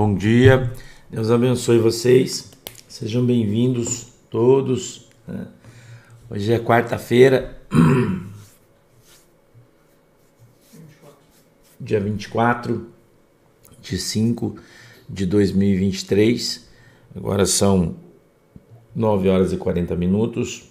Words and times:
Bom 0.00 0.14
dia, 0.14 0.72
Deus 1.10 1.28
abençoe 1.28 1.80
vocês, 1.80 2.52
sejam 2.86 3.26
bem-vindos 3.26 4.12
todos. 4.30 5.08
Né? 5.26 5.48
Hoje 6.30 6.52
é 6.52 6.58
quarta-feira, 6.60 7.60
dia 11.80 11.98
24 11.98 12.86
de 13.82 13.98
5 13.98 14.54
de 15.10 15.26
2023. 15.26 16.68
Agora 17.16 17.44
são 17.44 17.96
9 18.94 19.28
horas 19.28 19.52
e 19.52 19.56
40 19.56 19.96
minutos. 19.96 20.70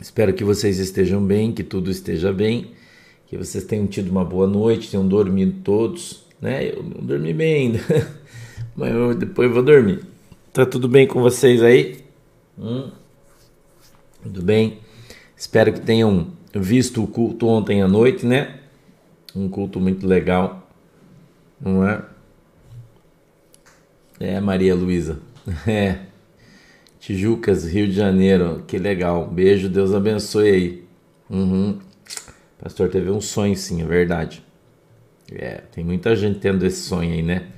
Espero 0.00 0.32
que 0.32 0.44
vocês 0.44 0.78
estejam 0.78 1.22
bem, 1.22 1.52
que 1.52 1.62
tudo 1.62 1.90
esteja 1.90 2.32
bem, 2.32 2.70
que 3.26 3.36
vocês 3.36 3.64
tenham 3.64 3.86
tido 3.86 4.10
uma 4.10 4.24
boa 4.24 4.46
noite, 4.46 4.90
tenham 4.90 5.06
dormido 5.06 5.60
todos 5.62 6.26
né? 6.40 6.70
Eu 6.70 6.82
não 6.82 7.04
dormi 7.04 7.32
bem 7.32 7.54
ainda, 7.54 7.80
mas 8.76 8.94
eu, 8.94 9.14
depois 9.14 9.48
eu 9.48 9.54
vou 9.54 9.62
dormir. 9.62 10.00
Tá 10.52 10.64
tudo 10.66 10.88
bem 10.88 11.06
com 11.06 11.20
vocês 11.20 11.62
aí? 11.62 12.04
Hum? 12.58 12.90
Tudo 14.22 14.42
bem? 14.42 14.78
Espero 15.36 15.72
que 15.72 15.80
tenham 15.80 16.28
visto 16.52 17.02
o 17.02 17.06
culto 17.06 17.46
ontem 17.46 17.82
à 17.82 17.88
noite, 17.88 18.26
né? 18.26 18.58
Um 19.34 19.48
culto 19.48 19.78
muito 19.78 20.06
legal, 20.06 20.68
não 21.60 21.86
é? 21.86 22.02
É, 24.18 24.40
Maria 24.40 24.74
Luísa. 24.74 25.18
É. 25.66 26.00
Tijucas, 26.98 27.64
Rio 27.64 27.86
de 27.86 27.94
Janeiro. 27.94 28.62
Que 28.66 28.76
legal. 28.76 29.26
Beijo, 29.28 29.68
Deus 29.68 29.94
abençoe 29.94 30.50
aí. 30.50 30.84
Uhum. 31.30 31.78
Pastor 32.60 32.88
teve 32.90 33.10
um 33.10 33.20
sonho, 33.20 33.56
sim, 33.56 33.80
é 33.80 33.86
verdade. 33.86 34.44
É, 35.30 35.62
tem 35.72 35.84
muita 35.84 36.16
gente 36.16 36.38
tendo 36.38 36.64
esse 36.64 36.88
sonho 36.88 37.12
aí, 37.12 37.22
né? 37.22 37.48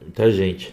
Muita 0.00 0.30
gente. 0.30 0.72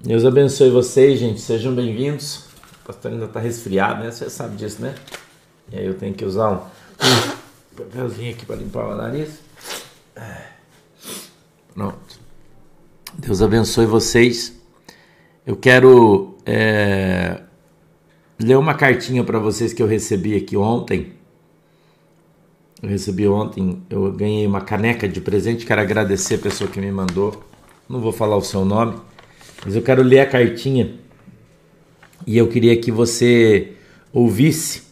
Deus 0.00 0.24
abençoe 0.24 0.70
vocês, 0.70 1.20
gente. 1.20 1.40
Sejam 1.40 1.72
bem-vindos. 1.72 2.46
O 2.82 2.86
pastor 2.86 3.12
ainda 3.12 3.28
tá 3.28 3.38
resfriado, 3.38 4.02
né? 4.02 4.10
Você 4.10 4.28
sabe 4.28 4.56
disso, 4.56 4.82
né? 4.82 4.92
E 5.70 5.78
aí 5.78 5.86
eu 5.86 5.94
tenho 5.94 6.14
que 6.14 6.24
usar 6.24 6.50
um 6.50 7.76
papelzinho 7.76 8.32
aqui 8.32 8.44
para 8.44 8.56
limpar 8.56 8.86
o 8.86 8.96
nariz. 8.96 9.38
Pronto. 11.74 12.20
Deus 13.14 13.40
abençoe 13.40 13.86
vocês. 13.86 14.60
Eu 15.46 15.56
quero 15.56 16.36
é, 16.44 17.40
ler 18.36 18.58
uma 18.58 18.74
cartinha 18.74 19.22
para 19.22 19.38
vocês 19.38 19.72
que 19.72 19.80
eu 19.80 19.86
recebi 19.86 20.36
aqui 20.36 20.56
ontem 20.56 21.19
eu 22.82 22.88
recebi 22.88 23.28
ontem, 23.28 23.82
eu 23.90 24.10
ganhei 24.12 24.46
uma 24.46 24.62
caneca 24.62 25.06
de 25.06 25.20
presente, 25.20 25.66
quero 25.66 25.80
agradecer 25.80 26.36
a 26.36 26.38
pessoa 26.38 26.70
que 26.70 26.80
me 26.80 26.90
mandou. 26.90 27.44
Não 27.88 28.00
vou 28.00 28.12
falar 28.12 28.36
o 28.36 28.42
seu 28.42 28.64
nome, 28.64 28.96
mas 29.64 29.76
eu 29.76 29.82
quero 29.82 30.02
ler 30.02 30.20
a 30.20 30.26
cartinha 30.26 30.94
e 32.26 32.38
eu 32.38 32.48
queria 32.48 32.76
que 32.76 32.90
você 32.90 33.72
ouvisse, 34.12 34.82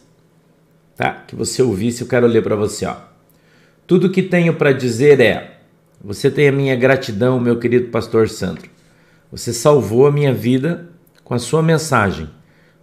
tá? 0.96 1.12
Que 1.26 1.34
você 1.34 1.62
ouvisse, 1.62 2.02
eu 2.02 2.08
quero 2.08 2.26
ler 2.26 2.42
para 2.42 2.56
você, 2.56 2.84
ó. 2.84 2.96
Tudo 3.86 4.10
que 4.10 4.22
tenho 4.22 4.54
para 4.54 4.72
dizer 4.72 5.20
é: 5.20 5.60
você 6.02 6.30
tem 6.30 6.48
a 6.48 6.52
minha 6.52 6.76
gratidão, 6.76 7.40
meu 7.40 7.58
querido 7.58 7.88
pastor 7.88 8.28
Sandro. 8.28 8.68
Você 9.32 9.52
salvou 9.52 10.06
a 10.06 10.12
minha 10.12 10.32
vida 10.32 10.90
com 11.24 11.34
a 11.34 11.38
sua 11.38 11.62
mensagem, 11.62 12.28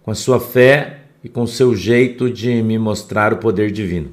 com 0.02 0.10
a 0.10 0.14
sua 0.14 0.40
fé 0.40 1.02
e 1.22 1.28
com 1.28 1.42
o 1.42 1.48
seu 1.48 1.76
jeito 1.76 2.30
de 2.30 2.62
me 2.62 2.78
mostrar 2.78 3.32
o 3.32 3.38
poder 3.38 3.70
divino. 3.70 4.10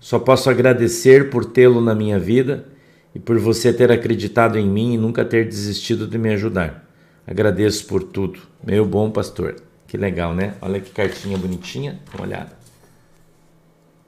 Só 0.00 0.18
posso 0.18 0.48
agradecer 0.48 1.30
por 1.30 1.44
tê-lo 1.44 1.80
na 1.80 1.94
minha 1.94 2.18
vida 2.18 2.66
e 3.14 3.18
por 3.18 3.38
você 3.38 3.72
ter 3.72 3.90
acreditado 3.90 4.58
em 4.58 4.68
mim 4.68 4.94
e 4.94 4.98
nunca 4.98 5.24
ter 5.24 5.46
desistido 5.46 6.06
de 6.06 6.16
me 6.16 6.32
ajudar. 6.32 6.88
Agradeço 7.26 7.86
por 7.86 8.02
tudo, 8.02 8.40
meu 8.64 8.86
bom 8.86 9.10
pastor. 9.10 9.56
Que 9.86 9.96
legal, 9.96 10.34
né? 10.34 10.54
Olha 10.60 10.80
que 10.80 10.90
cartinha 10.90 11.36
bonitinha, 11.36 11.98
dá 12.06 12.18
uma 12.18 12.26
olhada. 12.26 12.52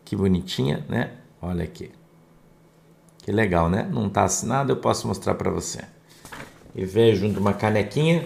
Que 0.04 0.14
bonitinha, 0.14 0.84
né? 0.88 1.10
Olha 1.40 1.64
aqui. 1.64 1.90
Que 3.22 3.32
legal, 3.32 3.68
né? 3.68 3.88
Não 3.90 4.06
está 4.06 4.24
assinado, 4.24 4.72
eu 4.72 4.76
posso 4.76 5.08
mostrar 5.08 5.34
para 5.34 5.50
você. 5.50 5.80
E 6.74 6.84
veio 6.84 7.16
junto 7.16 7.40
uma 7.40 7.52
canequinha, 7.52 8.24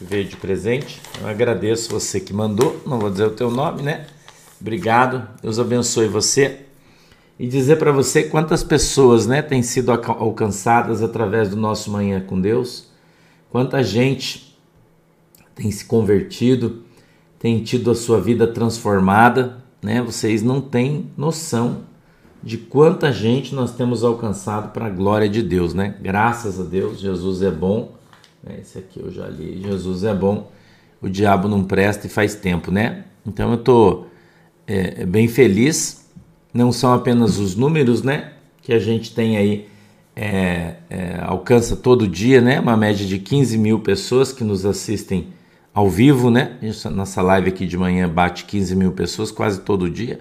veio 0.00 0.24
de 0.24 0.36
presente. 0.36 1.00
Eu 1.20 1.28
agradeço 1.28 1.90
você 1.90 2.20
que 2.20 2.32
mandou, 2.32 2.80
não 2.86 2.98
vou 2.98 3.10
dizer 3.10 3.24
o 3.24 3.30
teu 3.30 3.50
nome, 3.50 3.82
né? 3.82 4.06
Obrigado, 4.60 5.28
Deus 5.42 5.58
abençoe 5.58 6.06
você 6.06 6.66
e 7.40 7.46
dizer 7.46 7.76
para 7.76 7.90
você 7.90 8.24
quantas 8.24 8.62
pessoas 8.62 9.26
né, 9.26 9.40
têm 9.40 9.62
sido 9.62 9.90
alcançadas 9.90 11.02
através 11.02 11.48
do 11.48 11.56
nosso 11.56 11.90
Manhã 11.90 12.20
com 12.20 12.38
Deus, 12.38 12.90
quanta 13.48 13.82
gente 13.82 14.54
tem 15.54 15.70
se 15.70 15.86
convertido, 15.86 16.82
tem 17.38 17.62
tido 17.64 17.90
a 17.90 17.94
sua 17.94 18.20
vida 18.20 18.46
transformada, 18.46 19.56
né? 19.80 20.02
Vocês 20.02 20.42
não 20.42 20.60
têm 20.60 21.10
noção 21.16 21.84
de 22.42 22.58
quanta 22.58 23.10
gente 23.10 23.54
nós 23.54 23.72
temos 23.74 24.04
alcançado 24.04 24.70
para 24.74 24.88
a 24.88 24.90
glória 24.90 25.26
de 25.28 25.42
Deus, 25.42 25.72
né? 25.72 25.96
Graças 25.98 26.60
a 26.60 26.62
Deus, 26.62 27.00
Jesus 27.00 27.40
é 27.40 27.50
bom. 27.50 27.94
Né? 28.44 28.58
Esse 28.60 28.80
aqui 28.80 29.00
eu 29.00 29.10
já 29.10 29.26
li, 29.26 29.62
Jesus 29.62 30.04
é 30.04 30.12
bom. 30.12 30.52
O 31.00 31.08
diabo 31.08 31.48
não 31.48 31.64
presta 31.64 32.06
e 32.06 32.10
faz 32.10 32.34
tempo, 32.34 32.70
né? 32.70 33.04
Então 33.26 33.48
eu 33.48 33.58
estou 33.58 34.08
é, 34.66 35.06
bem 35.06 35.26
feliz 35.26 35.99
não 36.52 36.72
são 36.72 36.92
apenas 36.92 37.38
os 37.38 37.54
números, 37.54 38.02
né? 38.02 38.32
Que 38.62 38.72
a 38.72 38.78
gente 38.78 39.14
tem 39.14 39.36
aí, 39.36 39.68
é, 40.14 40.74
é, 40.88 41.20
alcança 41.22 41.76
todo 41.76 42.06
dia, 42.06 42.40
né? 42.40 42.60
Uma 42.60 42.76
média 42.76 43.06
de 43.06 43.18
15 43.18 43.56
mil 43.58 43.80
pessoas 43.80 44.32
que 44.32 44.44
nos 44.44 44.66
assistem 44.66 45.28
ao 45.72 45.88
vivo, 45.88 46.30
né? 46.30 46.56
Nossa 46.92 47.22
live 47.22 47.48
aqui 47.48 47.66
de 47.66 47.76
manhã 47.76 48.08
bate 48.08 48.44
15 48.44 48.74
mil 48.76 48.92
pessoas 48.92 49.30
quase 49.30 49.60
todo 49.60 49.88
dia. 49.88 50.20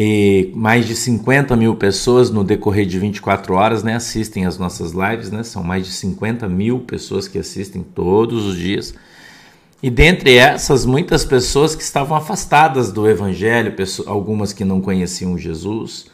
E 0.00 0.52
mais 0.54 0.86
de 0.86 0.94
50 0.94 1.56
mil 1.56 1.74
pessoas 1.74 2.30
no 2.30 2.44
decorrer 2.44 2.86
de 2.86 3.00
24 3.00 3.54
horas 3.54 3.82
né, 3.82 3.96
assistem 3.96 4.46
às 4.46 4.56
nossas 4.56 4.92
lives, 4.92 5.30
né? 5.30 5.42
São 5.42 5.64
mais 5.64 5.86
de 5.86 5.92
50 5.92 6.48
mil 6.48 6.80
pessoas 6.80 7.26
que 7.26 7.36
assistem 7.36 7.82
todos 7.82 8.46
os 8.46 8.56
dias. 8.56 8.94
E 9.80 9.90
dentre 9.90 10.34
essas, 10.36 10.84
muitas 10.84 11.24
pessoas 11.24 11.76
que 11.76 11.82
estavam 11.82 12.16
afastadas 12.16 12.90
do 12.90 13.08
Evangelho, 13.08 13.74
algumas 14.06 14.52
que 14.52 14.64
não 14.64 14.80
conheciam 14.80 15.38
Jesus, 15.38 16.06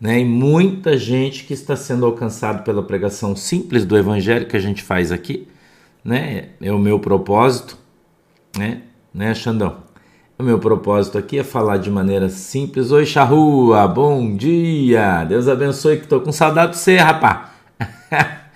né? 0.00 0.20
e 0.20 0.24
muita 0.24 0.96
gente 0.96 1.42
que 1.44 1.52
está 1.52 1.74
sendo 1.74 2.06
alcançado 2.06 2.62
pela 2.62 2.80
pregação 2.80 3.34
simples 3.34 3.84
do 3.84 3.98
Evangelho 3.98 4.46
que 4.46 4.56
a 4.56 4.60
gente 4.60 4.84
faz 4.84 5.10
aqui. 5.10 5.48
Né? 6.04 6.50
É 6.60 6.72
o 6.72 6.78
meu 6.78 7.00
propósito, 7.00 7.76
né, 8.56 8.82
né 9.12 9.34
Xandão? 9.34 9.88
O 10.38 10.42
meu 10.44 10.60
propósito 10.60 11.18
aqui 11.18 11.40
é 11.40 11.42
falar 11.42 11.78
de 11.78 11.90
maneira 11.90 12.28
simples. 12.28 12.92
Oi, 12.92 13.04
Charrua, 13.04 13.88
bom 13.88 14.36
dia! 14.36 15.24
Deus 15.24 15.48
abençoe, 15.48 15.96
que 15.96 16.04
estou 16.04 16.20
com 16.20 16.30
saudade 16.30 16.74
de 16.74 16.78
você, 16.78 16.96
rapá! 16.96 17.54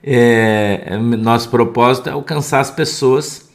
é, 0.00 0.96
nosso 1.18 1.50
propósito 1.50 2.08
é 2.08 2.12
alcançar 2.12 2.60
as 2.60 2.70
pessoas 2.70 3.47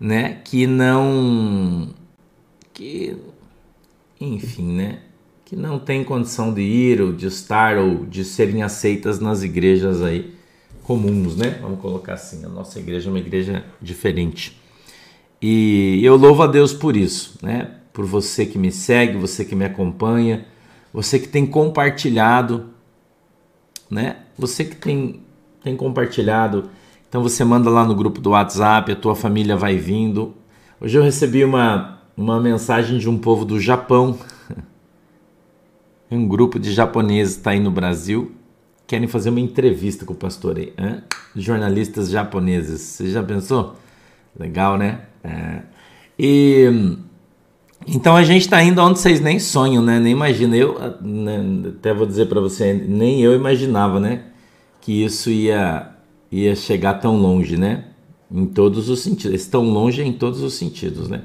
né, 0.00 0.40
que 0.42 0.66
não 0.66 1.90
que 2.72 3.16
enfim, 4.18 4.72
né, 4.72 5.00
que 5.44 5.54
não 5.54 5.78
tem 5.78 6.02
condição 6.02 6.52
de 6.52 6.62
ir 6.62 7.02
ou 7.02 7.12
de 7.12 7.26
estar 7.26 7.76
ou 7.76 8.06
de 8.06 8.24
serem 8.24 8.62
aceitas 8.62 9.20
nas 9.20 9.42
igrejas 9.42 10.00
aí 10.02 10.34
comuns, 10.90 11.36
né? 11.36 11.58
Vamos 11.60 11.80
colocar 11.80 12.14
assim, 12.14 12.44
a 12.44 12.48
nossa 12.48 12.78
igreja 12.80 13.08
é 13.08 13.12
uma 13.12 13.18
igreja 13.18 13.64
diferente. 13.80 14.60
E 15.40 16.00
eu 16.02 16.16
louvo 16.16 16.42
a 16.42 16.46
Deus 16.46 16.72
por 16.72 16.96
isso, 16.96 17.38
né? 17.42 17.76
Por 17.92 18.04
você 18.04 18.44
que 18.44 18.58
me 18.58 18.72
segue, 18.72 19.16
você 19.16 19.44
que 19.44 19.54
me 19.54 19.64
acompanha, 19.64 20.46
você 20.92 21.18
que 21.18 21.28
tem 21.28 21.46
compartilhado, 21.46 22.70
né? 23.88 24.16
Você 24.36 24.64
que 24.64 24.76
tem, 24.76 25.20
tem 25.62 25.76
compartilhado 25.76 26.70
então 27.10 27.24
você 27.24 27.42
manda 27.42 27.68
lá 27.68 27.84
no 27.84 27.92
grupo 27.92 28.20
do 28.20 28.30
WhatsApp, 28.30 28.92
a 28.92 28.94
tua 28.94 29.16
família 29.16 29.56
vai 29.56 29.76
vindo. 29.76 30.32
Hoje 30.80 30.96
eu 30.96 31.02
recebi 31.02 31.44
uma, 31.44 31.98
uma 32.16 32.40
mensagem 32.40 32.98
de 32.98 33.10
um 33.10 33.18
povo 33.18 33.44
do 33.44 33.58
Japão. 33.60 34.16
Um 36.12 36.26
grupo 36.26 36.58
de 36.58 36.72
japoneses 36.72 37.36
está 37.36 37.52
aí 37.52 37.60
no 37.60 37.70
Brasil, 37.70 38.32
querem 38.84 39.06
fazer 39.06 39.30
uma 39.30 39.38
entrevista 39.38 40.04
com 40.04 40.12
o 40.12 40.16
pastor 40.16 40.56
aí. 40.56 40.72
Hein? 40.76 41.04
Jornalistas 41.36 42.10
japoneses. 42.10 42.80
Você 42.80 43.10
já 43.10 43.22
pensou? 43.22 43.76
Legal, 44.36 44.76
né? 44.76 45.02
É. 45.22 45.62
E 46.18 46.96
então 47.86 48.16
a 48.16 48.24
gente 48.24 48.42
está 48.42 48.60
indo 48.60 48.82
onde 48.82 48.98
vocês 48.98 49.20
nem 49.20 49.38
sonham, 49.38 49.84
né? 49.84 50.00
Nem 50.00 50.10
imaginam. 50.10 50.56
Eu 50.56 50.76
né, 51.00 51.40
até 51.78 51.94
vou 51.94 52.08
dizer 52.08 52.26
para 52.26 52.40
você, 52.40 52.72
nem 52.72 53.22
eu 53.22 53.32
imaginava, 53.32 54.00
né? 54.00 54.24
Que 54.80 55.04
isso 55.04 55.30
ia 55.30 55.94
ia 56.30 56.54
chegar 56.54 56.94
tão 56.94 57.16
longe, 57.16 57.56
né? 57.56 57.84
Em 58.30 58.46
todos 58.46 58.88
os 58.88 59.00
sentidos. 59.00 59.46
Tão 59.46 59.70
longe 59.70 60.02
em 60.02 60.12
todos 60.12 60.42
os 60.42 60.54
sentidos, 60.54 61.08
né? 61.08 61.22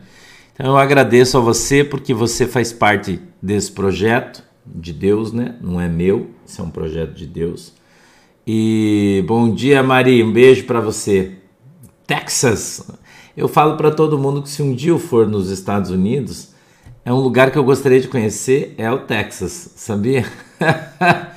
Então 0.53 0.67
eu 0.67 0.77
agradeço 0.77 1.37
a 1.37 1.41
você 1.41 1.83
porque 1.83 2.13
você 2.13 2.47
faz 2.47 2.71
parte 2.71 3.19
desse 3.41 3.71
projeto 3.71 4.43
de 4.65 4.93
Deus, 4.93 5.31
né? 5.31 5.55
Não 5.61 5.79
é 5.79 5.87
meu, 5.87 6.31
isso 6.45 6.61
é 6.61 6.63
um 6.63 6.69
projeto 6.69 7.13
de 7.13 7.27
Deus. 7.27 7.73
E 8.47 9.23
bom 9.27 9.53
dia, 9.53 9.83
Mari, 9.83 10.23
um 10.23 10.31
beijo 10.31 10.65
para 10.65 10.79
você. 10.79 11.33
Texas. 12.07 12.89
Eu 13.35 13.47
falo 13.47 13.75
para 13.75 13.91
todo 13.91 14.17
mundo 14.17 14.41
que 14.41 14.49
se 14.49 14.61
um 14.61 14.73
dia 14.73 14.91
eu 14.91 14.99
for 14.99 15.27
nos 15.27 15.49
Estados 15.49 15.89
Unidos, 15.91 16.53
é 17.03 17.11
um 17.11 17.19
lugar 17.19 17.51
que 17.51 17.57
eu 17.57 17.63
gostaria 17.63 17.99
de 17.99 18.07
conhecer, 18.07 18.73
é 18.77 18.89
o 18.89 18.99
Texas, 18.99 19.73
sabia? 19.75 20.25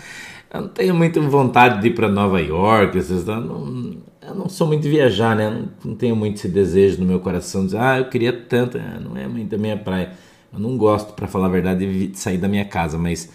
eu 0.52 0.60
não 0.62 0.68
tenho 0.68 0.94
muita 0.94 1.20
vontade 1.20 1.80
de 1.80 1.88
ir 1.88 1.94
para 1.94 2.08
Nova 2.08 2.40
York, 2.40 2.96
eu 2.96 3.40
não, 3.40 3.96
eu 4.26 4.34
não 4.34 4.48
sou 4.48 4.66
muito 4.66 4.82
de 4.82 4.90
viajar, 4.90 5.36
né? 5.36 5.50
Não, 5.50 5.68
não, 5.84 5.94
tenho 5.96 6.16
muito 6.16 6.36
esse 6.36 6.48
desejo 6.48 7.00
no 7.00 7.06
meu 7.06 7.20
coração 7.20 7.62
de 7.62 7.68
dizer, 7.68 7.80
ah, 7.80 7.98
eu 7.98 8.08
queria 8.08 8.32
tanto, 8.32 8.78
é, 8.78 9.00
não 9.00 9.16
é 9.16 9.26
muito 9.26 9.54
a 9.54 9.58
minha 9.58 9.76
praia. 9.76 10.12
Eu 10.52 10.58
não 10.58 10.76
gosto, 10.76 11.12
para 11.12 11.26
falar 11.26 11.46
a 11.46 11.50
verdade, 11.50 12.08
de 12.08 12.18
sair 12.18 12.38
da 12.38 12.48
minha 12.48 12.64
casa, 12.64 12.96
mas 12.96 13.30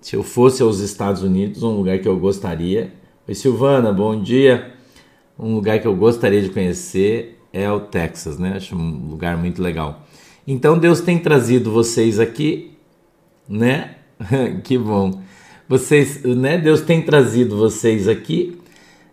se 0.00 0.16
eu 0.16 0.22
fosse 0.22 0.62
aos 0.62 0.80
Estados 0.80 1.22
Unidos, 1.22 1.62
um 1.62 1.76
lugar 1.76 1.98
que 1.98 2.08
eu 2.08 2.18
gostaria 2.18 2.92
Oi, 3.28 3.34
Silvana, 3.34 3.92
bom 3.92 4.18
dia. 4.18 4.72
Um 5.38 5.54
lugar 5.54 5.78
que 5.80 5.86
eu 5.86 5.94
gostaria 5.94 6.40
de 6.40 6.48
conhecer 6.48 7.38
é 7.52 7.70
o 7.70 7.78
Texas, 7.78 8.38
né? 8.38 8.54
Acho 8.56 8.74
um 8.74 9.06
lugar 9.06 9.36
muito 9.36 9.60
legal. 9.60 10.02
Então 10.46 10.78
Deus 10.78 11.02
tem 11.02 11.18
trazido 11.18 11.70
vocês 11.70 12.18
aqui, 12.18 12.72
né? 13.46 13.96
que 14.64 14.78
bom. 14.78 15.20
Vocês, 15.68 16.22
né? 16.24 16.56
Deus 16.56 16.80
tem 16.80 17.02
trazido 17.02 17.56
vocês 17.56 18.08
aqui. 18.08 18.58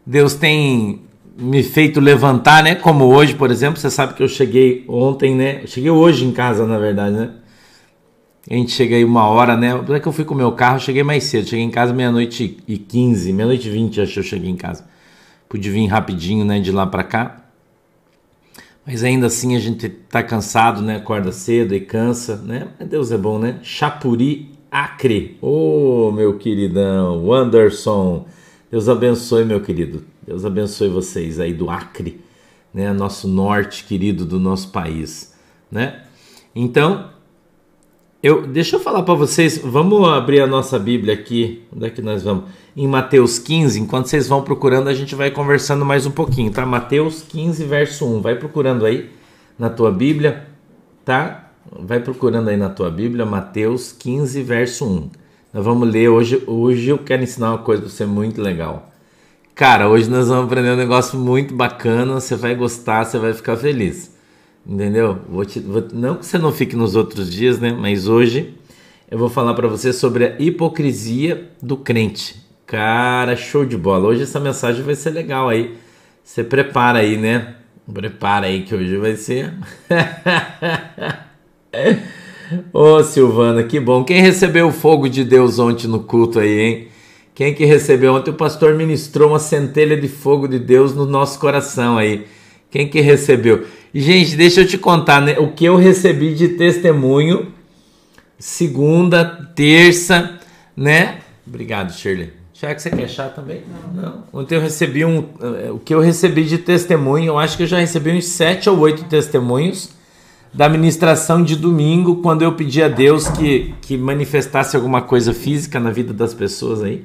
Deus 0.06 0.36
tem 0.36 1.02
me 1.38 1.62
feito 1.64 2.00
levantar, 2.00 2.64
né? 2.64 2.76
Como 2.76 3.06
hoje, 3.06 3.36
por 3.36 3.52
exemplo, 3.52 3.80
você 3.80 3.90
sabe 3.90 4.14
que 4.14 4.24
eu 4.24 4.28
cheguei 4.28 4.86
ontem, 4.88 5.36
né? 5.36 5.64
Eu 5.64 5.68
cheguei 5.68 5.90
hoje 5.90 6.26
em 6.26 6.32
casa, 6.32 6.66
na 6.66 6.78
verdade, 6.78 7.16
né? 7.16 7.32
A 8.50 8.54
gente 8.54 8.72
chega 8.72 8.96
aí 8.96 9.04
uma 9.04 9.28
hora, 9.28 9.58
né? 9.58 9.72
É 9.90 10.00
que 10.00 10.08
eu 10.08 10.12
fui 10.14 10.24
com 10.24 10.34
o 10.34 10.38
meu 10.38 10.52
carro, 10.52 10.80
cheguei 10.80 11.04
mais 11.04 11.26
cedo. 11.26 11.48
Cheguei 11.48 11.66
em 11.66 11.72
casa 11.72 11.94
meia-noite 11.94 12.58
e 12.68 12.78
15, 12.78 13.34
meia-noite 13.34 13.68
e 13.68 13.72
20, 13.72 14.02
acho 14.02 14.14
que 14.14 14.20
eu 14.20 14.24
cheguei 14.24 14.50
em 14.50 14.56
casa. 14.56 14.88
Pude 15.50 15.70
vir 15.70 15.88
rapidinho, 15.88 16.46
né, 16.46 16.60
de 16.60 16.72
lá 16.72 16.86
para 16.86 17.04
cá. 17.04 17.42
Mas 18.86 19.04
ainda 19.04 19.28
assim 19.28 19.56
a 19.56 19.60
gente 19.60 19.90
tá 19.90 20.22
cansado, 20.22 20.82
né? 20.82 20.98
Acorda 20.98 21.32
cedo 21.32 21.74
e 21.74 21.82
cansa, 21.82 22.38
né? 22.38 22.68
Mas 22.80 22.88
Deus 22.88 23.12
é 23.12 23.18
bom, 23.18 23.40
né? 23.40 23.60
Chapuri 23.64 24.55
Acre. 24.76 25.38
Ô, 25.42 26.08
oh, 26.08 26.12
meu 26.12 26.38
queridão, 26.38 27.32
Anderson. 27.32 28.28
Deus 28.70 28.90
abençoe, 28.90 29.46
meu 29.46 29.62
querido. 29.62 30.04
Deus 30.28 30.44
abençoe 30.44 30.90
vocês 30.90 31.40
aí 31.40 31.54
do 31.54 31.70
Acre, 31.70 32.20
né? 32.74 32.92
Nosso 32.92 33.26
norte 33.26 33.86
querido 33.86 34.26
do 34.26 34.38
nosso 34.38 34.74
país, 34.74 35.34
né? 35.72 36.04
Então, 36.54 37.10
eu, 38.22 38.46
deixa 38.46 38.76
eu 38.76 38.80
falar 38.82 39.04
para 39.04 39.14
vocês, 39.14 39.58
vamos 39.60 40.06
abrir 40.10 40.42
a 40.42 40.48
nossa 40.48 40.78
Bíblia 40.78 41.14
aqui, 41.14 41.64
onde 41.74 41.86
é 41.86 41.90
que 41.90 42.02
nós 42.02 42.24
vamos? 42.24 42.44
Em 42.76 42.86
Mateus 42.86 43.40
15, 43.40 43.80
enquanto 43.80 44.08
vocês 44.08 44.28
vão 44.28 44.42
procurando, 44.42 44.90
a 44.90 44.94
gente 44.94 45.16
vai 45.16 45.32
conversando 45.32 45.86
mais 45.86 46.06
um 46.06 46.12
pouquinho, 46.12 46.52
tá? 46.52 46.66
Mateus 46.66 47.22
15, 47.22 47.64
verso 47.64 48.06
1. 48.06 48.22
Vai 48.22 48.36
procurando 48.36 48.86
aí 48.86 49.10
na 49.58 49.70
tua 49.70 49.90
Bíblia, 49.90 50.48
tá? 51.06 51.45
Vai 51.72 52.00
procurando 52.00 52.50
aí 52.50 52.58
na 52.58 52.70
tua 52.70 52.92
Bíblia, 52.92 53.26
Mateus 53.26 53.92
15, 53.92 54.44
verso 54.44 54.86
1. 54.86 55.10
Nós 55.54 55.66
vamos 55.66 55.90
ler 55.90 56.10
hoje. 56.10 56.44
Hoje 56.46 56.90
eu 56.90 56.98
quero 56.98 57.24
ensinar 57.24 57.52
uma 57.52 57.58
coisa 57.58 57.82
para 57.82 57.92
você 57.92 58.06
muito 58.06 58.42
legal. 58.42 58.92
Cara, 59.56 59.88
hoje 59.88 60.10
nós 60.10 60.28
vamos 60.28 60.46
aprender 60.46 60.72
um 60.72 60.76
negócio 60.76 61.18
muito 61.18 61.56
bacana, 61.56 62.16
você 62.16 62.36
vai 62.36 62.54
gostar, 62.56 63.06
você 63.06 63.18
vai 63.18 63.34
ficar 63.34 63.56
feliz. 63.58 64.14
Entendeu? 64.68 65.20
Vou 65.30 65.46
te, 65.46 65.60
vou, 65.60 65.84
não 65.94 66.18
que 66.18 66.26
você 66.26 66.38
não 66.38 66.52
fique 66.52 66.76
nos 66.76 66.96
outros 66.96 67.32
dias, 67.32 67.60
né? 67.60 67.72
Mas 67.72 68.08
hoje 68.08 68.54
eu 69.10 69.18
vou 69.18 69.30
falar 69.30 69.54
para 69.54 69.68
você 69.68 69.94
sobre 69.94 70.26
a 70.26 70.36
hipocrisia 70.38 71.50
do 71.62 71.78
crente. 71.78 72.44
Cara, 72.68 73.36
show 73.36 73.66
de 73.66 73.78
bola. 73.78 74.08
Hoje 74.08 74.24
essa 74.24 74.40
mensagem 74.40 74.84
vai 74.84 74.96
ser 74.96 75.12
legal 75.12 75.50
aí. 75.50 75.76
Você 76.24 76.44
prepara 76.44 77.00
aí, 77.00 77.18
né? 77.18 77.56
Prepara 77.92 78.48
aí 78.48 78.64
que 78.64 78.76
hoje 78.76 78.98
vai 78.98 79.16
ser. 79.16 79.54
Ô 82.72 83.04
Silvana, 83.04 83.64
que 83.64 83.80
bom. 83.80 84.04
Quem 84.04 84.22
recebeu 84.22 84.68
o 84.68 84.72
fogo 84.72 85.10
de 85.10 85.24
Deus 85.24 85.60
ontem 85.60 85.88
no 85.88 86.00
culto 86.00 86.40
aí, 86.40 86.60
hein? 86.60 86.88
Quem 87.34 87.54
que 87.54 87.66
recebeu 87.66 88.14
ontem? 88.14 88.32
O 88.32 88.36
pastor 88.36 88.76
ministrou 88.76 89.30
uma 89.30 89.40
centelha 89.40 89.98
de 89.98 90.08
fogo 90.08 90.48
de 90.48 90.60
Deus 90.60 90.94
no 90.94 91.06
nosso 91.06 91.40
coração 91.40 91.98
aí. 91.98 92.26
Quem 92.70 92.88
que 92.88 93.02
recebeu? 93.02 93.66
Gente, 93.94 94.36
deixa 94.36 94.62
eu 94.62 94.68
te 94.68 94.78
contar 94.78 95.22
né, 95.22 95.38
o 95.40 95.52
que 95.52 95.66
eu 95.66 95.76
recebi 95.76 96.34
de 96.34 96.50
testemunho 96.50 97.54
segunda, 98.38 99.26
terça, 99.56 100.40
né? 100.76 101.20
Obrigado, 101.48 101.94
Shirley. 101.94 102.32
Já 102.54 102.74
que 102.74 102.82
você 102.82 102.90
quer 102.90 103.10
chá 103.10 103.28
também? 103.28 103.64
Não, 103.94 104.02
não. 104.02 104.24
Ontem 104.32 104.56
eu 104.56 104.62
recebi 104.62 105.04
um. 105.04 105.30
Eh, 105.42 105.72
o 105.72 105.80
que 105.80 105.94
eu 105.94 106.00
recebi 106.00 106.44
de 106.46 106.58
testemunho, 106.58 107.28
eu 107.28 107.40
acho 107.40 107.58
que 107.58 107.64
eu 107.64 107.68
já 107.68 107.80
recebi 107.80 108.12
uns 108.12 108.26
sete 108.26 108.70
ou 108.70 108.80
oito 108.80 109.04
testemunhos 109.06 109.95
da 110.56 110.70
ministração 110.70 111.44
de 111.44 111.58
domingo, 111.58 112.22
quando 112.22 112.42
eu 112.42 112.54
pedi 112.54 112.82
a 112.82 112.88
Deus 112.88 113.28
que, 113.28 113.74
que 113.82 113.98
manifestasse 113.98 114.76
alguma 114.76 115.02
coisa 115.02 115.34
física 115.34 115.82
na 115.82 115.92
vida 115.92 116.14
das 116.14 116.34
pessoas 116.34 116.82
aí. 116.82 117.04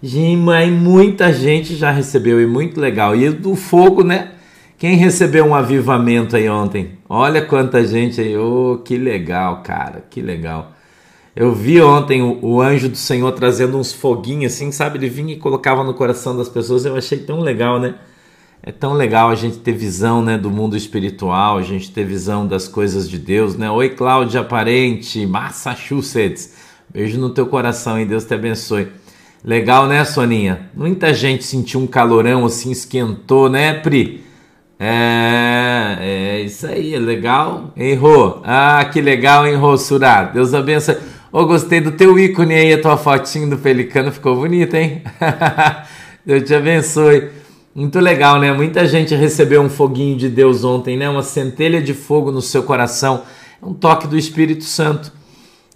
Gente, 0.00 0.70
muita 0.70 1.32
gente 1.32 1.74
já 1.74 1.90
recebeu 1.90 2.40
e 2.40 2.46
muito 2.46 2.80
legal. 2.80 3.16
E 3.16 3.28
do 3.28 3.56
fogo, 3.56 4.04
né? 4.04 4.32
Quem 4.78 4.96
recebeu 4.96 5.44
um 5.44 5.54
avivamento 5.54 6.36
aí 6.36 6.48
ontem? 6.48 6.98
Olha 7.08 7.42
quanta 7.42 7.84
gente 7.84 8.20
aí. 8.20 8.36
Oh, 8.36 8.80
que 8.84 8.96
legal, 8.96 9.62
cara, 9.62 10.04
que 10.08 10.20
legal. 10.20 10.72
Eu 11.34 11.52
vi 11.52 11.80
ontem 11.80 12.22
o, 12.22 12.38
o, 12.40 12.60
anjo 12.60 12.88
do 12.88 12.96
Senhor 12.96 13.32
trazendo 13.32 13.78
uns 13.78 13.92
foguinhos 13.92 14.52
assim, 14.52 14.70
sabe? 14.70 14.98
Ele 14.98 15.08
vinha 15.08 15.34
e 15.34 15.38
colocava 15.38 15.82
no 15.82 15.94
coração 15.94 16.36
das 16.36 16.48
pessoas. 16.48 16.84
Eu 16.84 16.96
achei 16.96 17.18
tão 17.18 17.40
legal, 17.40 17.80
né? 17.80 17.94
É 18.64 18.70
tão 18.70 18.92
legal 18.92 19.28
a 19.28 19.34
gente 19.34 19.58
ter 19.58 19.72
visão, 19.72 20.22
né, 20.22 20.38
do 20.38 20.48
mundo 20.48 20.76
espiritual, 20.76 21.58
a 21.58 21.62
gente 21.62 21.90
ter 21.90 22.04
visão 22.04 22.46
das 22.46 22.68
coisas 22.68 23.10
de 23.10 23.18
Deus, 23.18 23.56
né? 23.56 23.68
Oi, 23.68 23.88
Cláudia 23.88 24.44
Parente, 24.44 25.26
Massachusetts. 25.26 26.54
Beijo 26.88 27.18
no 27.18 27.30
teu 27.30 27.46
coração 27.46 27.98
e 27.98 28.04
Deus 28.04 28.24
te 28.24 28.34
abençoe. 28.34 28.86
Legal, 29.44 29.88
né, 29.88 30.04
Soninha? 30.04 30.70
Muita 30.76 31.12
gente 31.12 31.42
sentiu 31.42 31.80
um 31.80 31.88
calorão 31.88 32.46
assim, 32.46 32.70
esquentou, 32.70 33.50
né, 33.50 33.74
Pri? 33.74 34.22
É, 34.78 35.96
é 36.00 36.40
isso 36.42 36.64
aí, 36.64 36.94
é 36.94 37.00
legal. 37.00 37.72
Hein, 37.76 37.96
Rô? 37.96 38.42
Ah, 38.44 38.88
que 38.92 39.00
legal, 39.00 39.44
hein, 39.44 39.56
Rô 39.56 39.76
Surá? 39.76 40.22
Deus 40.22 40.54
abençoe. 40.54 40.98
Oh, 41.32 41.46
gostei 41.46 41.80
do 41.80 41.90
teu 41.90 42.16
ícone 42.16 42.54
aí, 42.54 42.72
a 42.72 42.80
tua 42.80 42.96
fotinho 42.96 43.50
do 43.50 43.58
pelicano 43.58 44.12
ficou 44.12 44.36
bonita, 44.36 44.78
hein? 44.78 45.02
Deus 46.24 46.44
te 46.44 46.54
abençoe. 46.54 47.42
Muito 47.74 47.98
legal, 48.00 48.38
né? 48.38 48.52
Muita 48.52 48.86
gente 48.86 49.14
recebeu 49.14 49.62
um 49.62 49.70
foguinho 49.70 50.16
de 50.16 50.28
Deus 50.28 50.62
ontem, 50.64 50.96
né? 50.96 51.08
Uma 51.08 51.22
centelha 51.22 51.80
de 51.80 51.94
fogo 51.94 52.30
no 52.30 52.42
seu 52.42 52.62
coração. 52.62 53.22
É 53.62 53.66
um 53.66 53.72
toque 53.72 54.06
do 54.06 54.18
Espírito 54.18 54.64
Santo. 54.64 55.12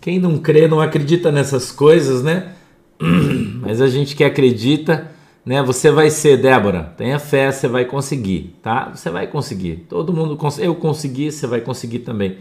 Quem 0.01 0.19
não 0.19 0.39
crê, 0.39 0.69
não 0.69 0.81
acredita 0.81 1.33
nessas 1.33 1.73
coisas, 1.73 2.23
né? 2.23 2.53
Mas 3.63 3.81
a 3.81 3.89
gente 3.89 4.15
que 4.15 4.25
acredita 4.25 5.11
né? 5.47 5.63
Você 5.63 5.93
vai 5.93 6.11
ser, 6.11 6.39
Débora, 6.39 6.93
tenha 6.97 7.21
fé, 7.21 7.53
você 7.53 7.69
vai 7.69 7.85
conseguir, 7.85 8.57
tá? 8.61 8.91
Você 8.93 9.09
vai 9.09 9.29
conseguir. 9.29 9.87
Todo 9.89 10.13
mundo 10.13 10.37
eu 10.59 10.75
consegui, 10.75 11.31
você 11.31 11.47
vai 11.47 11.61
conseguir 11.61 12.01
também, 12.01 12.39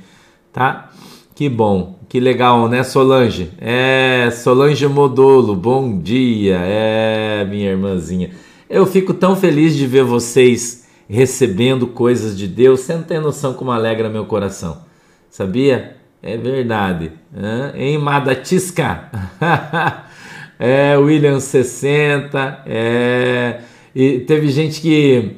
tá? 0.51 0.89
Que 1.35 1.47
bom, 1.47 1.99
que 2.09 2.19
legal, 2.19 2.67
né, 2.67 2.81
Solange? 2.81 3.51
É, 3.59 4.31
Solange 4.31 4.87
Modolo, 4.87 5.55
bom 5.55 5.99
dia. 5.99 6.57
É, 6.63 7.45
minha 7.45 7.69
irmãzinha. 7.69 8.31
Eu 8.69 8.85
fico 8.85 9.13
tão 9.13 9.35
feliz 9.35 9.75
de 9.75 9.85
ver 9.85 10.03
vocês 10.03 10.87
recebendo 11.07 11.85
coisas 11.85 12.35
de 12.35 12.47
Deus, 12.47 12.79
você 12.81 12.95
não 12.95 13.03
tem 13.03 13.19
noção 13.19 13.53
como 13.53 13.71
alegra 13.71 14.09
meu 14.09 14.25
coração. 14.25 14.81
Sabia? 15.29 15.97
É 16.21 16.35
verdade. 16.35 17.11
Hã? 17.35 17.73
Em 17.75 17.97
Madatisca. 17.99 19.09
é, 20.57 20.97
William 20.97 21.39
60, 21.39 22.63
é, 22.65 23.59
e 23.93 24.21
teve 24.21 24.47
gente 24.49 24.81
que 24.81 25.37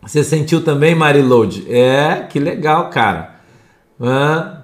você 0.00 0.24
sentiu 0.24 0.62
também, 0.64 0.94
Mariload? 0.94 1.66
É, 1.68 2.26
que 2.28 2.38
legal, 2.38 2.88
cara. 2.88 3.36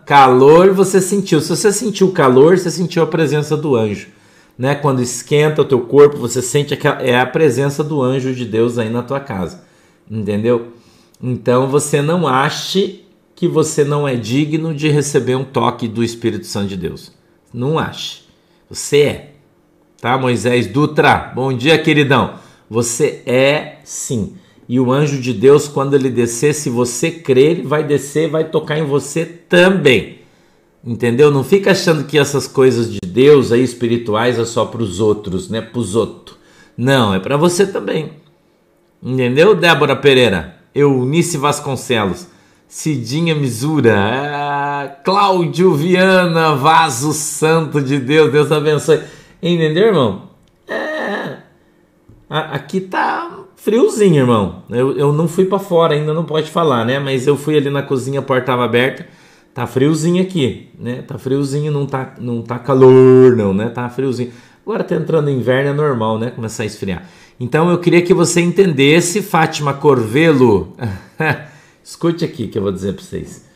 calor 0.06 0.72
você 0.72 1.00
sentiu. 1.00 1.40
Se 1.40 1.50
você 1.50 1.70
sentiu 1.72 2.12
calor, 2.12 2.58
você 2.58 2.70
sentiu 2.70 3.02
a 3.02 3.06
presença 3.06 3.56
do 3.56 3.76
anjo. 3.76 4.08
Né? 4.60 4.74
Quando 4.74 5.00
esquenta 5.00 5.62
o 5.62 5.64
teu 5.64 5.80
corpo, 5.80 6.18
você 6.18 6.42
sente 6.42 6.76
que 6.76 6.86
é 6.86 7.18
a 7.18 7.24
presença 7.24 7.82
do 7.82 8.02
anjo 8.02 8.34
de 8.34 8.44
Deus 8.44 8.76
aí 8.76 8.90
na 8.90 9.02
tua 9.02 9.18
casa. 9.18 9.62
Entendeu? 10.10 10.74
Então 11.18 11.66
você 11.66 12.02
não 12.02 12.28
ache 12.28 13.06
que 13.34 13.48
você 13.48 13.84
não 13.84 14.06
é 14.06 14.16
digno 14.16 14.74
de 14.74 14.90
receber 14.90 15.34
um 15.34 15.44
toque 15.44 15.88
do 15.88 16.04
Espírito 16.04 16.46
Santo 16.46 16.68
de 16.68 16.76
Deus. 16.76 17.10
Não 17.54 17.78
ache. 17.78 18.20
Você 18.68 19.00
é. 19.00 19.32
Tá, 19.98 20.18
Moisés 20.18 20.66
Dutra? 20.66 21.32
Bom 21.34 21.54
dia, 21.54 21.78
queridão. 21.78 22.34
Você 22.68 23.22
é 23.24 23.78
sim. 23.82 24.34
E 24.68 24.78
o 24.78 24.92
anjo 24.92 25.22
de 25.22 25.32
Deus, 25.32 25.68
quando 25.68 25.94
ele 25.94 26.10
descer, 26.10 26.52
se 26.52 26.68
você 26.68 27.10
crer, 27.10 27.52
ele 27.52 27.62
vai 27.62 27.82
descer, 27.82 28.28
vai 28.28 28.44
tocar 28.44 28.78
em 28.78 28.84
você 28.84 29.24
também. 29.24 30.19
Entendeu? 30.84 31.30
Não 31.30 31.44
fica 31.44 31.72
achando 31.72 32.04
que 32.04 32.18
essas 32.18 32.46
coisas 32.46 32.90
de 32.90 33.00
Deus 33.04 33.52
aí 33.52 33.62
espirituais 33.62 34.38
é 34.38 34.44
só 34.44 34.64
para 34.64 34.82
os 34.82 34.98
outros, 34.98 35.50
né? 35.50 35.60
Para 35.60 35.78
os 35.78 35.94
outros. 35.94 36.38
Não, 36.76 37.14
é 37.14 37.20
para 37.20 37.36
você 37.36 37.66
também. 37.66 38.12
Entendeu, 39.02 39.54
Débora 39.54 39.94
Pereira? 39.94 40.56
Eunice 40.74 41.36
Vasconcelos. 41.36 42.28
Cidinha 42.66 43.34
Misura. 43.34 43.94
Ah, 43.98 44.96
Cláudio 45.04 45.74
Viana, 45.74 46.54
vaso 46.54 47.12
santo 47.12 47.80
de 47.80 47.98
Deus. 47.98 48.32
Deus 48.32 48.50
abençoe. 48.50 49.00
Entendeu, 49.42 49.88
irmão? 49.88 50.30
É. 50.68 51.38
Aqui 52.28 52.80
tá 52.80 53.40
friozinho, 53.56 54.16
irmão. 54.16 54.62
Eu, 54.70 54.96
eu 54.96 55.12
não 55.12 55.26
fui 55.26 55.44
para 55.44 55.58
fora, 55.58 55.94
ainda 55.94 56.14
não 56.14 56.24
pode 56.24 56.50
falar, 56.50 56.84
né? 56.84 56.98
Mas 56.98 57.26
eu 57.26 57.36
fui 57.36 57.56
ali 57.56 57.68
na 57.68 57.82
cozinha, 57.82 58.20
a 58.20 58.22
porta 58.22 58.46
tava 58.46 58.64
aberta. 58.64 59.06
Tá 59.52 59.66
friozinho 59.66 60.22
aqui, 60.22 60.68
né? 60.78 61.02
Tá 61.02 61.18
friozinho, 61.18 61.72
não 61.72 61.86
tá, 61.86 62.14
não 62.20 62.42
tá 62.42 62.58
calor, 62.58 63.36
não, 63.36 63.52
né? 63.52 63.68
Tá 63.68 63.88
friozinho. 63.88 64.32
Agora 64.64 64.84
tá 64.84 64.94
entrando 64.94 65.28
inverno, 65.28 65.70
é 65.70 65.72
normal, 65.72 66.18
né? 66.18 66.30
Começar 66.30 66.62
a 66.62 66.66
esfriar. 66.66 67.08
Então 67.38 67.70
eu 67.70 67.78
queria 67.78 68.02
que 68.02 68.14
você 68.14 68.40
entendesse, 68.40 69.22
Fátima 69.22 69.74
Corvelo. 69.74 70.76
Escute 71.82 72.24
aqui 72.24 72.46
que 72.46 72.58
eu 72.58 72.62
vou 72.62 72.70
dizer 72.70 72.94
para 72.94 73.02
vocês. 73.02 73.48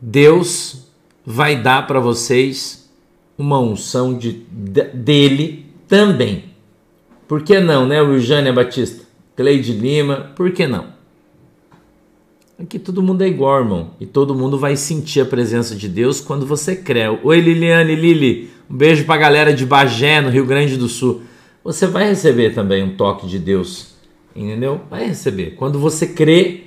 Deus 0.00 0.86
vai 1.24 1.60
dar 1.60 1.86
para 1.86 2.00
vocês 2.00 2.90
uma 3.38 3.60
unção 3.60 4.16
de, 4.16 4.44
de, 4.50 4.82
dele 4.84 5.66
também. 5.86 6.46
Por 7.28 7.42
que 7.42 7.60
não, 7.60 7.86
né, 7.86 8.00
Eugênia 8.00 8.52
Batista? 8.52 9.04
Cleide 9.36 9.72
Lima, 9.72 10.32
por 10.34 10.50
que 10.52 10.66
não? 10.66 10.95
Aqui 12.58 12.78
todo 12.78 13.02
mundo 13.02 13.22
é 13.22 13.28
igual, 13.28 13.60
irmão. 13.60 13.90
E 14.00 14.06
todo 14.06 14.34
mundo 14.34 14.58
vai 14.58 14.76
sentir 14.76 15.20
a 15.20 15.26
presença 15.26 15.74
de 15.74 15.86
Deus 15.90 16.22
quando 16.22 16.46
você 16.46 16.74
crê. 16.74 17.02
Oi, 17.06 17.38
Liliane, 17.38 17.94
Lili. 17.94 18.48
Um 18.70 18.74
beijo 18.74 19.04
pra 19.04 19.18
galera 19.18 19.52
de 19.52 19.66
Bagé, 19.66 20.22
no 20.22 20.30
Rio 20.30 20.46
Grande 20.46 20.74
do 20.78 20.88
Sul. 20.88 21.20
Você 21.62 21.86
vai 21.86 22.08
receber 22.08 22.54
também 22.54 22.82
um 22.82 22.96
toque 22.96 23.26
de 23.26 23.38
Deus. 23.38 23.94
Entendeu? 24.34 24.80
Vai 24.88 25.06
receber. 25.06 25.50
Quando 25.50 25.78
você 25.78 26.06
crê, 26.06 26.62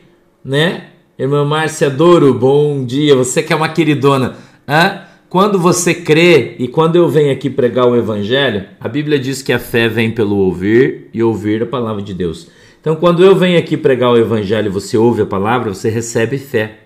né? 0.45 0.89
Irmã 1.17 1.43
Márcia 1.43 1.89
Douro, 1.89 2.35
bom 2.35 2.85
dia. 2.85 3.15
Você 3.15 3.41
que 3.41 3.51
é 3.51 3.55
uma 3.55 3.69
queridona. 3.69 4.35
Hã? 4.67 5.01
Quando 5.27 5.57
você 5.57 5.95
crê 5.95 6.55
e 6.59 6.67
quando 6.67 6.97
eu 6.97 7.09
venho 7.09 7.31
aqui 7.31 7.49
pregar 7.49 7.87
o 7.87 7.95
evangelho, 7.95 8.65
a 8.79 8.87
Bíblia 8.87 9.17
diz 9.17 9.41
que 9.41 9.51
a 9.51 9.57
fé 9.57 9.87
vem 9.87 10.11
pelo 10.11 10.37
ouvir 10.37 11.09
e 11.11 11.23
ouvir 11.23 11.63
a 11.63 11.65
palavra 11.65 12.03
de 12.03 12.13
Deus. 12.13 12.47
Então, 12.89 12.99
quando 12.99 13.23
eu 13.23 13.35
venho 13.35 13.59
aqui 13.59 13.77
pregar 13.77 14.09
o 14.09 14.17
evangelho 14.17 14.71
você 14.71 14.97
ouve 14.97 15.21
a 15.21 15.25
palavra, 15.25 15.71
você 15.71 15.91
recebe 15.91 16.39
fé. 16.39 16.79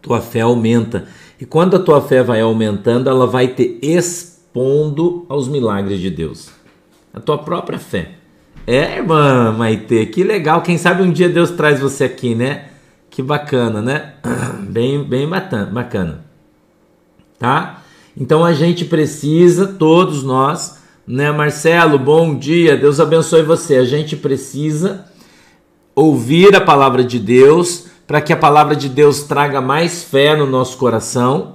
Tua 0.00 0.18
fé 0.18 0.40
aumenta. 0.40 1.08
E 1.38 1.44
quando 1.44 1.76
a 1.76 1.78
tua 1.78 2.00
fé 2.00 2.22
vai 2.22 2.40
aumentando, 2.40 3.10
ela 3.10 3.26
vai 3.26 3.48
te 3.48 3.78
expondo 3.82 5.26
aos 5.28 5.46
milagres 5.46 6.00
de 6.00 6.08
Deus. 6.08 6.48
A 7.12 7.20
tua 7.20 7.36
própria 7.36 7.78
fé. 7.78 8.12
É, 8.66 8.96
irmã 8.96 9.52
Maite, 9.52 10.06
que 10.06 10.24
legal. 10.24 10.62
Quem 10.62 10.78
sabe 10.78 11.02
um 11.02 11.12
dia 11.12 11.28
Deus 11.28 11.50
traz 11.50 11.80
você 11.80 12.04
aqui, 12.04 12.34
né? 12.34 12.68
Que 13.10 13.20
bacana, 13.20 13.82
né? 13.82 14.14
Bem, 14.66 15.04
bem 15.04 15.28
bacana. 15.28 16.24
Tá? 17.38 17.82
Então 18.16 18.42
a 18.42 18.54
gente 18.54 18.86
precisa, 18.86 19.66
todos 19.66 20.22
nós, 20.22 20.78
né, 21.06 21.30
Marcelo? 21.30 21.98
Bom 21.98 22.38
dia, 22.38 22.74
Deus 22.74 22.98
abençoe 22.98 23.42
você. 23.42 23.76
A 23.76 23.84
gente 23.84 24.16
precisa 24.16 25.14
ouvir 25.96 26.54
a 26.54 26.60
palavra 26.60 27.02
de 27.02 27.18
Deus, 27.18 27.86
para 28.06 28.20
que 28.20 28.30
a 28.30 28.36
palavra 28.36 28.76
de 28.76 28.86
Deus 28.86 29.22
traga 29.22 29.62
mais 29.62 30.04
fé 30.04 30.36
no 30.36 30.44
nosso 30.44 30.76
coração, 30.76 31.54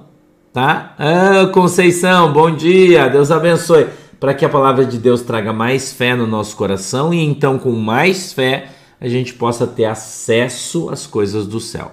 tá? 0.52 0.96
Ah, 0.98 1.46
Conceição, 1.52 2.32
bom 2.32 2.50
dia, 2.50 3.08
Deus 3.08 3.30
abençoe. 3.30 3.86
Para 4.18 4.34
que 4.34 4.44
a 4.44 4.48
palavra 4.48 4.84
de 4.84 4.98
Deus 4.98 5.22
traga 5.22 5.52
mais 5.52 5.92
fé 5.92 6.16
no 6.16 6.26
nosso 6.26 6.56
coração 6.56 7.14
e 7.14 7.24
então, 7.24 7.56
com 7.56 7.70
mais 7.70 8.32
fé, 8.32 8.70
a 9.00 9.06
gente 9.06 9.32
possa 9.32 9.64
ter 9.64 9.84
acesso 9.84 10.90
às 10.90 11.06
coisas 11.06 11.46
do 11.46 11.60
céu, 11.60 11.92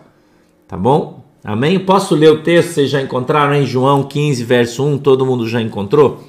tá 0.67 0.75
bom? 0.75 1.23
Amém? 1.43 1.79
Posso 1.79 2.15
ler 2.15 2.31
o 2.31 2.41
texto? 2.41 2.73
Vocês 2.73 2.89
já 2.89 3.01
encontraram 3.01 3.53
em 3.53 3.65
João 3.65 4.03
15, 4.03 4.43
verso 4.43 4.83
1? 4.83 4.97
Todo 4.97 5.25
mundo 5.25 5.47
já 5.47 5.62
encontrou? 5.62 6.23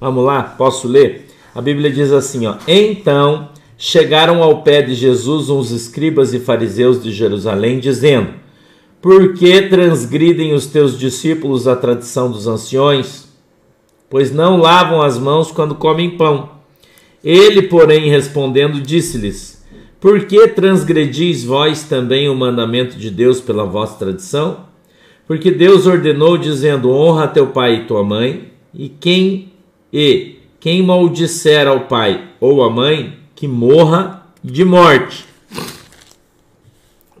Vamos 0.00 0.24
lá, 0.24 0.42
posso 0.42 0.88
ler? 0.88 1.28
A 1.54 1.60
Bíblia 1.60 1.90
diz 1.90 2.10
assim: 2.10 2.46
ó, 2.46 2.56
então 2.66 3.50
chegaram 3.78 4.42
ao 4.42 4.62
pé 4.62 4.82
de 4.82 4.92
Jesus 4.94 5.48
uns 5.48 5.70
escribas 5.70 6.34
e 6.34 6.40
fariseus 6.40 7.00
de 7.00 7.12
Jerusalém, 7.12 7.78
dizendo: 7.78 8.34
Por 9.00 9.34
que 9.34 9.62
transgridem 9.62 10.52
os 10.52 10.66
teus 10.66 10.98
discípulos 10.98 11.68
a 11.68 11.76
tradição 11.76 12.30
dos 12.30 12.48
anciões? 12.48 13.28
Pois 14.10 14.32
não 14.32 14.56
lavam 14.56 15.00
as 15.00 15.18
mãos 15.18 15.52
quando 15.52 15.76
comem 15.76 16.16
pão. 16.16 16.50
Ele, 17.22 17.62
porém, 17.62 18.10
respondendo, 18.10 18.80
disse-lhes: 18.80 19.64
Por 20.00 20.26
que 20.26 20.48
transgredis 20.48 21.44
vós 21.44 21.84
também 21.84 22.28
o 22.28 22.34
mandamento 22.34 22.98
de 22.98 23.10
Deus 23.10 23.40
pela 23.40 23.64
vossa 23.64 23.98
tradição? 23.98 24.66
Porque 25.26 25.50
Deus 25.50 25.86
ordenou, 25.86 26.36
dizendo: 26.36 26.90
Honra 26.90 27.28
teu 27.28 27.48
pai 27.48 27.76
e 27.76 27.84
tua 27.84 28.02
mãe, 28.02 28.50
e 28.74 28.88
quem 28.88 29.52
e 29.92 30.36
quem 30.58 30.82
maldisser 30.82 31.66
ao 31.66 31.80
pai 31.80 32.28
ou 32.40 32.62
à 32.62 32.70
mãe, 32.70 33.17
que 33.38 33.46
morra 33.46 34.26
de 34.42 34.64
morte. 34.64 35.24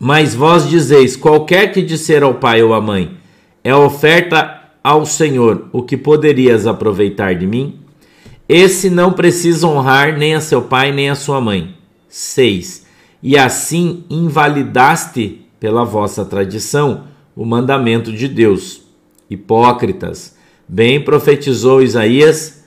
Mas 0.00 0.34
vós 0.34 0.68
dizeis: 0.68 1.14
qualquer 1.16 1.72
que 1.72 1.80
disser 1.80 2.24
ao 2.24 2.34
pai 2.34 2.60
ou 2.60 2.74
à 2.74 2.80
mãe, 2.80 3.16
é 3.62 3.72
oferta 3.72 4.64
ao 4.82 5.06
Senhor 5.06 5.68
o 5.72 5.80
que 5.80 5.96
poderias 5.96 6.66
aproveitar 6.66 7.36
de 7.36 7.46
mim? 7.46 7.78
Esse 8.48 8.90
não 8.90 9.12
precisa 9.12 9.68
honrar 9.68 10.18
nem 10.18 10.34
a 10.34 10.40
seu 10.40 10.62
pai 10.62 10.90
nem 10.90 11.08
a 11.08 11.14
sua 11.14 11.40
mãe. 11.40 11.76
6. 12.08 12.84
E 13.22 13.38
assim 13.38 14.02
invalidaste 14.10 15.46
pela 15.60 15.84
vossa 15.84 16.24
tradição 16.24 17.04
o 17.36 17.44
mandamento 17.44 18.12
de 18.12 18.26
Deus. 18.26 18.82
Hipócritas, 19.30 20.36
bem 20.66 21.00
profetizou 21.00 21.80
Isaías 21.80 22.64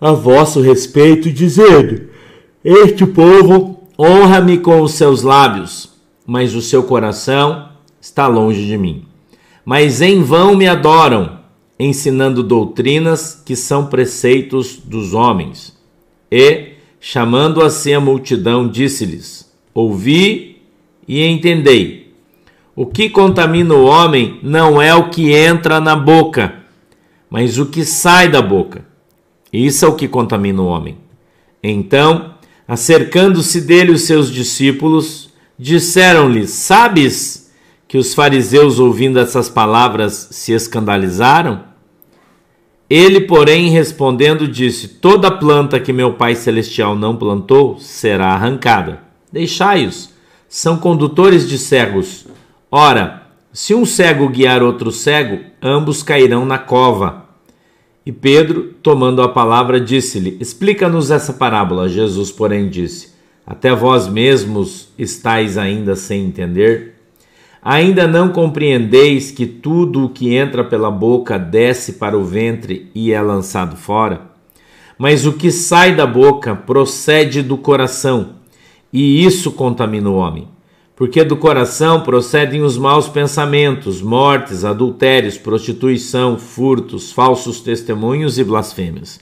a 0.00 0.12
vosso 0.12 0.62
respeito, 0.62 1.30
dizendo: 1.30 2.07
este 2.64 3.06
povo 3.06 3.88
honra-me 3.98 4.58
com 4.58 4.80
os 4.80 4.92
seus 4.92 5.22
lábios, 5.22 5.90
mas 6.26 6.54
o 6.54 6.60
seu 6.60 6.82
coração 6.82 7.68
está 8.00 8.26
longe 8.26 8.66
de 8.66 8.76
mim. 8.76 9.04
Mas 9.64 10.00
em 10.00 10.22
vão 10.22 10.56
me 10.56 10.66
adoram, 10.66 11.38
ensinando 11.78 12.42
doutrinas 12.42 13.40
que 13.44 13.54
são 13.54 13.86
preceitos 13.86 14.76
dos 14.76 15.14
homens. 15.14 15.76
E, 16.30 16.72
chamando 17.00 17.62
assim 17.62 17.92
a 17.92 18.00
multidão, 18.00 18.68
disse-lhes: 18.68 19.50
Ouvi 19.72 20.62
e 21.06 21.24
entendei. 21.24 22.12
O 22.74 22.86
que 22.86 23.08
contamina 23.10 23.74
o 23.74 23.84
homem 23.84 24.38
não 24.42 24.80
é 24.80 24.94
o 24.94 25.10
que 25.10 25.32
entra 25.32 25.80
na 25.80 25.96
boca, 25.96 26.54
mas 27.30 27.58
o 27.58 27.66
que 27.66 27.84
sai 27.84 28.28
da 28.28 28.42
boca. 28.42 28.84
Isso 29.52 29.84
é 29.84 29.88
o 29.88 29.94
que 29.94 30.06
contamina 30.06 30.62
o 30.62 30.66
homem. 30.66 30.96
Então, 31.62 32.34
acercando-se 32.68 33.62
dele 33.62 33.92
os 33.92 34.02
seus 34.02 34.30
discípulos, 34.30 35.30
disseram-lhe: 35.58 36.46
Sabes 36.46 37.50
que 37.88 37.96
os 37.96 38.14
fariseus, 38.14 38.78
ouvindo 38.78 39.18
essas 39.18 39.48
palavras, 39.48 40.28
se 40.30 40.52
escandalizaram? 40.52 41.64
Ele, 42.90 43.22
porém, 43.22 43.70
respondendo, 43.70 44.46
disse: 44.46 44.88
Toda 44.88 45.30
planta 45.30 45.80
que 45.80 45.92
meu 45.92 46.12
Pai 46.12 46.34
Celestial 46.34 46.94
não 46.94 47.16
plantou 47.16 47.78
será 47.78 48.28
arrancada. 48.28 49.02
Deixai-os, 49.32 50.10
são 50.48 50.76
condutores 50.76 51.48
de 51.48 51.58
cegos. 51.58 52.26
Ora, 52.70 53.22
se 53.52 53.74
um 53.74 53.84
cego 53.84 54.28
guiar 54.28 54.62
outro 54.62 54.92
cego, 54.92 55.40
ambos 55.62 56.02
cairão 56.02 56.44
na 56.44 56.58
cova. 56.58 57.27
E 58.08 58.12
Pedro, 58.12 58.72
tomando 58.82 59.20
a 59.20 59.28
palavra, 59.28 59.78
disse-lhe: 59.78 60.38
Explica-nos 60.40 61.10
essa 61.10 61.30
parábola. 61.30 61.90
Jesus, 61.90 62.32
porém, 62.32 62.70
disse: 62.70 63.12
Até 63.46 63.74
vós 63.74 64.08
mesmos 64.08 64.88
estáis 64.98 65.58
ainda 65.58 65.94
sem 65.94 66.24
entender? 66.24 66.94
Ainda 67.60 68.08
não 68.08 68.30
compreendeis 68.30 69.30
que 69.30 69.44
tudo 69.44 70.06
o 70.06 70.08
que 70.08 70.34
entra 70.34 70.64
pela 70.64 70.90
boca 70.90 71.38
desce 71.38 71.98
para 71.98 72.16
o 72.16 72.24
ventre 72.24 72.90
e 72.94 73.12
é 73.12 73.20
lançado 73.20 73.76
fora? 73.76 74.22
Mas 74.96 75.26
o 75.26 75.34
que 75.34 75.50
sai 75.50 75.94
da 75.94 76.06
boca 76.06 76.56
procede 76.56 77.42
do 77.42 77.58
coração, 77.58 78.36
e 78.90 79.22
isso 79.22 79.52
contamina 79.52 80.08
o 80.08 80.14
homem 80.16 80.48
porque 80.98 81.22
do 81.22 81.36
coração 81.36 82.00
procedem 82.00 82.60
os 82.62 82.76
maus 82.76 83.08
pensamentos, 83.08 84.02
mortes, 84.02 84.64
adultérios, 84.64 85.38
prostituição, 85.38 86.36
furtos, 86.36 87.12
falsos 87.12 87.60
testemunhos 87.60 88.36
e 88.36 88.42
blasfêmias. 88.42 89.20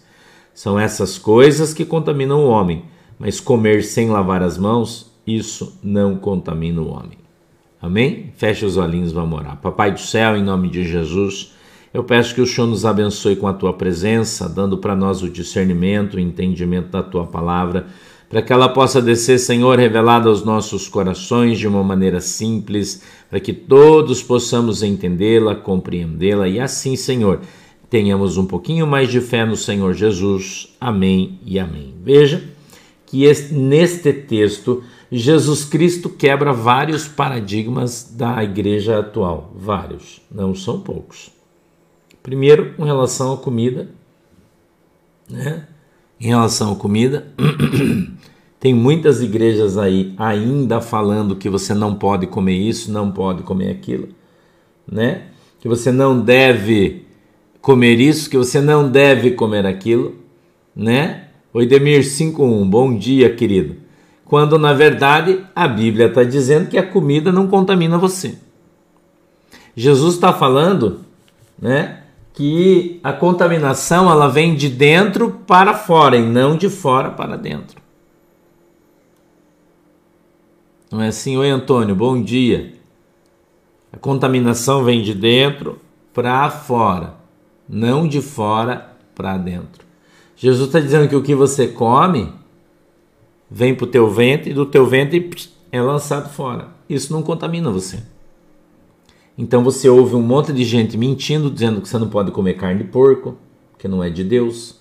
São 0.55 0.81
essas 0.81 1.19
coisas 1.19 1.75
que 1.75 1.85
contaminam 1.85 2.47
o 2.47 2.49
homem, 2.49 2.85
mas 3.19 3.41
comer 3.41 3.85
sem 3.85 4.09
lavar 4.09 4.43
as 4.43 4.57
mãos, 4.57 5.13
isso 5.27 5.79
não 5.83 6.17
contamina 6.17 6.81
o 6.81 6.89
homem. 6.89 7.19
Amém? 7.79 8.33
Feche 8.39 8.65
os 8.65 8.79
olhinhos, 8.79 9.13
vamos 9.13 9.39
orar. 9.39 9.59
Papai 9.59 9.93
do 9.93 10.01
céu, 10.01 10.35
em 10.35 10.43
nome 10.43 10.71
de 10.71 10.83
Jesus, 10.83 11.53
Eu 11.93 12.05
peço 12.05 12.35
que 12.35 12.43
o 12.43 12.47
Senhor 12.47 12.67
nos 12.67 12.85
abençoe 12.85 13.37
com 13.37 13.49
a 13.49 13.55
tua 13.55 13.73
presença, 13.73 14.47
dando 14.49 14.77
para 14.77 14.95
nós 14.95 15.23
o 15.23 15.31
discernimento, 15.31 16.15
o 16.15 16.21
entendimento 16.21 16.89
da 16.89 17.03
tua 17.03 17.27
palavra, 17.27 17.87
para 18.29 18.43
que 18.43 18.53
ela 18.53 18.69
possa 18.69 19.01
descer, 19.01 19.39
Senhor, 19.39 19.79
revelada 19.79 20.29
aos 20.29 20.45
nossos 20.45 20.89
corações 20.89 21.59
de 21.59 21.69
uma 21.69 21.83
maneira 21.83 22.21
simples, 22.21 23.03
para 23.31 23.39
que 23.39 23.53
todos 23.53 24.23
possamos 24.23 24.83
entendê-la, 24.83 25.55
compreendê-la 25.55 26.49
e 26.49 26.59
assim, 26.59 26.97
Senhor, 26.97 27.41
tenhamos 27.89 28.37
um 28.37 28.47
pouquinho 28.47 28.87
mais 28.87 29.09
de 29.09 29.21
fé 29.21 29.45
no 29.45 29.57
Senhor 29.57 29.95
Jesus. 29.95 30.75
Amém 30.81 31.39
e 31.45 31.59
amém. 31.59 31.95
Veja 32.03 32.43
que 33.07 33.25
este, 33.25 33.55
neste 33.55 34.13
texto 34.13 34.83
Jesus 35.11 35.65
Cristo 35.65 36.09
quebra 36.09 36.53
vários 36.53 37.07
paradigmas 37.07 38.13
da 38.13 38.43
igreja 38.43 38.99
atual, 38.99 39.53
vários, 39.55 40.21
não 40.31 40.55
são 40.55 40.81
poucos. 40.81 41.31
Primeiro, 42.23 42.75
com 42.75 42.83
relação 42.83 43.33
à 43.33 43.37
comida, 43.37 43.89
né? 45.31 45.69
Em 46.21 46.29
relação 46.29 46.73
à 46.73 46.77
comida, 46.77 47.27
tem 48.59 48.75
muitas 48.75 49.23
igrejas 49.23 49.77
aí 49.77 50.15
ainda 50.17 50.81
falando 50.81 51.37
que 51.37 51.49
você 51.49 51.75
não 51.75 51.95
pode 51.95 52.27
comer 52.27 52.57
isso, 52.57 52.91
não 52.91 53.11
pode 53.11 53.43
comer 53.43 53.71
aquilo, 53.71 54.09
né? 54.91 55.25
Que 55.61 55.69
você 55.69 55.93
não 55.93 56.21
deve 56.21 57.05
comer 57.61 58.01
isso, 58.01 58.31
que 58.31 58.37
você 58.37 58.61
não 58.61 58.89
deve 58.91 59.33
comer 59.33 59.67
aquilo, 59.67 60.17
né? 60.75 61.25
Oidemir 61.53 62.05
51, 62.05 62.69
bom 62.69 62.97
dia, 62.97 63.35
querido 63.35 63.87
quando 64.27 64.59
na 64.59 64.73
verdade 64.73 65.45
a 65.55 65.67
Bíblia 65.67 66.07
está 66.07 66.25
dizendo 66.25 66.69
que 66.69 66.77
a 66.77 66.87
comida 66.87 67.33
não 67.33 67.47
contamina 67.47 67.97
você. 67.97 68.37
Jesus 69.75 70.15
está 70.15 70.33
falando, 70.33 71.01
né, 71.59 72.03
que 72.37 73.01
a 73.03 73.15
contaminação 73.15 74.11
ela 74.11 74.29
vem 74.29 74.55
de 74.55 74.69
dentro 74.69 75.31
para 75.47 75.73
fora 75.73 76.19
e 76.19 76.23
não 76.23 76.55
de 76.55 76.69
fora 76.69 77.11
para 77.11 77.35
dentro. 77.35 77.81
Não 80.93 81.01
é 81.01 81.09
assim, 81.09 81.39
oi 81.39 81.49
Antônio, 81.49 81.97
bom 81.97 82.23
dia. 82.23 82.75
A 83.91 83.97
contaminação 83.97 84.85
vem 84.85 85.03
de 85.03 85.15
dentro 85.15 85.81
para 86.13 86.51
fora, 86.51 87.15
não 87.67 88.07
de 88.07 88.21
fora 88.21 88.95
para 89.15 89.39
dentro. 89.39 89.87
Jesus 90.37 90.67
está 90.67 90.79
dizendo 90.79 91.09
que 91.09 91.17
o 91.17 91.23
que 91.23 91.35
você 91.35 91.67
come 91.67 92.35
vem 93.51 93.75
para 93.75 93.85
o 93.85 93.91
teu 93.91 94.11
ventre 94.11 94.51
e 94.51 94.55
do 94.55 94.67
teu 94.67 94.85
ventre 94.85 95.31
é 95.73 95.81
lançado 95.81 96.29
fora. 96.29 96.69
Isso 96.87 97.15
não 97.15 97.23
contamina 97.23 97.71
você. 97.71 98.03
Então 99.39 99.63
você 99.63 99.89
ouve 99.89 100.15
um 100.15 100.23
monte 100.23 100.53
de 100.53 100.65
gente 100.65 100.97
mentindo, 100.97 101.51
dizendo 101.51 101.81
que 101.81 101.89
você 101.89 101.99
não 101.99 102.09
pode 102.09 102.31
comer 102.31 102.55
carne 102.55 102.85
de 102.85 102.91
porco, 102.91 103.37
que 103.79 103.87
não 103.87 104.03
é 104.03 104.09
de 104.09 104.25
Deus. 104.25 104.81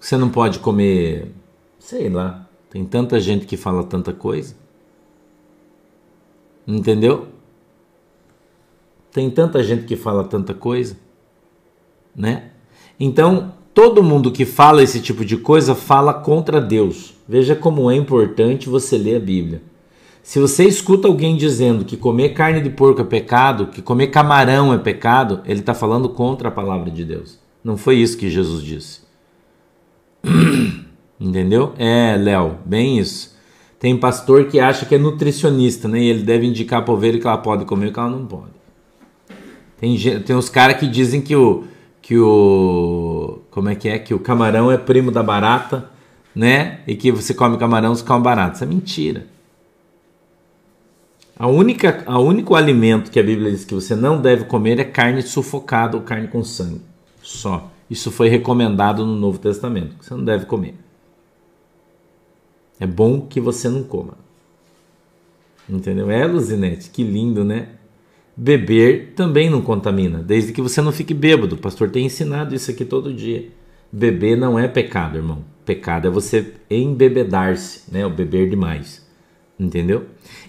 Você 0.00 0.16
não 0.16 0.30
pode 0.30 0.58
comer, 0.58 1.30
sei 1.78 2.08
lá, 2.08 2.48
tem 2.70 2.84
tanta 2.84 3.20
gente 3.20 3.44
que 3.44 3.56
fala 3.56 3.84
tanta 3.84 4.12
coisa. 4.12 4.56
Entendeu? 6.66 7.28
Tem 9.12 9.30
tanta 9.30 9.62
gente 9.62 9.84
que 9.84 9.94
fala 9.94 10.24
tanta 10.24 10.54
coisa, 10.54 10.96
né? 12.16 12.50
Então, 12.98 13.52
todo 13.74 14.02
mundo 14.02 14.30
que 14.30 14.46
fala 14.46 14.82
esse 14.82 15.00
tipo 15.00 15.24
de 15.24 15.36
coisa 15.36 15.74
fala 15.74 16.14
contra 16.14 16.60
Deus. 16.60 17.14
Veja 17.28 17.54
como 17.54 17.90
é 17.90 17.96
importante 17.96 18.70
você 18.70 18.96
ler 18.96 19.16
a 19.16 19.20
Bíblia. 19.20 19.62
Se 20.22 20.38
você 20.38 20.64
escuta 20.64 21.08
alguém 21.08 21.36
dizendo 21.36 21.84
que 21.84 21.96
comer 21.96 22.30
carne 22.30 22.60
de 22.60 22.70
porco 22.70 23.00
é 23.00 23.04
pecado, 23.04 23.66
que 23.66 23.82
comer 23.82 24.08
camarão 24.08 24.72
é 24.72 24.78
pecado, 24.78 25.40
ele 25.44 25.60
está 25.60 25.74
falando 25.74 26.08
contra 26.08 26.48
a 26.48 26.52
palavra 26.52 26.90
de 26.90 27.04
Deus. 27.04 27.38
Não 27.62 27.76
foi 27.76 27.96
isso 27.96 28.16
que 28.16 28.30
Jesus 28.30 28.62
disse. 28.62 29.00
Entendeu? 31.18 31.72
É, 31.76 32.16
Léo, 32.16 32.58
bem 32.64 32.98
isso. 32.98 33.36
Tem 33.78 33.96
pastor 33.96 34.44
que 34.44 34.60
acha 34.60 34.86
que 34.86 34.94
é 34.94 34.98
nutricionista, 34.98 35.88
né? 35.88 36.00
E 36.00 36.08
ele 36.08 36.22
deve 36.22 36.46
indicar 36.46 36.84
para 36.84 36.94
ovelha 36.94 37.18
que 37.18 37.26
ela 37.26 37.38
pode 37.38 37.64
comer 37.64 37.88
e 37.88 37.92
que 37.92 37.98
ela 37.98 38.10
não 38.10 38.24
pode. 38.24 38.52
Tem, 39.78 39.96
tem 40.20 40.36
os 40.36 40.48
caras 40.48 40.78
que 40.78 40.86
dizem 40.86 41.20
que 41.20 41.34
o, 41.34 41.64
que 42.00 42.16
o. 42.16 43.40
Como 43.50 43.68
é 43.68 43.74
que 43.74 43.88
é? 43.88 43.98
Que 43.98 44.14
o 44.14 44.20
camarão 44.20 44.70
é 44.70 44.78
primo 44.78 45.10
da 45.10 45.22
barata 45.22 45.90
né? 46.34 46.80
E 46.86 46.94
que 46.94 47.12
você 47.12 47.34
come 47.34 47.58
camarão, 47.58 47.94
você 47.94 48.04
come 48.04 48.22
barato. 48.22 48.54
Isso 48.54 48.64
é 48.64 48.66
mentira. 48.66 49.26
A 51.38 51.46
única, 51.48 52.02
a 52.06 52.18
único 52.18 52.54
alimento 52.54 53.10
que 53.10 53.18
a 53.18 53.22
Bíblia 53.22 53.50
diz 53.50 53.64
que 53.64 53.74
você 53.74 53.96
não 53.96 54.20
deve 54.20 54.44
comer 54.44 54.78
é 54.78 54.84
carne 54.84 55.22
sufocada 55.22 55.96
ou 55.96 56.02
carne 56.02 56.28
com 56.28 56.44
sangue. 56.44 56.82
Só. 57.22 57.70
Isso 57.88 58.10
foi 58.10 58.28
recomendado 58.28 59.04
no 59.04 59.16
Novo 59.16 59.38
Testamento. 59.38 59.96
Que 59.96 60.04
você 60.04 60.14
não 60.14 60.24
deve 60.24 60.46
comer. 60.46 60.74
É 62.78 62.86
bom 62.86 63.20
que 63.20 63.40
você 63.40 63.68
não 63.68 63.82
coma. 63.82 64.14
Entendeu? 65.68 66.10
É, 66.10 66.26
Luzinete, 66.26 66.90
que 66.90 67.02
lindo, 67.02 67.44
né? 67.44 67.68
Beber 68.36 69.12
também 69.14 69.50
não 69.50 69.60
contamina, 69.60 70.22
desde 70.22 70.52
que 70.52 70.62
você 70.62 70.80
não 70.80 70.90
fique 70.90 71.12
bêbado. 71.12 71.54
O 71.54 71.58
pastor 71.58 71.90
tem 71.90 72.06
ensinado 72.06 72.54
isso 72.54 72.70
aqui 72.70 72.84
todo 72.84 73.12
dia. 73.12 73.50
Beber 73.92 74.36
não 74.36 74.58
é 74.58 74.66
pecado, 74.66 75.16
irmão. 75.16 75.44
Pecado 75.64 76.08
é 76.08 76.10
você 76.10 76.54
embebedar-se, 76.70 77.92
né? 77.92 78.04
O 78.06 78.10
beber 78.10 78.48
demais. 78.48 79.06
Entendeu? 79.60 80.06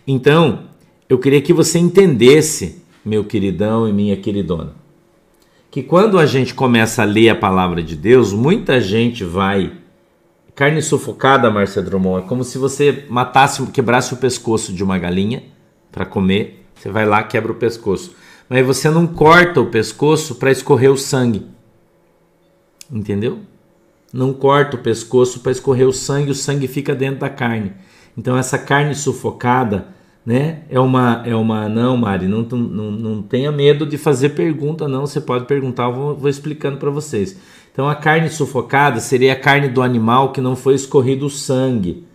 Então, 0.08 0.64
eu 1.10 1.18
queria 1.18 1.42
que 1.42 1.54
você 1.54 1.80
entendesse, 1.80 2.84
meu 3.04 3.24
queridão 3.24 3.88
e 3.88 3.94
minha 3.94 4.18
queridona, 4.18 4.74
que 5.70 5.82
quando 5.84 6.20
a 6.20 6.26
gente 6.26 6.54
começa 6.54 7.02
a 7.02 7.06
ler 7.06 7.30
a 7.30 7.36
palavra 7.36 7.82
de 7.82 7.96
Deus, 7.96 8.32
muita 8.32 8.80
gente 8.80 9.24
vai. 9.24 9.74
Carne 10.56 10.82
sufocada, 10.82 11.50
Marcia 11.50 11.82
Drummond, 11.82 12.26
é 12.26 12.28
como 12.28 12.44
se 12.44 12.58
você 12.58 13.06
matasse, 13.10 13.66
quebrasse 13.68 14.14
o 14.14 14.18
pescoço 14.18 14.72
de 14.72 14.84
uma 14.84 15.00
galinha 15.00 15.44
para 15.92 16.06
comer. 16.06 16.64
Você 16.76 16.90
vai 16.90 17.06
lá, 17.06 17.24
quebra 17.24 17.52
o 17.52 17.56
pescoço. 17.56 18.16
Mas 18.48 18.64
você 18.64 18.90
não 18.90 19.08
corta 19.08 19.60
o 19.60 19.66
pescoço 19.66 20.36
para 20.36 20.52
escorrer 20.52 20.92
o 20.92 20.98
sangue. 20.98 21.48
Entendeu? 22.92 23.40
não 24.14 24.32
corta 24.32 24.78
o 24.78 24.80
pescoço 24.80 25.40
para 25.40 25.52
escorrer 25.52 25.88
o 25.88 25.92
sangue, 25.92 26.30
o 26.30 26.36
sangue 26.36 26.68
fica 26.68 26.94
dentro 26.94 27.22
da 27.22 27.30
carne. 27.30 27.74
Então 28.16 28.38
essa 28.38 28.60
carne 28.60 28.94
sufocada, 28.94 29.88
né? 30.26 30.60
É 30.70 30.80
uma, 30.80 31.22
é 31.26 31.36
uma 31.36 31.68
não, 31.68 31.98
Mari, 31.98 32.28
não, 32.28 32.44
não, 32.44 32.92
não 32.92 33.22
tenha 33.22 33.52
medo 33.52 33.86
de 33.86 33.98
fazer 33.98 34.30
pergunta, 34.30 34.88
não. 34.88 35.06
Você 35.06 35.20
pode 35.20 35.46
perguntar, 35.46 35.86
eu 35.86 35.94
vou, 35.94 36.16
vou 36.16 36.30
explicando 36.30 36.78
para 36.78 36.90
vocês. 36.90 37.38
Então 37.72 37.90
a 37.90 37.96
carne 37.96 38.30
sufocada 38.30 39.00
seria 39.00 39.34
a 39.34 39.40
carne 39.40 39.68
do 39.68 39.82
animal 39.82 40.32
que 40.32 40.40
não 40.40 40.56
foi 40.56 40.76
escorrido 40.76 41.26
o 41.26 41.30
sangue. 41.30 42.06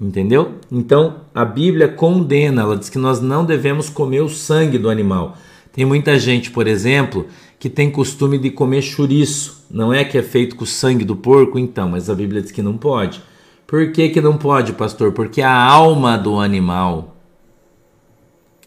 Entendeu? 0.00 0.54
Então 0.70 1.20
a 1.34 1.44
Bíblia 1.44 1.86
condena, 1.86 2.62
ela 2.62 2.76
diz 2.76 2.88
que 2.88 2.98
nós 2.98 3.20
não 3.20 3.44
devemos 3.44 3.88
comer 3.88 4.22
o 4.22 4.28
sangue 4.28 4.78
do 4.78 4.90
animal. 4.90 5.36
Tem 5.72 5.84
muita 5.84 6.18
gente, 6.18 6.50
por 6.50 6.66
exemplo, 6.66 7.26
que 7.58 7.70
tem 7.70 7.90
costume 7.90 8.36
de 8.38 8.50
comer 8.50 8.82
chouriço. 8.82 9.64
Não 9.70 9.92
é 9.92 10.04
que 10.04 10.18
é 10.18 10.22
feito 10.22 10.56
com 10.56 10.64
o 10.64 10.66
sangue 10.66 11.04
do 11.04 11.14
porco, 11.14 11.58
então, 11.58 11.88
mas 11.88 12.10
a 12.10 12.14
Bíblia 12.14 12.42
diz 12.42 12.50
que 12.50 12.60
não 12.60 12.76
pode. 12.76 13.22
Por 13.66 13.90
que, 13.92 14.10
que 14.10 14.20
não 14.20 14.36
pode, 14.36 14.72
pastor? 14.72 15.12
Porque 15.12 15.40
a 15.40 15.54
alma 15.54 16.18
do 16.18 16.38
animal, 16.38 17.11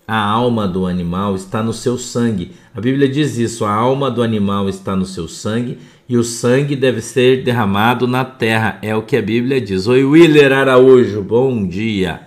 a 0.07 0.17
alma 0.17 0.67
do 0.67 0.85
animal 0.85 1.35
está 1.35 1.63
no 1.63 1.73
seu 1.73 1.97
sangue. 1.97 2.51
A 2.73 2.81
Bíblia 2.81 3.09
diz 3.09 3.37
isso: 3.37 3.65
a 3.65 3.73
alma 3.73 4.11
do 4.11 4.21
animal 4.21 4.69
está 4.69 4.95
no 4.95 5.05
seu 5.05 5.27
sangue 5.27 5.77
e 6.07 6.17
o 6.17 6.23
sangue 6.23 6.75
deve 6.75 7.01
ser 7.01 7.43
derramado 7.43 8.07
na 8.07 8.23
terra. 8.23 8.77
É 8.81 8.95
o 8.95 9.01
que 9.01 9.17
a 9.17 9.21
Bíblia 9.21 9.59
diz. 9.59 9.87
Oi, 9.87 10.03
Willer 10.03 10.53
Araújo, 10.53 11.21
bom 11.23 11.67
dia. 11.67 12.21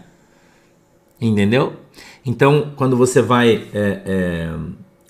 Entendeu? 1.20 1.74
Então, 2.26 2.72
quando 2.76 2.96
você 2.96 3.22
vai 3.22 3.64
é, 3.72 4.02
é, 4.04 4.50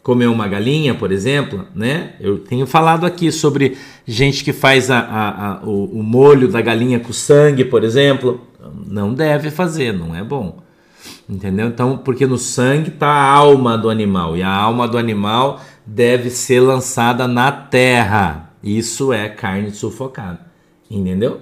comer 0.03 0.27
uma 0.27 0.47
galinha, 0.47 0.95
por 0.95 1.11
exemplo, 1.11 1.67
né? 1.75 2.15
Eu 2.21 2.39
tenho 2.39 2.67
falado 2.67 3.05
aqui 3.07 3.33
sobre 3.33 3.77
gente 4.07 4.45
que 4.45 4.53
faz 4.53 4.91
a, 4.91 4.99
a, 4.99 5.53
a, 5.53 5.61
o, 5.65 5.99
o, 5.99 6.03
molho 6.03 6.49
da 6.49 6.61
galinha 6.61 7.01
com 7.01 7.13
sangue, 7.13 7.65
por 7.65 7.83
exemplo. 7.83 8.47
Não 8.87 9.15
deve 9.15 9.51
fazer, 9.51 9.93
não 9.93 10.15
é 10.15 10.23
bom. 10.23 10.59
Entendeu? 11.29 11.69
Então, 11.69 11.99
porque 11.99 12.27
no 12.27 12.39
sangue 12.39 12.89
está 12.89 13.09
a 13.09 13.31
alma 13.31 13.77
do 13.77 13.91
animal 13.91 14.37
e 14.37 14.43
a 14.43 14.51
alma 14.51 14.89
do 14.89 14.97
animal 14.97 15.61
deve 15.85 16.31
ser 16.31 16.61
lançada 16.61 17.29
na 17.29 17.53
terra. 17.53 18.55
Isso 18.63 19.13
é 19.13 19.29
carne 19.29 19.71
sufocada. 19.71 20.41
Entendeu? 20.91 21.41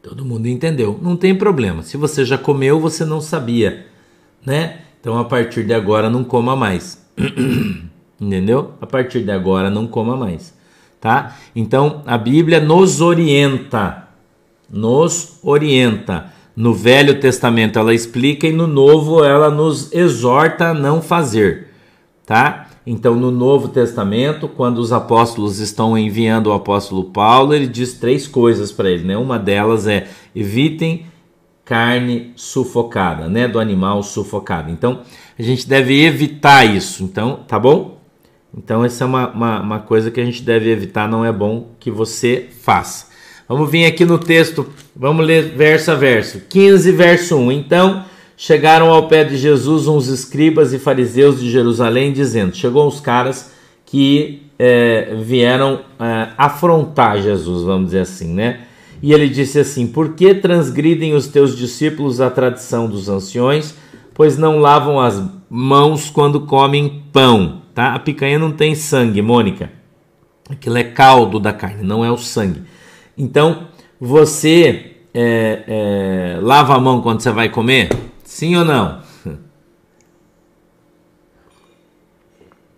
Todo 0.00 0.24
mundo 0.24 0.46
entendeu. 0.46 0.96
Não 1.02 1.16
tem 1.16 1.34
problema. 1.34 1.82
Se 1.82 1.96
você 1.96 2.24
já 2.24 2.38
comeu, 2.38 2.78
você 2.78 3.04
não 3.04 3.20
sabia, 3.20 3.88
né? 4.44 4.82
Então 5.00 5.18
a 5.18 5.24
partir 5.24 5.64
de 5.64 5.74
agora 5.74 6.08
não 6.08 6.22
coma 6.22 6.54
mais. 6.54 7.04
Entendeu? 8.20 8.74
A 8.80 8.86
partir 8.86 9.24
de 9.24 9.32
agora 9.32 9.68
não 9.68 9.86
coma 9.86 10.16
mais, 10.16 10.54
tá? 11.00 11.36
Então 11.54 12.02
a 12.06 12.16
Bíblia 12.16 12.60
nos 12.60 13.00
orienta. 13.00 14.08
Nos 14.70 15.38
orienta. 15.42 16.32
No 16.56 16.72
Velho 16.72 17.20
Testamento 17.20 17.78
ela 17.78 17.92
explica 17.92 18.46
e 18.46 18.52
no 18.52 18.66
Novo 18.66 19.22
ela 19.22 19.50
nos 19.50 19.92
exorta 19.92 20.68
a 20.68 20.74
não 20.74 21.02
fazer, 21.02 21.68
tá? 22.24 22.66
Então, 22.86 23.16
no 23.16 23.32
Novo 23.32 23.68
Testamento, 23.68 24.48
quando 24.48 24.78
os 24.78 24.92
apóstolos 24.92 25.58
estão 25.58 25.98
enviando 25.98 26.46
o 26.46 26.52
apóstolo 26.52 27.04
Paulo, 27.04 27.52
ele 27.52 27.66
diz 27.66 27.94
três 27.94 28.28
coisas 28.28 28.70
para 28.70 28.88
ele, 28.88 29.02
né? 29.04 29.16
Uma 29.16 29.38
delas 29.38 29.88
é 29.88 30.06
evitem 30.34 31.04
carne 31.64 32.32
sufocada, 32.36 33.28
né? 33.28 33.48
Do 33.48 33.58
animal 33.58 34.04
sufocado. 34.04 34.70
Então, 34.70 35.00
a 35.36 35.42
gente 35.42 35.68
deve 35.68 36.00
evitar 36.04 36.64
isso. 36.64 37.02
Então, 37.02 37.40
tá 37.46 37.58
bom? 37.58 37.98
Então, 38.56 38.84
essa 38.84 39.02
é 39.02 39.06
uma, 39.06 39.28
uma, 39.30 39.60
uma 39.60 39.78
coisa 39.80 40.10
que 40.10 40.20
a 40.20 40.24
gente 40.24 40.42
deve 40.42 40.70
evitar, 40.70 41.08
não 41.08 41.24
é 41.24 41.32
bom 41.32 41.72
que 41.80 41.90
você 41.90 42.48
faça. 42.62 43.08
Vamos 43.48 43.70
vir 43.70 43.86
aqui 43.86 44.04
no 44.04 44.18
texto, 44.18 44.66
vamos 44.94 45.24
ler 45.24 45.54
verso 45.56 45.92
a 45.92 45.94
verso. 45.94 46.40
15, 46.48 46.90
verso 46.90 47.36
1. 47.36 47.52
Então 47.52 48.04
chegaram 48.36 48.90
ao 48.90 49.06
pé 49.06 49.22
de 49.22 49.36
Jesus 49.36 49.86
uns 49.86 50.08
escribas 50.08 50.72
e 50.72 50.78
fariseus 50.78 51.40
de 51.40 51.48
Jerusalém, 51.48 52.12
dizendo: 52.12 52.56
Chegou 52.56 52.88
os 52.88 52.98
caras 52.98 53.52
que 53.84 54.42
é, 54.58 55.14
vieram 55.22 55.80
é, 56.00 56.28
afrontar 56.36 57.22
Jesus, 57.22 57.62
vamos 57.62 57.86
dizer 57.86 58.00
assim, 58.00 58.34
né? 58.34 58.62
E 59.00 59.12
ele 59.12 59.28
disse 59.28 59.60
assim: 59.60 59.86
Por 59.86 60.14
que 60.14 60.34
transgridem 60.34 61.14
os 61.14 61.28
teus 61.28 61.56
discípulos 61.56 62.20
a 62.20 62.28
tradição 62.28 62.88
dos 62.88 63.08
anciões, 63.08 63.76
pois 64.12 64.36
não 64.36 64.58
lavam 64.58 64.98
as 64.98 65.22
mãos 65.48 66.10
quando 66.10 66.40
comem 66.40 67.04
pão? 67.12 67.62
Tá? 67.72 67.94
A 67.94 67.98
picanha 68.00 68.40
não 68.40 68.50
tem 68.50 68.74
sangue, 68.74 69.22
Mônica. 69.22 69.70
Aquilo 70.50 70.78
é 70.78 70.84
caldo 70.84 71.38
da 71.38 71.52
carne, 71.52 71.84
não 71.84 72.04
é 72.04 72.10
o 72.10 72.16
sangue. 72.16 72.62
Então, 73.16 73.68
você 74.00 74.96
é, 75.14 75.64
é, 75.66 76.38
lava 76.40 76.74
a 76.74 76.80
mão 76.80 77.00
quando 77.00 77.20
você 77.20 77.30
vai 77.30 77.48
comer? 77.48 77.88
Sim 78.24 78.56
ou 78.56 78.64
não? 78.64 79.00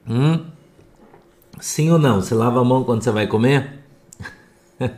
Hum? 0.09 0.41
Sim 1.61 1.91
ou 1.91 1.99
não? 1.99 2.23
Você 2.23 2.35
lava 2.35 2.61
a 2.61 2.65
mão 2.65 2.83
quando 2.83 3.03
você 3.03 3.11
vai 3.11 3.27
comer? 3.27 3.81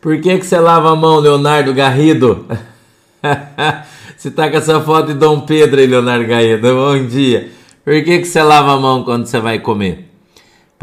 Por 0.00 0.20
que, 0.20 0.38
que 0.38 0.46
você 0.46 0.58
lava 0.58 0.92
a 0.92 0.96
mão, 0.96 1.18
Leonardo 1.18 1.74
Garrido? 1.74 2.46
você 4.16 4.30
tá 4.30 4.48
com 4.48 4.56
essa 4.56 4.80
foto 4.82 5.08
de 5.08 5.14
Dom 5.14 5.40
Pedro 5.40 5.80
aí, 5.80 5.86
Leonardo 5.86 6.26
Garrido. 6.26 6.74
Bom 6.74 7.06
dia. 7.06 7.50
Por 7.84 8.04
que, 8.04 8.18
que 8.18 8.24
você 8.24 8.42
lava 8.42 8.74
a 8.74 8.78
mão 8.78 9.02
quando 9.02 9.26
você 9.26 9.40
vai 9.40 9.58
comer? 9.58 10.13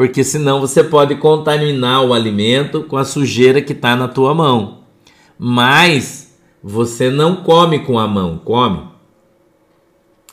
Porque 0.01 0.23
senão 0.23 0.59
você 0.59 0.83
pode 0.83 1.13
contaminar 1.13 2.03
o 2.03 2.11
alimento 2.11 2.81
com 2.81 2.97
a 2.97 3.05
sujeira 3.05 3.61
que 3.61 3.71
está 3.71 3.95
na 3.95 4.07
tua 4.07 4.33
mão. 4.33 4.79
Mas 5.37 6.35
você 6.63 7.11
não 7.11 7.35
come 7.35 7.77
com 7.77 7.99
a 7.99 8.07
mão, 8.07 8.41
come? 8.43 8.81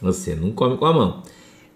Você 0.01 0.35
não 0.35 0.53
come 0.53 0.79
com 0.79 0.87
a 0.87 0.93
mão. 0.95 1.23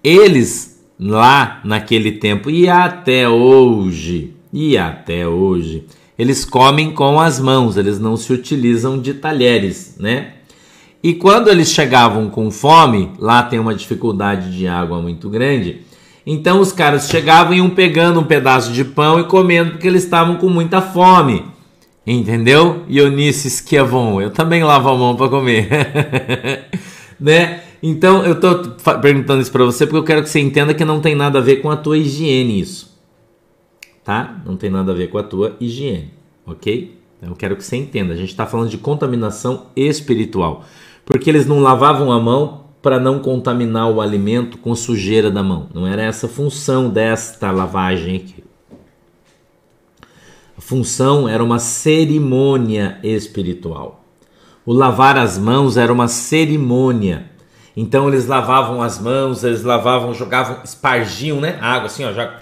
Eles 0.02 0.82
lá 0.98 1.60
naquele 1.66 2.12
tempo 2.12 2.48
e 2.48 2.66
até 2.66 3.28
hoje, 3.28 4.36
e 4.50 4.78
até 4.78 5.28
hoje, 5.28 5.84
eles 6.18 6.46
comem 6.46 6.92
com 6.92 7.20
as 7.20 7.38
mãos, 7.38 7.76
eles 7.76 7.98
não 7.98 8.16
se 8.16 8.32
utilizam 8.32 8.98
de 8.98 9.12
talheres, 9.12 9.96
né? 10.00 10.36
E 11.02 11.12
quando 11.12 11.48
eles 11.48 11.68
chegavam 11.68 12.30
com 12.30 12.50
fome, 12.50 13.10
lá 13.18 13.42
tem 13.42 13.58
uma 13.58 13.74
dificuldade 13.74 14.56
de 14.56 14.66
água 14.66 15.02
muito 15.02 15.28
grande, 15.28 15.82
então 16.26 16.60
os 16.60 16.72
caras 16.72 17.08
chegavam 17.08 17.54
e 17.54 17.58
iam 17.58 17.70
pegando 17.70 18.20
um 18.20 18.24
pedaço 18.24 18.72
de 18.72 18.84
pão 18.84 19.20
e 19.20 19.24
comendo 19.24 19.72
porque 19.72 19.86
eles 19.86 20.04
estavam 20.04 20.36
com 20.36 20.48
muita 20.48 20.80
fome. 20.80 21.44
Entendeu? 22.06 22.82
Eunice 22.88 23.48
Schiavon, 23.48 24.20
eu 24.20 24.30
também 24.30 24.64
lavo 24.64 24.88
a 24.88 24.96
mão 24.96 25.14
para 25.14 25.28
comer. 25.28 25.68
né? 27.20 27.62
Então 27.82 28.24
eu 28.24 28.38
tô 28.38 28.70
perguntando 29.00 29.42
isso 29.42 29.52
para 29.52 29.64
você 29.64 29.86
porque 29.86 29.98
eu 29.98 30.04
quero 30.04 30.22
que 30.22 30.28
você 30.28 30.40
entenda 30.40 30.74
que 30.74 30.84
não 30.84 31.00
tem 31.00 31.14
nada 31.14 31.38
a 31.38 31.42
ver 31.42 31.56
com 31.56 31.70
a 31.70 31.76
tua 31.76 31.98
higiene 31.98 32.60
isso. 32.60 32.92
Tá? 34.04 34.42
Não 34.44 34.56
tem 34.56 34.70
nada 34.70 34.90
a 34.90 34.94
ver 34.94 35.08
com 35.08 35.18
a 35.18 35.22
tua 35.22 35.56
higiene, 35.60 36.12
OK? 36.44 37.02
Então, 37.22 37.30
eu 37.30 37.36
quero 37.36 37.56
que 37.56 37.64
você 37.64 37.76
entenda. 37.76 38.12
A 38.12 38.16
gente 38.16 38.30
está 38.30 38.46
falando 38.46 38.68
de 38.68 38.76
contaminação 38.76 39.66
espiritual. 39.76 40.64
Porque 41.04 41.30
eles 41.30 41.46
não 41.46 41.60
lavavam 41.60 42.10
a 42.10 42.18
mão 42.18 42.61
para 42.82 42.98
não 42.98 43.20
contaminar 43.20 43.88
o 43.90 44.00
alimento 44.00 44.58
com 44.58 44.74
sujeira 44.74 45.30
da 45.30 45.42
mão. 45.42 45.68
Não 45.72 45.86
era 45.86 46.02
essa 46.02 46.26
a 46.26 46.28
função 46.28 46.90
desta 46.90 47.50
lavagem 47.50 48.16
aqui 48.16 48.42
função 50.62 51.28
era 51.28 51.42
uma 51.42 51.58
cerimônia 51.58 52.98
espiritual. 53.02 54.04
O 54.64 54.72
lavar 54.72 55.18
as 55.18 55.36
mãos 55.36 55.76
era 55.76 55.92
uma 55.92 56.06
cerimônia. 56.06 57.26
Então 57.76 58.08
eles 58.08 58.26
lavavam 58.26 58.80
as 58.80 58.98
mãos, 59.00 59.42
eles 59.42 59.64
lavavam, 59.64 60.14
jogavam, 60.14 60.58
espargiam, 60.64 61.40
né? 61.40 61.58
Água 61.60 61.86
assim, 61.86 62.04
ó, 62.04 62.12
já 62.12 62.38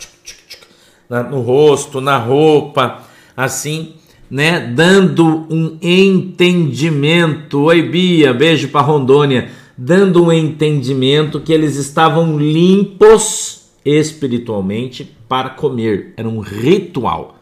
no 1.30 1.40
rosto, 1.40 2.00
na 2.00 2.18
roupa, 2.18 3.00
assim, 3.36 3.94
né? 4.30 4.60
Dando 4.60 5.46
um 5.50 5.78
entendimento. 5.80 7.62
Oi, 7.62 7.82
Bia, 7.82 8.34
beijo 8.34 8.68
para 8.68 8.82
Rondônia. 8.82 9.50
Dando 9.82 10.24
um 10.24 10.30
entendimento 10.30 11.40
que 11.40 11.54
eles 11.54 11.76
estavam 11.76 12.38
limpos 12.38 13.70
espiritualmente 13.82 15.10
para 15.26 15.48
comer. 15.48 16.12
Era 16.18 16.28
um 16.28 16.40
ritual. 16.40 17.36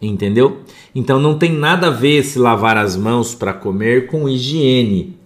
Entendeu? 0.00 0.58
Então 0.94 1.18
não 1.18 1.36
tem 1.36 1.52
nada 1.52 1.88
a 1.88 1.90
ver 1.90 2.22
se 2.22 2.38
lavar 2.38 2.76
as 2.76 2.96
mãos 2.96 3.34
para 3.34 3.52
comer 3.52 4.06
com 4.06 4.28
higiene, 4.28 5.16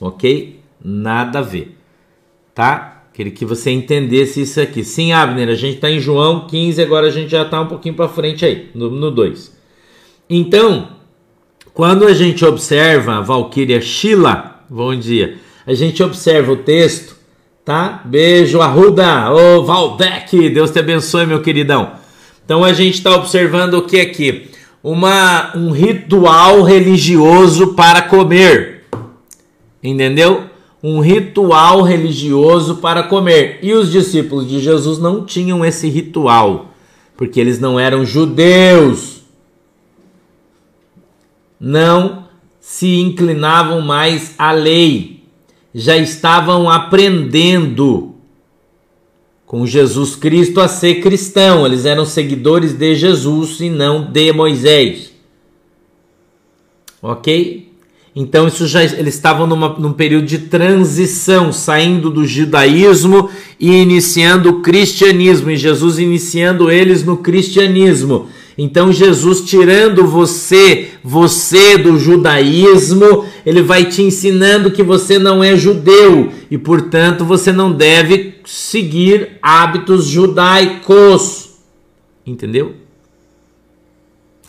ok? 0.00 0.60
Nada 0.80 1.40
a 1.40 1.42
ver, 1.42 1.76
tá? 2.54 3.06
Queria 3.12 3.32
que 3.32 3.44
você 3.44 3.72
entendesse 3.72 4.42
isso 4.42 4.60
aqui. 4.60 4.84
Sim, 4.84 5.10
Abner, 5.10 5.48
a 5.48 5.56
gente 5.56 5.74
está 5.74 5.90
em 5.90 5.98
João 5.98 6.46
15, 6.46 6.80
agora 6.80 7.08
a 7.08 7.10
gente 7.10 7.32
já 7.32 7.42
está 7.42 7.60
um 7.60 7.66
pouquinho 7.66 7.96
para 7.96 8.08
frente 8.08 8.44
aí, 8.44 8.70
no 8.72 9.10
2. 9.10 9.58
Então, 10.30 10.90
quando 11.74 12.06
a 12.06 12.14
gente 12.14 12.44
observa 12.44 13.16
a 13.16 13.20
Valkyria 13.20 13.80
Sheila, 13.80 14.64
bom 14.70 14.94
dia, 14.94 15.38
a 15.70 15.74
gente 15.74 16.02
observa 16.02 16.50
o 16.50 16.56
texto, 16.56 17.14
tá? 17.64 18.02
Beijo, 18.04 18.60
Arruda, 18.60 19.30
ô 19.30 19.62
Valdec, 19.62 20.50
Deus 20.50 20.72
te 20.72 20.80
abençoe, 20.80 21.26
meu 21.26 21.42
queridão. 21.42 21.92
Então 22.44 22.64
a 22.64 22.72
gente 22.72 22.94
está 22.94 23.14
observando 23.14 23.74
o 23.74 23.82
que 23.82 24.00
aqui? 24.00 24.50
Uma, 24.82 25.56
um 25.56 25.70
ritual 25.70 26.64
religioso 26.64 27.74
para 27.74 28.02
comer. 28.02 28.82
Entendeu? 29.80 30.46
Um 30.82 30.98
ritual 30.98 31.82
religioso 31.82 32.78
para 32.78 33.04
comer. 33.04 33.60
E 33.62 33.72
os 33.72 33.92
discípulos 33.92 34.48
de 34.48 34.58
Jesus 34.58 34.98
não 34.98 35.24
tinham 35.24 35.64
esse 35.64 35.88
ritual, 35.88 36.74
porque 37.16 37.38
eles 37.38 37.60
não 37.60 37.78
eram 37.78 38.04
judeus. 38.04 39.20
Não 41.60 42.24
se 42.58 42.96
inclinavam 42.96 43.80
mais 43.80 44.34
à 44.36 44.50
lei. 44.50 45.19
Já 45.74 45.96
estavam 45.96 46.68
aprendendo 46.68 48.14
com 49.46 49.66
Jesus 49.66 50.14
Cristo 50.14 50.60
a 50.60 50.68
ser 50.68 51.00
cristão. 51.00 51.66
Eles 51.66 51.84
eram 51.84 52.04
seguidores 52.04 52.72
de 52.72 52.94
Jesus 52.94 53.60
e 53.60 53.68
não 53.68 54.04
de 54.04 54.32
Moisés. 54.32 55.12
Ok? 57.02 57.70
Então 58.14 58.48
isso 58.48 58.66
já 58.66 58.82
eles 58.82 59.14
estavam 59.14 59.46
numa, 59.46 59.70
num 59.78 59.92
período 59.92 60.26
de 60.26 60.38
transição, 60.38 61.52
saindo 61.52 62.10
do 62.10 62.26
judaísmo 62.26 63.30
e 63.58 63.70
iniciando 63.70 64.50
o 64.50 64.60
cristianismo, 64.60 65.50
e 65.50 65.56
Jesus 65.56 65.98
iniciando 65.98 66.70
eles 66.70 67.04
no 67.04 67.16
cristianismo. 67.16 68.28
Então 68.62 68.92
Jesus 68.92 69.40
tirando 69.40 70.06
você, 70.06 70.90
você 71.02 71.78
do 71.78 71.98
judaísmo, 71.98 73.24
ele 73.46 73.62
vai 73.62 73.86
te 73.86 74.02
ensinando 74.02 74.70
que 74.70 74.82
você 74.82 75.18
não 75.18 75.42
é 75.42 75.56
judeu 75.56 76.30
e 76.50 76.58
portanto 76.58 77.24
você 77.24 77.52
não 77.52 77.72
deve 77.72 78.34
seguir 78.44 79.38
hábitos 79.40 80.04
judaicos. 80.04 81.54
Entendeu? 82.26 82.74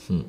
Hum. 0.10 0.24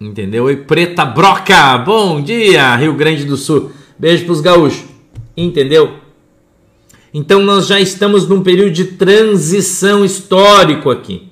Entendeu? 0.00 0.50
E 0.50 0.56
Preta 0.56 1.04
Broca, 1.04 1.76
bom 1.76 2.22
dia, 2.22 2.74
Rio 2.76 2.94
Grande 2.94 3.26
do 3.26 3.36
Sul. 3.36 3.70
Beijo 3.98 4.24
pros 4.24 4.40
gaúchos. 4.40 4.84
Entendeu? 5.36 5.98
Então 7.12 7.42
nós 7.42 7.66
já 7.66 7.78
estamos 7.78 8.26
num 8.26 8.42
período 8.42 8.70
de 8.70 8.86
transição 8.86 10.02
histórico 10.06 10.88
aqui 10.88 11.31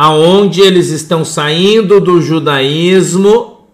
aonde 0.00 0.62
eles 0.62 0.88
estão 0.88 1.26
saindo 1.26 2.00
do 2.00 2.22
judaísmo, 2.22 3.66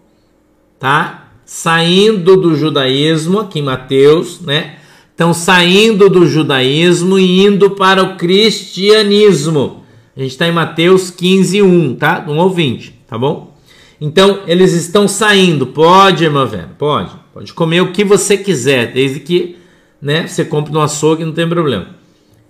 tá? 0.77 1.29
Saindo 1.45 2.35
do 2.35 2.53
judaísmo, 2.53 3.39
aqui 3.39 3.59
em 3.59 3.63
Mateus, 3.63 4.41
né? 4.41 4.75
Estão 5.09 5.33
saindo 5.33 6.09
do 6.09 6.27
judaísmo 6.27 7.17
e 7.17 7.45
indo 7.45 7.69
para 7.69 8.03
o 8.03 8.17
cristianismo. 8.17 9.85
A 10.17 10.19
gente 10.19 10.31
está 10.31 10.45
em 10.45 10.51
Mateus 10.51 11.09
15, 11.09 11.61
1, 11.61 11.95
tá? 11.95 12.25
Um 12.27 12.39
ouvinte, 12.39 12.93
tá 13.07 13.17
bom? 13.17 13.55
Então, 14.01 14.41
eles 14.47 14.73
estão 14.73 15.07
saindo. 15.07 15.67
Pode, 15.67 16.25
irmã 16.25 16.45
velha, 16.45 16.71
pode. 16.77 17.11
Pode 17.33 17.53
comer 17.53 17.79
o 17.79 17.93
que 17.93 18.03
você 18.03 18.35
quiser, 18.35 18.91
desde 18.91 19.21
que 19.21 19.55
né, 20.01 20.27
você 20.27 20.43
compre 20.43 20.73
no 20.73 20.81
açougue, 20.81 21.23
não 21.23 21.31
tem 21.31 21.47
problema. 21.47 21.87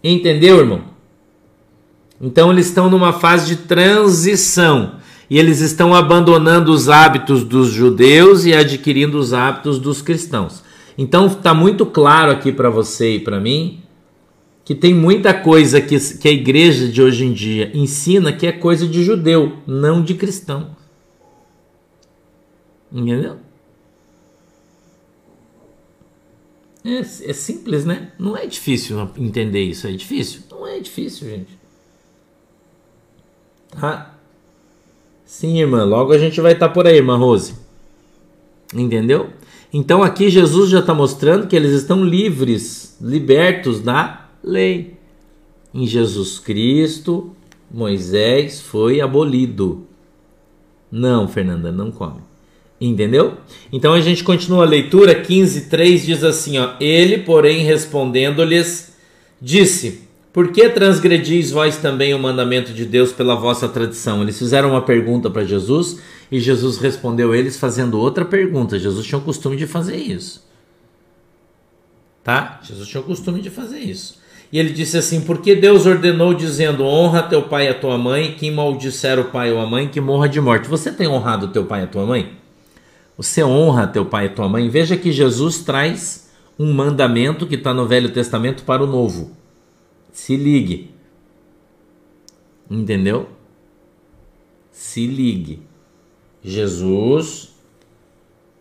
Entendeu, 0.03 0.57
irmão? 0.57 0.96
Então 2.19 2.51
eles 2.51 2.67
estão 2.67 2.89
numa 2.89 3.13
fase 3.13 3.47
de 3.47 3.63
transição 3.63 4.95
e 5.29 5.37
eles 5.37 5.59
estão 5.59 5.93
abandonando 5.93 6.71
os 6.71 6.89
hábitos 6.89 7.43
dos 7.43 7.69
judeus 7.69 8.45
e 8.45 8.53
adquirindo 8.53 9.17
os 9.17 9.33
hábitos 9.33 9.77
dos 9.79 10.01
cristãos. 10.01 10.63
Então 10.97 11.27
está 11.27 11.53
muito 11.53 11.85
claro 11.85 12.31
aqui 12.31 12.51
para 12.51 12.69
você 12.69 13.15
e 13.15 13.19
para 13.19 13.39
mim 13.39 13.81
que 14.65 14.75
tem 14.75 14.93
muita 14.93 15.33
coisa 15.33 15.79
que, 15.79 15.97
que 16.17 16.27
a 16.27 16.31
igreja 16.31 16.89
de 16.89 17.01
hoje 17.01 17.23
em 17.23 17.31
dia 17.31 17.71
ensina 17.73 18.33
que 18.33 18.45
é 18.45 18.51
coisa 18.51 18.85
de 18.85 19.01
judeu, 19.03 19.59
não 19.65 20.01
de 20.01 20.13
cristão. 20.13 20.75
Entendeu? 22.91 23.37
É, 26.83 26.99
é 26.99 27.33
simples, 27.33 27.85
né? 27.85 28.11
Não 28.17 28.35
é 28.35 28.45
difícil 28.45 29.09
entender 29.17 29.63
isso. 29.63 29.87
É 29.87 29.91
difícil? 29.91 30.41
Não 30.49 30.65
é 30.65 30.79
difícil, 30.79 31.29
gente. 31.29 31.56
Tá? 33.79 34.15
Sim, 35.25 35.59
irmã. 35.59 35.83
Logo 35.83 36.13
a 36.13 36.17
gente 36.17 36.39
vai 36.41 36.53
estar 36.53 36.69
tá 36.69 36.73
por 36.73 36.87
aí, 36.87 36.95
irmã 36.95 37.17
Rose. 37.17 37.55
Entendeu? 38.73 39.29
Então 39.73 40.01
aqui 40.01 40.29
Jesus 40.29 40.69
já 40.69 40.79
está 40.79 40.93
mostrando 40.93 41.47
que 41.47 41.55
eles 41.55 41.71
estão 41.73 42.03
livres, 42.03 42.97
libertos 43.01 43.81
da 43.81 44.29
lei. 44.43 44.95
Em 45.73 45.85
Jesus 45.85 46.39
Cristo, 46.39 47.35
Moisés 47.69 48.61
foi 48.61 49.01
abolido. 49.01 49.85
Não, 50.89 51.27
Fernanda, 51.27 51.71
não 51.71 51.91
come. 51.91 52.21
Entendeu? 52.79 53.37
Então 53.71 53.93
a 53.93 53.99
gente 53.99 54.23
continua 54.23 54.63
a 54.63 54.67
leitura, 54.67 55.21
15:3 55.21 56.05
diz 56.05 56.23
assim, 56.23 56.57
ó: 56.57 56.75
Ele, 56.79 57.19
porém, 57.19 57.63
respondendo-lhes, 57.63 58.95
disse: 59.41 60.06
Por 60.37 60.51
que 60.51 60.69
transgredis 60.69 61.49
vós 61.49 61.77
também 61.77 62.13
o 62.13 62.19
mandamento 62.19 62.71
de 62.71 62.85
Deus 62.85 63.11
pela 63.11 63.33
vossa 63.33 63.67
tradição? 63.67 64.21
Eles 64.21 64.37
fizeram 64.37 64.69
uma 64.69 64.83
pergunta 64.83 65.31
para 65.31 65.43
Jesus 65.43 65.99
e 66.31 66.39
Jesus 66.39 66.77
respondeu 66.77 67.33
eles 67.33 67.57
fazendo 67.57 67.99
outra 67.99 68.23
pergunta. 68.23 68.77
Jesus 68.77 69.03
tinha 69.07 69.17
o 69.17 69.23
costume 69.23 69.57
de 69.57 69.65
fazer 69.65 69.95
isso. 69.95 70.47
Tá? 72.23 72.59
Jesus 72.61 72.87
tinha 72.87 73.01
o 73.01 73.03
costume 73.03 73.41
de 73.41 73.49
fazer 73.49 73.79
isso. 73.79 74.19
E 74.53 74.59
ele 74.59 74.73
disse 74.73 74.95
assim: 74.95 75.21
Porque 75.21 75.55
Deus 75.55 75.87
ordenou, 75.87 76.35
dizendo: 76.35 76.85
Honra 76.85 77.23
teu 77.23 77.41
pai 77.41 77.65
e 77.65 77.69
a 77.69 77.73
tua 77.73 77.97
mãe, 77.97 78.35
quem 78.37 78.51
maldisser 78.51 79.17
o 79.17 79.31
pai 79.31 79.51
ou 79.51 79.59
a 79.59 79.65
mãe, 79.65 79.87
que 79.87 79.99
morra 79.99 80.29
de 80.29 80.39
morte. 80.39 80.69
Você 80.69 80.91
tem 80.91 81.07
honrado 81.07 81.47
teu 81.47 81.65
pai 81.65 81.81
e 81.81 81.83
a 81.85 81.87
tua 81.87 82.05
mãe? 82.05 82.33
Você 83.17 83.43
honra 83.43 83.87
teu 83.87 84.05
pai 84.05 84.27
e 84.27 84.29
tua 84.29 84.47
mãe? 84.47 84.69
Veja 84.69 84.95
que 84.95 85.11
Jesus 85.11 85.61
traz 85.63 86.29
um 86.59 86.71
mandamento 86.71 87.47
que 87.47 87.55
está 87.55 87.73
no 87.73 87.87
Velho 87.87 88.11
Testamento 88.11 88.61
para 88.61 88.83
o 88.83 88.87
Novo. 88.87 89.35
Se 90.17 90.35
ligue. 90.35 90.89
Entendeu? 92.69 93.29
Se 94.71 95.05
ligue. 95.05 95.59
Jesus 96.43 97.53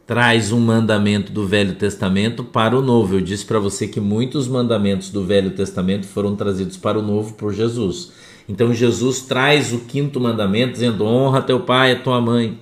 traz 0.06 0.52
um 0.52 0.60
mandamento 0.60 1.32
do 1.32 1.46
Velho 1.46 1.74
Testamento 1.74 2.44
para 2.44 2.78
o 2.78 2.82
Novo. 2.82 3.14
Eu 3.14 3.20
disse 3.22 3.46
para 3.46 3.58
você 3.58 3.88
que 3.88 3.98
muitos 3.98 4.46
mandamentos 4.46 5.08
do 5.08 5.24
Velho 5.24 5.50
Testamento 5.52 6.06
foram 6.06 6.36
trazidos 6.36 6.76
para 6.76 6.98
o 6.98 7.02
Novo 7.02 7.32
por 7.32 7.54
Jesus. 7.54 8.12
Então 8.46 8.74
Jesus 8.74 9.22
traz 9.22 9.72
o 9.72 9.78
quinto 9.78 10.20
mandamento 10.20 10.74
dizendo: 10.74 11.06
honra 11.06 11.40
teu 11.40 11.60
pai 11.60 11.92
e 11.92 12.00
tua 12.00 12.20
mãe. 12.20 12.60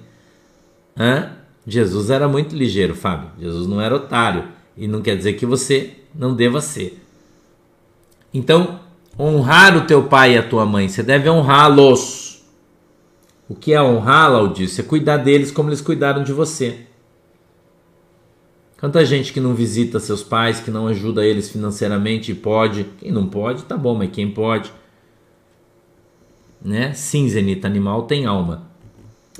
Hã? 0.97 1.33
Jesus 1.67 2.11
era 2.11 2.29
muito 2.29 2.55
ligeiro, 2.55 2.95
Fábio. 2.95 3.31
Jesus 3.41 3.67
não 3.67 3.81
era 3.81 3.97
otário. 3.97 4.45
E 4.77 4.87
não 4.87 5.03
quer 5.03 5.17
dizer 5.17 5.33
que 5.33 5.45
você 5.45 5.95
não 6.15 6.33
deva 6.33 6.61
ser. 6.61 7.01
Então, 8.33 8.84
honrar 9.19 9.77
o 9.77 9.87
teu 9.87 10.05
pai 10.05 10.35
e 10.35 10.39
a 10.39 10.49
tua 10.49 10.67
mãe, 10.67 10.89
você 10.89 11.03
deve 11.03 11.29
honrá-los. 11.29 12.43
O 13.49 13.55
que 13.55 13.73
é 13.73 13.83
honrar, 13.83 14.33
Laudício? 14.33 14.81
É 14.81 14.85
cuidar 14.85 15.19
deles 15.19 15.51
como 15.51 15.69
eles 15.69 15.81
cuidaram 15.81 16.25
de 16.25 16.33
você. 16.33 16.87
Quanta 18.79 19.05
gente 19.05 19.33
que 19.33 19.41
não 19.41 19.55
visita 19.55 20.01
seus 20.01 20.23
pais, 20.23 20.61
que 20.61 20.71
não 20.71 20.89
ajuda 20.89 21.25
eles 21.25 21.51
financeiramente 21.51 22.33
e 22.33 22.35
pode. 22.35 22.85
Quem 22.99 23.11
não 23.11 23.27
pode, 23.27 23.65
tá 23.65 23.77
bom, 23.77 23.95
mas 23.95 24.11
quem 24.11 24.31
pode. 24.31 24.73
Né? 26.63 26.93
Sim, 26.95 27.29
Zenita, 27.29 27.67
animal 27.67 28.03
tem 28.03 28.27
alma. 28.27 28.69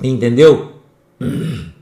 Entendeu? 0.01 0.73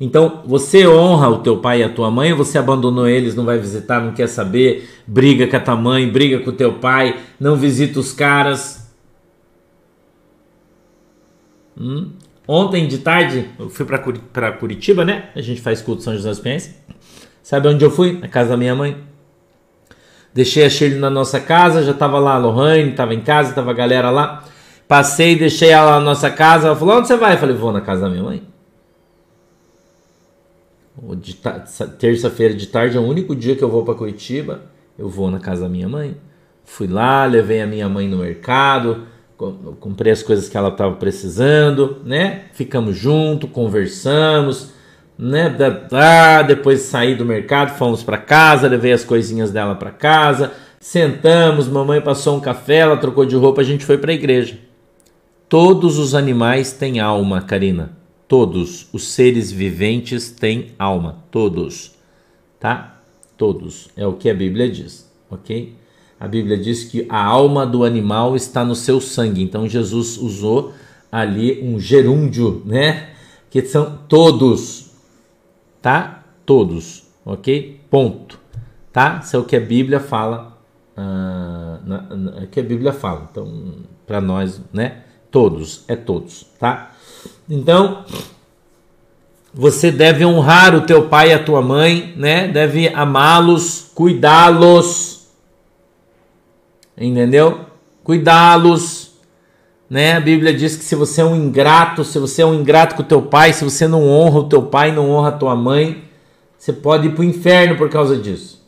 Então, 0.00 0.42
você 0.44 0.86
honra 0.86 1.28
o 1.28 1.38
teu 1.38 1.58
pai 1.58 1.80
e 1.80 1.84
a 1.84 1.88
tua 1.88 2.10
mãe, 2.10 2.32
você 2.32 2.56
abandonou 2.56 3.08
eles, 3.08 3.34
não 3.34 3.44
vai 3.44 3.58
visitar, 3.58 4.00
não 4.00 4.12
quer 4.12 4.28
saber, 4.28 4.88
briga 5.06 5.46
com 5.46 5.56
a 5.56 5.60
tua 5.60 5.76
mãe, 5.76 6.08
briga 6.08 6.38
com 6.38 6.50
o 6.50 6.52
teu 6.52 6.74
pai, 6.74 7.18
não 7.38 7.56
visita 7.56 7.98
os 7.98 8.12
caras. 8.12 8.88
Hum? 11.76 12.12
Ontem 12.46 12.86
de 12.86 12.98
tarde, 12.98 13.50
eu 13.58 13.68
fui 13.68 13.84
para 13.84 14.52
Curitiba, 14.52 15.04
né? 15.04 15.30
A 15.34 15.40
gente 15.40 15.60
faz 15.60 15.82
culto 15.82 16.02
São 16.02 16.14
José 16.14 16.30
dos. 16.30 16.74
Sabe 17.42 17.68
onde 17.68 17.84
eu 17.84 17.90
fui? 17.90 18.18
Na 18.18 18.28
casa 18.28 18.50
da 18.50 18.56
minha 18.56 18.74
mãe. 18.74 18.96
Deixei 20.32 20.64
a 20.64 20.70
Shirley 20.70 20.98
na 20.98 21.10
nossa 21.10 21.40
casa, 21.40 21.82
já 21.82 21.92
tava 21.92 22.18
lá 22.18 22.34
a 22.34 22.38
Lohane, 22.38 22.92
tava 22.92 23.14
em 23.14 23.20
casa, 23.20 23.52
tava 23.52 23.70
a 23.72 23.74
galera 23.74 24.10
lá. 24.10 24.44
Passei, 24.86 25.36
deixei 25.36 25.70
ela 25.70 25.98
na 25.98 26.00
nossa 26.00 26.30
casa. 26.30 26.68
Ela 26.68 26.76
falou: 26.76 26.98
Onde 26.98 27.08
você 27.08 27.16
vai? 27.16 27.34
Eu 27.34 27.38
falei: 27.38 27.56
Vou 27.56 27.72
na 27.72 27.80
casa 27.80 28.02
da 28.02 28.08
minha 28.08 28.22
mãe. 28.22 28.42
Terça-feira 31.98 32.54
de 32.54 32.66
tarde 32.66 32.96
é 32.96 33.00
o 33.00 33.06
único 33.06 33.34
dia 33.34 33.56
que 33.56 33.62
eu 33.62 33.68
vou 33.68 33.84
para 33.84 33.94
Curitiba. 33.94 34.62
Eu 34.98 35.08
vou 35.08 35.30
na 35.30 35.38
casa 35.38 35.62
da 35.62 35.68
minha 35.68 35.88
mãe. 35.88 36.16
Fui 36.64 36.86
lá, 36.86 37.24
levei 37.24 37.60
a 37.60 37.66
minha 37.66 37.88
mãe 37.88 38.08
no 38.08 38.18
mercado, 38.18 39.04
comprei 39.80 40.12
as 40.12 40.22
coisas 40.22 40.48
que 40.48 40.56
ela 40.56 40.68
estava 40.68 40.96
precisando, 40.96 41.98
né? 42.04 42.44
Ficamos 42.52 42.96
junto, 42.96 43.48
conversamos 43.48 44.76
né? 45.18 45.54
Ah, 45.92 46.42
depois 46.42 46.82
saí 46.82 47.16
do 47.16 47.24
mercado, 47.24 47.76
fomos 47.76 48.04
para 48.04 48.16
casa, 48.16 48.68
levei 48.68 48.92
as 48.92 49.04
coisinhas 49.04 49.50
dela 49.50 49.74
para 49.74 49.90
casa, 49.90 50.52
sentamos, 50.78 51.66
mamãe 51.66 52.00
passou 52.00 52.36
um 52.36 52.40
café, 52.40 52.76
ela 52.76 52.96
trocou 52.96 53.26
de 53.26 53.34
roupa, 53.34 53.60
a 53.60 53.64
gente 53.64 53.84
foi 53.84 53.98
para 53.98 54.12
a 54.12 54.14
igreja. 54.14 54.56
Todos 55.48 55.98
os 55.98 56.14
animais 56.14 56.72
têm 56.72 57.00
alma, 57.00 57.40
Karina. 57.40 57.97
Todos 58.28 58.86
os 58.92 59.08
seres 59.08 59.50
viventes 59.50 60.30
têm 60.30 60.74
alma, 60.78 61.24
todos, 61.30 61.94
tá? 62.60 63.00
Todos. 63.38 63.88
É 63.96 64.06
o 64.06 64.12
que 64.12 64.28
a 64.28 64.34
Bíblia 64.34 64.70
diz, 64.70 65.10
ok? 65.30 65.74
A 66.20 66.28
Bíblia 66.28 66.58
diz 66.58 66.84
que 66.84 67.06
a 67.08 67.24
alma 67.24 67.66
do 67.66 67.84
animal 67.84 68.36
está 68.36 68.64
no 68.66 68.74
seu 68.74 69.00
sangue. 69.00 69.42
Então 69.42 69.66
Jesus 69.66 70.18
usou 70.18 70.74
ali 71.10 71.62
um 71.62 71.80
gerúndio, 71.80 72.60
né? 72.66 73.14
Que 73.48 73.62
são 73.62 73.98
todos, 74.06 74.90
tá? 75.80 76.24
Todos, 76.44 77.04
ok? 77.24 77.80
Ponto, 77.88 78.38
tá? 78.92 79.20
Isso 79.24 79.36
é 79.36 79.38
o 79.38 79.44
que 79.44 79.56
a 79.56 79.60
Bíblia 79.60 80.00
fala, 80.00 80.58
uh, 80.96 81.88
na, 81.88 82.02
na, 82.14 82.42
é 82.42 82.46
que 82.46 82.60
a 82.60 82.62
Bíblia 82.62 82.92
fala. 82.92 83.26
Então, 83.30 83.76
para 84.06 84.20
nós, 84.20 84.60
né? 84.70 85.04
Todos, 85.30 85.84
é 85.88 85.96
todos, 85.96 86.46
tá? 86.58 86.94
Então, 87.48 88.04
você 89.52 89.90
deve 89.90 90.24
honrar 90.24 90.74
o 90.74 90.82
teu 90.82 91.08
pai 91.08 91.30
e 91.30 91.34
a 91.34 91.42
tua 91.42 91.62
mãe, 91.62 92.14
né? 92.16 92.48
Deve 92.48 92.88
amá-los, 92.88 93.90
cuidá-los, 93.94 95.26
entendeu? 96.96 97.60
Cuidá-los, 98.04 99.12
né? 99.88 100.16
A 100.16 100.20
Bíblia 100.20 100.54
diz 100.54 100.76
que 100.76 100.84
se 100.84 100.94
você 100.94 101.22
é 101.22 101.24
um 101.24 101.34
ingrato, 101.34 102.04
se 102.04 102.18
você 102.18 102.42
é 102.42 102.46
um 102.46 102.54
ingrato 102.54 102.94
com 102.94 103.02
o 103.02 103.06
teu 103.06 103.22
pai, 103.22 103.52
se 103.52 103.64
você 103.64 103.88
não 103.88 104.06
honra 104.06 104.40
o 104.40 104.48
teu 104.48 104.62
pai, 104.62 104.92
não 104.92 105.10
honra 105.10 105.30
a 105.30 105.32
tua 105.32 105.56
mãe, 105.56 106.04
você 106.58 106.72
pode 106.72 107.08
ir 107.08 107.14
para 107.14 107.22
o 107.22 107.24
inferno 107.24 107.76
por 107.76 107.88
causa 107.88 108.16
disso. 108.16 108.58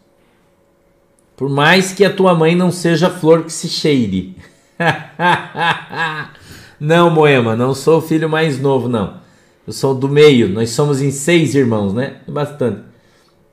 Por 1.36 1.48
mais 1.48 1.92
que 1.92 2.05
a 2.05 2.12
tua 2.12 2.34
mãe 2.34 2.55
não 2.55 2.70
seja 2.70 3.11
flor 3.11 3.44
que 3.44 3.53
se 3.53 3.68
cheire. 3.68 4.36
não, 6.80 7.10
Moema, 7.10 7.54
não 7.54 7.74
sou 7.74 7.98
o 7.98 8.00
filho 8.02 8.28
mais 8.28 8.58
novo, 8.58 8.88
não. 8.88 9.20
Eu 9.66 9.72
sou 9.72 9.94
do 9.94 10.08
meio. 10.08 10.48
Nós 10.48 10.70
somos 10.70 11.02
em 11.02 11.10
seis 11.10 11.54
irmãos, 11.54 11.92
né? 11.92 12.16
É 12.26 12.30
bastante. 12.30 12.80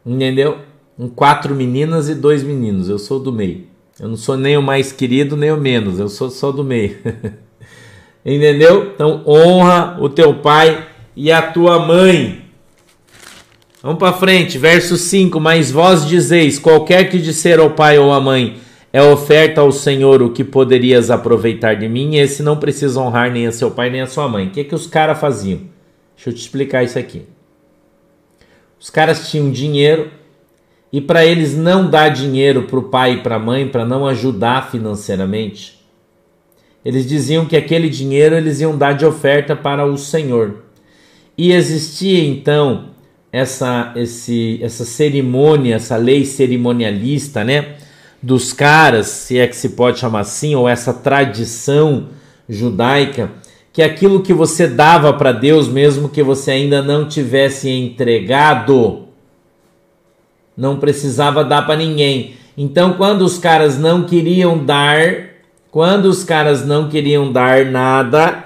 Entendeu? 0.06 0.60
Um 0.98 1.10
quatro 1.10 1.54
meninas 1.54 2.08
e 2.08 2.16
dois 2.16 2.42
meninos. 2.42 2.88
Eu 2.88 2.98
sou 2.98 3.20
do 3.20 3.32
meio. 3.32 3.66
Eu 4.00 4.08
não 4.08 4.16
sou 4.16 4.38
nem 4.38 4.58
o 4.58 4.62
mais 4.62 4.92
querido, 4.94 5.36
nem 5.36 5.52
o 5.52 5.58
menos. 5.58 6.00
Eu 6.00 6.08
sou 6.08 6.30
só 6.30 6.52
do 6.52 6.64
meio. 6.64 6.98
Entendeu? 8.26 8.94
Então 8.96 9.24
honra 9.28 9.98
o 10.00 10.08
teu 10.08 10.36
pai 10.36 10.88
e 11.16 11.32
a 11.32 11.42
tua 11.42 11.86
mãe. 11.86 12.46
Vamos 13.84 14.00
para 14.00 14.14
frente, 14.14 14.58
verso 14.58 14.98
5. 14.98 15.40
Mas 15.40 15.70
vós 15.70 16.06
dizeis: 16.06 16.58
qualquer 16.58 17.10
que 17.10 17.20
disser 17.20 17.60
ao 17.60 17.72
pai 17.72 18.00
ou 18.00 18.14
à 18.14 18.22
mãe, 18.22 18.58
é 18.98 19.02
oferta 19.04 19.62
ao 19.62 19.72
Senhor 19.72 20.24
o 20.24 20.32
que 20.32 20.44
poderias 20.44 21.12
aproveitar 21.12 21.76
de 21.76 21.88
mim, 21.88 22.16
esse 22.16 22.42
não 22.42 22.58
precisa 22.58 23.00
honrar 23.00 23.32
nem 23.32 23.46
a 23.46 23.52
seu 23.52 23.70
pai 23.70 23.92
nem 23.92 24.02
a 24.02 24.08
sua 24.08 24.28
mãe. 24.28 24.48
O 24.48 24.50
que, 24.50 24.64
que 24.64 24.74
os 24.74 24.88
caras 24.88 25.20
faziam? 25.20 25.60
Deixa 26.16 26.32
eu 26.32 26.34
te 26.34 26.42
explicar 26.42 26.84
isso 26.84 26.98
aqui. 26.98 27.22
Os 28.80 28.90
caras 28.90 29.30
tinham 29.30 29.52
dinheiro 29.52 30.10
e 30.92 31.00
para 31.00 31.24
eles 31.24 31.56
não 31.56 31.88
dar 31.88 32.10
dinheiro 32.10 32.64
para 32.64 32.80
o 32.80 32.90
pai 32.90 33.14
e 33.14 33.18
para 33.18 33.36
a 33.36 33.40
mãe 33.40 33.68
para 33.68 33.86
não 33.86 34.04
ajudar 34.08 34.72
financeiramente, 34.72 35.80
eles 36.84 37.08
diziam 37.08 37.46
que 37.46 37.56
aquele 37.56 37.90
dinheiro 37.90 38.34
eles 38.34 38.62
iam 38.62 38.76
dar 38.76 38.94
de 38.94 39.06
oferta 39.06 39.56
para 39.56 39.86
o 39.86 39.96
Senhor. 39.96 40.64
E 41.38 41.52
existia 41.52 42.24
então 42.26 42.90
essa, 43.32 43.94
esse, 43.96 44.58
essa 44.60 44.84
cerimônia, 44.84 45.76
essa 45.76 45.98
lei 45.98 46.26
cerimonialista, 46.26 47.44
né? 47.44 47.76
Dos 48.22 48.52
caras, 48.52 49.08
se 49.08 49.38
é 49.38 49.48
que 49.48 49.56
se 49.56 49.70
pode 49.70 50.00
chamar 50.00 50.22
assim, 50.22 50.56
ou 50.56 50.68
essa 50.68 50.94
tradição 50.94 52.08
judaica, 52.50 53.32
que 53.72 53.82
aquilo 53.84 54.24
que 54.24 54.34
você 54.34 54.68
dava 54.68 55.14
para 55.14 55.32
Deus, 55.32 55.68
mesmo 55.68 56.10
que 56.10 56.24
você 56.24 56.52
ainda 56.52 56.82
não 56.82 57.08
tivesse 57.08 57.70
entregado, 57.70 59.08
não 60.56 60.78
precisava 60.78 61.44
dar 61.44 61.64
para 61.66 61.76
ninguém. 61.76 62.36
Então, 62.58 62.94
quando 62.94 63.22
os 63.22 63.38
caras 63.38 63.78
não 63.78 64.04
queriam 64.04 64.66
dar, 64.66 65.28
quando 65.70 66.06
os 66.06 66.24
caras 66.24 66.66
não 66.66 66.90
queriam 66.90 67.32
dar 67.32 67.66
nada 67.66 68.46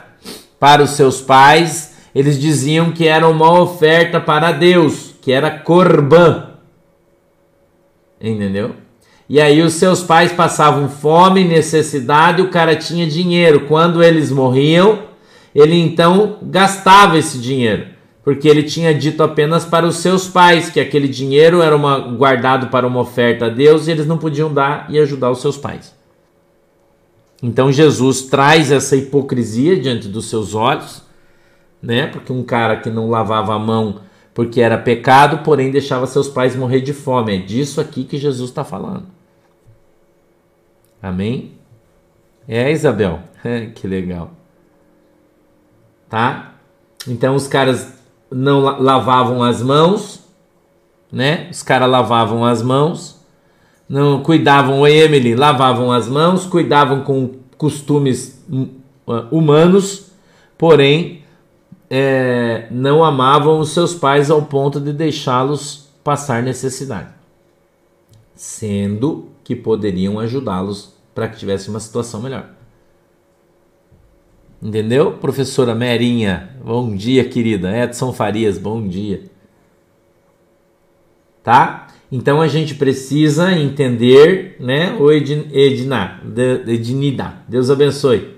para 0.59 0.83
os 0.83 0.91
seus 0.91 1.21
pais, 1.21 1.95
eles 2.13 2.37
diziam 2.37 2.91
que 2.91 3.07
era 3.07 3.25
uma 3.27 3.57
oferta 3.57 4.19
para 4.19 4.51
Deus, 4.51 5.15
que 5.21 5.31
era 5.31 5.49
corban. 5.49 6.49
Entendeu? 8.19 8.75
E 9.31 9.39
aí 9.39 9.61
os 9.61 9.75
seus 9.75 10.03
pais 10.03 10.33
passavam 10.33 10.89
fome, 10.89 11.45
necessidade, 11.45 12.41
o 12.41 12.49
cara 12.49 12.75
tinha 12.75 13.07
dinheiro. 13.07 13.61
Quando 13.61 14.03
eles 14.03 14.29
morriam, 14.29 15.03
ele 15.55 15.79
então 15.79 16.35
gastava 16.41 17.17
esse 17.17 17.37
dinheiro 17.37 17.85
porque 18.25 18.45
ele 18.45 18.63
tinha 18.63 18.93
dito 18.93 19.23
apenas 19.23 19.63
para 19.63 19.87
os 19.87 19.95
seus 19.95 20.27
pais 20.27 20.69
que 20.69 20.81
aquele 20.81 21.07
dinheiro 21.07 21.61
era 21.61 21.73
uma, 21.73 21.97
guardado 21.97 22.67
para 22.67 22.85
uma 22.85 22.99
oferta 22.99 23.45
a 23.45 23.49
Deus 23.49 23.87
e 23.87 23.91
eles 23.91 24.05
não 24.05 24.17
podiam 24.17 24.53
dar 24.53 24.85
e 24.89 24.99
ajudar 24.99 25.31
os 25.31 25.39
seus 25.39 25.55
pais. 25.55 25.95
Então 27.41 27.71
Jesus 27.71 28.23
traz 28.23 28.69
essa 28.69 28.97
hipocrisia 28.97 29.79
diante 29.79 30.09
dos 30.09 30.29
seus 30.29 30.53
olhos, 30.53 31.03
né? 31.81 32.07
Porque 32.07 32.33
um 32.33 32.43
cara 32.43 32.75
que 32.75 32.89
não 32.89 33.09
lavava 33.09 33.55
a 33.55 33.59
mão 33.59 34.01
porque 34.33 34.59
era 34.59 34.77
pecado, 34.77 35.39
porém 35.39 35.71
deixava 35.71 36.05
seus 36.05 36.27
pais 36.27 36.53
morrer 36.53 36.81
de 36.81 36.91
fome. 36.91 37.35
É 37.35 37.37
disso 37.39 37.79
aqui 37.79 38.03
que 38.03 38.17
Jesus 38.17 38.49
está 38.49 38.65
falando. 38.65 39.20
Amém? 41.01 41.53
É, 42.47 42.71
Isabel? 42.71 43.19
que 43.75 43.87
legal. 43.87 44.31
Tá? 46.09 46.55
Então 47.07 47.35
os 47.35 47.47
caras 47.47 47.93
não 48.29 48.59
lavavam 48.59 49.43
as 49.43 49.61
mãos, 49.61 50.23
né? 51.11 51.49
Os 51.49 51.63
caras 51.63 51.89
lavavam 51.89 52.45
as 52.45 52.61
mãos, 52.61 53.19
não 53.89 54.21
cuidavam, 54.21 54.81
o 54.81 54.87
Emily, 54.87 55.35
lavavam 55.35 55.91
as 55.91 56.07
mãos, 56.07 56.45
cuidavam 56.45 57.01
com 57.03 57.31
costumes 57.57 58.43
hum, 58.49 58.69
humanos, 59.29 60.11
porém 60.57 61.23
é, 61.89 62.67
não 62.71 63.03
amavam 63.03 63.59
os 63.59 63.69
seus 63.69 63.93
pais 63.93 64.31
ao 64.31 64.43
ponto 64.43 64.79
de 64.79 64.93
deixá-los 64.93 65.89
passar 66.03 66.41
necessidade, 66.41 67.09
sendo 68.33 69.30
que 69.51 69.55
poderiam 69.55 70.17
ajudá-los 70.17 70.93
para 71.13 71.27
que 71.27 71.37
tivesse 71.37 71.69
uma 71.69 71.79
situação 71.81 72.21
melhor. 72.21 72.51
Entendeu? 74.63 75.11
Professora 75.11 75.75
Merinha, 75.75 76.55
bom 76.63 76.95
dia, 76.95 77.25
querida. 77.25 77.75
Edson 77.77 78.13
Farias, 78.13 78.57
bom 78.57 78.87
dia. 78.87 79.23
Tá? 81.43 81.87
Então 82.09 82.41
a 82.41 82.47
gente 82.47 82.75
precisa 82.75 83.51
entender, 83.51 84.55
né? 84.57 84.93
O 84.93 85.11
Edna, 85.11 86.21
Ednida, 86.65 87.33
Deus 87.45 87.69
abençoe. 87.69 88.37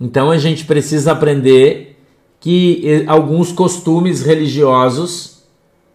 Então 0.00 0.32
a 0.32 0.38
gente 0.38 0.64
precisa 0.64 1.12
aprender 1.12 1.96
que 2.40 3.04
alguns 3.06 3.52
costumes 3.52 4.22
religiosos 4.22 5.44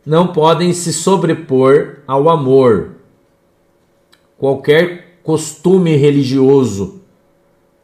não 0.05 0.27
podem 0.27 0.71
se 0.71 0.93
sobrepor 0.93 1.97
ao 2.07 2.29
amor. 2.29 2.98
Qualquer 4.39 5.19
costume 5.21 5.95
religioso 5.95 7.01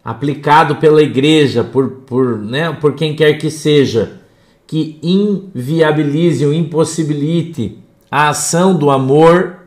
aplicado 0.04 0.78
pela 0.78 1.02
igreja, 1.02 1.64
por, 1.64 1.90
por, 2.08 2.40
né, 2.40 2.72
por 2.72 2.94
quem 2.94 3.16
quer 3.16 3.34
que 3.34 3.52
seja, 3.52 4.22
que 4.66 5.00
inviabilize 5.04 6.46
ou 6.46 6.54
impossibilite 6.54 7.80
a 8.10 8.30
ação 8.30 8.78
do 8.78 8.90
amor, 8.90 9.60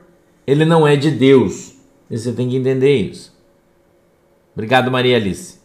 ele 0.46 0.64
não 0.64 0.86
é 0.86 0.96
de 0.96 1.10
Deus. 1.10 1.74
Você 2.10 2.32
tem 2.32 2.48
que 2.48 2.56
entender 2.56 2.96
isso. 2.96 3.36
Obrigado, 4.54 4.90
Maria 4.90 5.16
Alice. 5.16 5.58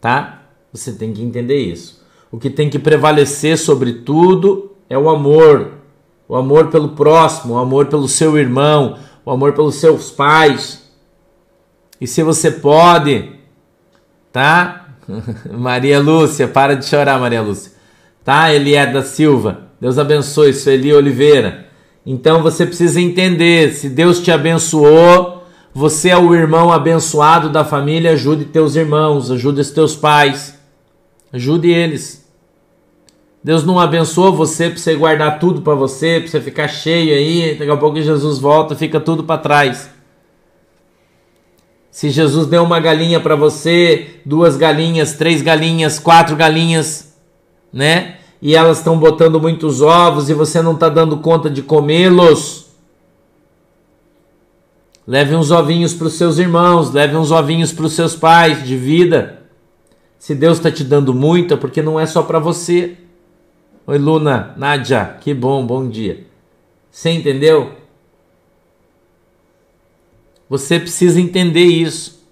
Tá? 0.00 0.42
Você 0.72 0.92
tem 0.92 1.12
que 1.12 1.22
entender 1.22 1.58
isso. 1.58 2.04
O 2.30 2.38
que 2.38 2.50
tem 2.50 2.68
que 2.68 2.78
prevalecer 2.78 3.56
sobre 3.58 3.92
tudo 3.92 4.72
é 4.88 4.98
o 4.98 5.08
amor. 5.08 5.72
O 6.28 6.36
amor 6.36 6.68
pelo 6.68 6.90
próximo, 6.90 7.54
o 7.54 7.58
amor 7.58 7.86
pelo 7.86 8.06
seu 8.06 8.38
irmão, 8.38 8.98
amor 9.32 9.52
pelos 9.52 9.76
seus 9.76 10.10
pais. 10.10 10.82
E 12.00 12.06
se 12.06 12.22
você 12.22 12.50
pode, 12.50 13.32
tá? 14.32 14.88
Maria 15.50 16.00
Lúcia, 16.00 16.48
para 16.48 16.74
de 16.74 16.86
chorar, 16.86 17.18
Maria 17.18 17.42
Lúcia. 17.42 17.72
Tá? 18.24 18.52
Elié 18.52 18.86
da 18.86 19.02
Silva, 19.02 19.68
Deus 19.80 19.98
abençoe. 19.98 20.52
Sueli 20.52 20.92
Oliveira. 20.92 21.66
Então 22.04 22.42
você 22.42 22.66
precisa 22.66 23.00
entender: 23.00 23.72
se 23.72 23.88
Deus 23.88 24.20
te 24.20 24.30
abençoou, 24.30 25.44
você 25.72 26.10
é 26.10 26.16
o 26.16 26.34
irmão 26.34 26.72
abençoado 26.72 27.48
da 27.48 27.64
família, 27.64 28.12
ajude 28.12 28.46
teus 28.46 28.74
irmãos, 28.74 29.30
ajude 29.30 29.60
os 29.60 29.70
teus 29.70 29.94
pais, 29.94 30.58
ajude 31.32 31.70
eles. 31.70 32.19
Deus 33.42 33.64
não 33.64 33.80
abençoou 33.80 34.34
você 34.34 34.68
para 34.68 34.78
você 34.78 34.94
guardar 34.94 35.38
tudo 35.38 35.62
para 35.62 35.74
você, 35.74 36.20
para 36.20 36.30
você 36.30 36.40
ficar 36.40 36.68
cheio 36.68 37.14
aí, 37.14 37.54
daqui 37.58 37.70
a 37.70 37.76
pouco 37.76 38.00
Jesus 38.00 38.38
volta, 38.38 38.76
fica 38.76 39.00
tudo 39.00 39.24
para 39.24 39.40
trás. 39.40 39.90
Se 41.90 42.10
Jesus 42.10 42.46
deu 42.46 42.62
uma 42.62 42.78
galinha 42.78 43.18
para 43.18 43.34
você, 43.34 44.20
duas 44.24 44.56
galinhas, 44.56 45.14
três 45.14 45.42
galinhas, 45.42 45.98
quatro 45.98 46.36
galinhas, 46.36 47.14
né? 47.72 48.18
E 48.42 48.54
elas 48.54 48.78
estão 48.78 48.98
botando 48.98 49.40
muitos 49.40 49.82
ovos 49.82 50.30
e 50.30 50.34
você 50.34 50.62
não 50.62 50.74
está 50.74 50.88
dando 50.88 51.16
conta 51.18 51.50
de 51.50 51.62
comê-los. 51.62 52.66
Leve 55.06 55.34
uns 55.34 55.50
ovinhos 55.50 55.92
para 55.92 56.06
os 56.06 56.14
seus 56.14 56.38
irmãos, 56.38 56.92
leve 56.92 57.16
uns 57.16 57.30
ovinhos 57.30 57.72
para 57.72 57.86
os 57.86 57.94
seus 57.94 58.14
pais 58.14 58.64
de 58.64 58.76
vida. 58.76 59.42
Se 60.18 60.34
Deus 60.34 60.58
está 60.58 60.70
te 60.70 60.84
dando 60.84 61.12
muito, 61.12 61.54
é 61.54 61.56
porque 61.56 61.82
não 61.82 61.98
é 61.98 62.06
só 62.06 62.22
para 62.22 62.38
você. 62.38 62.96
Oi, 63.90 63.98
Luna, 63.98 64.54
Nádia, 64.56 65.16
que 65.20 65.34
bom, 65.34 65.66
bom 65.66 65.88
dia. 65.88 66.24
Você 66.92 67.10
entendeu? 67.10 67.72
Você 70.48 70.78
precisa 70.78 71.20
entender 71.20 71.64
isso. 71.64 72.24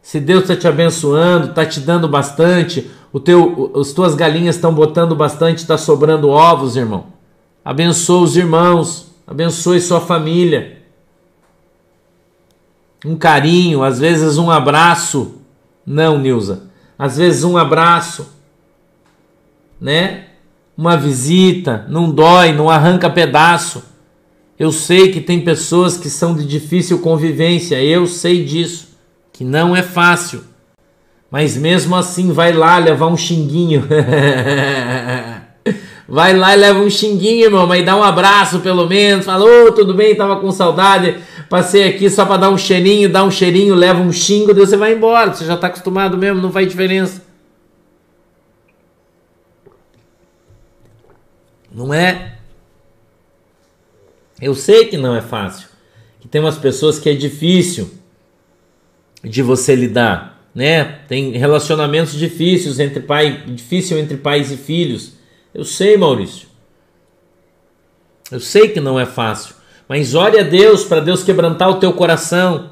Se 0.00 0.20
Deus 0.20 0.42
está 0.42 0.54
te 0.54 0.68
abençoando, 0.68 1.48
está 1.48 1.66
te 1.66 1.80
dando 1.80 2.08
bastante, 2.08 2.88
o 3.12 3.18
teu, 3.18 3.72
as 3.74 3.92
tuas 3.92 4.14
galinhas 4.14 4.54
estão 4.54 4.72
botando 4.72 5.16
bastante, 5.16 5.58
está 5.58 5.76
sobrando 5.76 6.28
ovos, 6.28 6.76
irmão. 6.76 7.06
Abençoa 7.64 8.22
os 8.22 8.36
irmãos, 8.36 9.10
abençoe 9.26 9.80
sua 9.80 10.00
família. 10.00 10.80
Um 13.04 13.16
carinho, 13.16 13.82
às 13.82 13.98
vezes 13.98 14.38
um 14.38 14.48
abraço. 14.48 15.40
Não, 15.84 16.20
Nilza. 16.20 16.70
Às 16.96 17.16
vezes 17.16 17.42
um 17.42 17.56
abraço, 17.58 18.38
né? 19.80 20.24
Uma 20.76 20.96
visita, 20.96 21.86
não 21.88 22.10
dói, 22.10 22.52
não 22.52 22.68
arranca 22.68 23.08
pedaço. 23.08 23.82
Eu 24.58 24.70
sei 24.70 25.10
que 25.10 25.20
tem 25.20 25.40
pessoas 25.40 25.96
que 25.96 26.10
são 26.10 26.34
de 26.34 26.44
difícil 26.44 26.98
convivência, 26.98 27.82
eu 27.82 28.06
sei 28.06 28.44
disso, 28.44 28.88
que 29.32 29.42
não 29.42 29.74
é 29.74 29.82
fácil. 29.82 30.44
Mas 31.30 31.56
mesmo 31.56 31.96
assim, 31.96 32.32
vai 32.32 32.52
lá 32.52 32.76
levar 32.76 33.06
um 33.06 33.16
xinguinho. 33.16 33.86
vai 36.08 36.36
lá 36.36 36.54
e 36.54 36.58
leva 36.58 36.80
um 36.80 36.90
xinguinho, 36.90 37.44
irmão, 37.44 37.66
mas 37.66 37.86
dá 37.86 37.96
um 37.96 38.02
abraço 38.02 38.58
pelo 38.58 38.88
menos. 38.88 39.24
Fala, 39.24 39.44
ô, 39.44 39.68
oh, 39.68 39.72
tudo 39.72 39.94
bem, 39.94 40.16
tava 40.16 40.40
com 40.40 40.50
saudade. 40.50 41.16
Passei 41.48 41.88
aqui 41.88 42.10
só 42.10 42.26
para 42.26 42.38
dar 42.38 42.50
um 42.50 42.58
cheirinho, 42.58 43.08
dá 43.08 43.22
um 43.22 43.30
cheirinho, 43.30 43.74
leva 43.74 44.02
um 44.02 44.12
xingo, 44.12 44.52
Deus 44.52 44.68
você 44.68 44.76
vai 44.76 44.92
embora. 44.92 45.32
Você 45.32 45.44
já 45.44 45.56
tá 45.56 45.68
acostumado 45.68 46.18
mesmo, 46.18 46.42
não 46.42 46.50
faz 46.50 46.68
diferença. 46.68 47.29
Não 51.72 51.94
é? 51.94 52.36
Eu 54.40 54.54
sei 54.54 54.86
que 54.86 54.96
não 54.96 55.14
é 55.14 55.20
fácil, 55.20 55.68
que 56.20 56.26
tem 56.26 56.40
umas 56.40 56.56
pessoas 56.56 56.98
que 56.98 57.08
é 57.08 57.14
difícil 57.14 57.90
de 59.22 59.42
você 59.42 59.74
lidar, 59.74 60.42
né? 60.54 61.00
Tem 61.06 61.32
relacionamentos 61.32 62.14
difíceis 62.14 62.80
entre 62.80 63.00
pai, 63.00 63.44
difícil 63.46 63.98
entre 63.98 64.16
pais 64.16 64.50
e 64.50 64.56
filhos. 64.56 65.12
Eu 65.52 65.64
sei, 65.64 65.96
Maurício. 65.96 66.48
Eu 68.30 68.40
sei 68.40 68.68
que 68.68 68.80
não 68.80 68.98
é 68.98 69.04
fácil, 69.04 69.56
Mas 69.88 70.14
ore 70.14 70.38
a 70.38 70.44
Deus 70.44 70.84
para 70.84 71.00
Deus 71.00 71.24
quebrantar 71.24 71.68
o 71.68 71.80
teu 71.80 71.92
coração. 71.92 72.70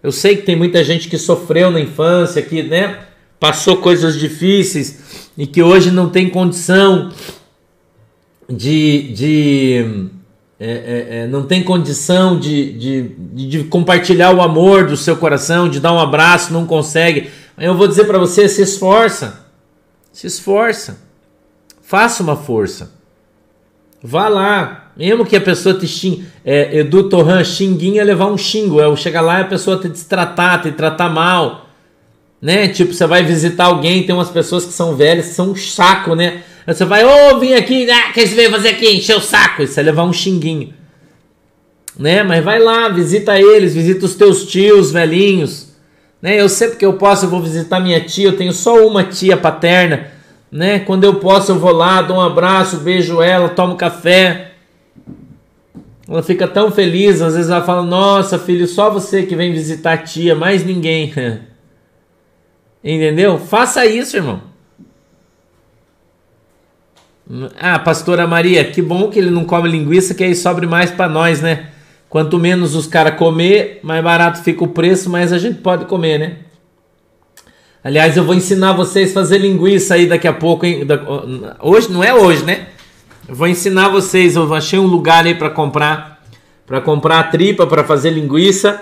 Eu 0.00 0.12
sei 0.12 0.36
que 0.36 0.42
tem 0.42 0.54
muita 0.54 0.84
gente 0.84 1.08
que 1.08 1.18
sofreu 1.18 1.72
na 1.72 1.80
infância, 1.80 2.40
que 2.40 2.62
né, 2.62 3.04
passou 3.40 3.78
coisas 3.78 4.16
difíceis 4.16 5.30
e 5.36 5.44
que 5.44 5.60
hoje 5.60 5.90
não 5.90 6.08
tem 6.08 6.30
condição 6.30 7.10
de, 8.48 9.12
de 9.12 10.10
é, 10.58 10.70
é, 10.70 11.18
é, 11.18 11.26
não 11.26 11.44
tem 11.44 11.62
condição 11.62 12.38
de, 12.38 12.72
de, 12.72 13.48
de, 13.48 13.64
compartilhar 13.64 14.30
o 14.32 14.40
amor 14.40 14.86
do 14.86 14.96
seu 14.96 15.16
coração, 15.16 15.68
de 15.68 15.80
dar 15.80 15.92
um 15.92 15.98
abraço, 15.98 16.52
não 16.52 16.66
consegue. 16.66 17.30
Eu 17.58 17.76
vou 17.76 17.88
dizer 17.88 18.04
para 18.04 18.18
você: 18.18 18.48
se 18.48 18.62
esforça, 18.62 19.40
se 20.12 20.26
esforça, 20.26 20.98
faça 21.82 22.22
uma 22.22 22.36
força, 22.36 22.92
vá 24.02 24.28
lá, 24.28 24.92
mesmo 24.96 25.26
que 25.26 25.36
a 25.36 25.40
pessoa 25.40 25.74
te 25.74 25.88
xingue, 25.88 26.24
é, 26.44 26.78
Edu 26.78 27.08
Torran, 27.08 27.42
xinguinha 27.42 28.00
é 28.00 28.04
levar 28.04 28.26
um 28.26 28.38
xingo, 28.38 28.80
é 28.80 28.96
chegar 28.96 29.22
lá 29.22 29.40
e 29.40 29.42
a 29.42 29.46
pessoa 29.46 29.78
te 29.78 29.88
destratar, 29.88 30.62
te 30.62 30.70
tratar 30.70 31.08
mal, 31.08 31.66
né? 32.40 32.68
Tipo, 32.68 32.94
você 32.94 33.06
vai 33.06 33.24
visitar 33.24 33.64
alguém, 33.64 34.04
tem 34.04 34.14
umas 34.14 34.30
pessoas 34.30 34.64
que 34.64 34.72
são 34.72 34.94
velhas, 34.94 35.26
são 35.26 35.50
um 35.50 35.56
saco, 35.56 36.14
né? 36.14 36.42
Você 36.66 36.84
vai, 36.84 37.04
ô, 37.04 37.08
oh, 37.34 37.38
vim 37.38 37.52
aqui, 37.52 37.90
ah, 37.90 38.12
que 38.12 38.26
você 38.26 38.34
veio 38.34 38.50
fazer 38.50 38.70
aqui? 38.70 38.88
Encher 38.88 39.16
o 39.16 39.20
saco. 39.20 39.62
E 39.62 39.66
você 39.66 39.82
levar 39.82 40.04
um 40.04 40.12
xinguinho. 40.12 40.72
Né? 41.98 42.22
Mas 42.22 42.42
vai 42.42 42.58
lá, 42.58 42.88
visita 42.88 43.38
eles, 43.38 43.74
visita 43.74 44.06
os 44.06 44.14
teus 44.14 44.46
tios 44.46 44.90
velhinhos. 44.90 45.74
Né? 46.22 46.40
Eu 46.40 46.48
sempre 46.48 46.76
que 46.76 46.86
eu 46.86 46.94
posso, 46.94 47.26
eu 47.26 47.28
vou 47.28 47.42
visitar 47.42 47.80
minha 47.80 48.00
tia. 48.00 48.28
Eu 48.28 48.36
tenho 48.36 48.52
só 48.52 48.86
uma 48.86 49.04
tia 49.04 49.36
paterna. 49.36 50.10
Né? 50.50 50.78
Quando 50.78 51.04
eu 51.04 51.16
posso, 51.16 51.52
eu 51.52 51.58
vou 51.58 51.72
lá, 51.72 52.00
dou 52.00 52.16
um 52.16 52.20
abraço, 52.20 52.78
beijo 52.78 53.20
ela, 53.20 53.50
tomo 53.50 53.76
café. 53.76 54.52
Ela 56.08 56.22
fica 56.22 56.46
tão 56.46 56.70
feliz, 56.70 57.20
às 57.20 57.34
vezes 57.34 57.50
ela 57.50 57.64
fala: 57.64 57.82
Nossa, 57.82 58.38
filho, 58.38 58.66
só 58.66 58.90
você 58.90 59.22
que 59.24 59.34
vem 59.34 59.52
visitar 59.52 59.94
a 59.94 59.98
tia, 59.98 60.34
mais 60.34 60.64
ninguém. 60.64 61.12
Entendeu? 62.84 63.38
Faça 63.38 63.86
isso, 63.86 64.16
irmão. 64.16 64.53
Ah, 67.58 67.78
pastora 67.78 68.26
Maria, 68.26 68.64
que 68.64 68.82
bom 68.82 69.08
que 69.08 69.18
ele 69.18 69.30
não 69.30 69.44
come 69.44 69.68
linguiça, 69.68 70.14
que 70.14 70.22
aí 70.22 70.34
sobre 70.34 70.66
mais 70.66 70.90
para 70.90 71.08
nós, 71.08 71.40
né? 71.40 71.68
Quanto 72.08 72.38
menos 72.38 72.74
os 72.74 72.86
caras 72.86 73.18
comer, 73.18 73.80
mais 73.82 74.04
barato 74.04 74.42
fica 74.42 74.62
o 74.62 74.68
preço, 74.68 75.08
mas 75.08 75.32
a 75.32 75.38
gente 75.38 75.58
pode 75.60 75.86
comer, 75.86 76.18
né? 76.18 76.36
Aliás, 77.82 78.16
eu 78.16 78.24
vou 78.24 78.34
ensinar 78.34 78.72
vocês 78.72 79.10
a 79.10 79.14
fazer 79.14 79.38
linguiça 79.38 79.94
aí 79.94 80.06
daqui 80.06 80.28
a 80.28 80.32
pouco, 80.32 80.64
hein? 80.64 80.86
Hoje, 81.60 81.90
não 81.90 82.04
é 82.04 82.14
hoje, 82.14 82.44
né? 82.44 82.68
Eu 83.26 83.34
vou 83.34 83.48
ensinar 83.48 83.88
vocês, 83.88 84.36
eu 84.36 84.52
achei 84.54 84.78
um 84.78 84.86
lugar 84.86 85.24
aí 85.24 85.34
para 85.34 85.50
comprar, 85.50 86.22
para 86.66 86.80
comprar 86.80 87.20
a 87.20 87.24
tripa 87.24 87.66
para 87.66 87.82
fazer 87.84 88.10
linguiça. 88.10 88.80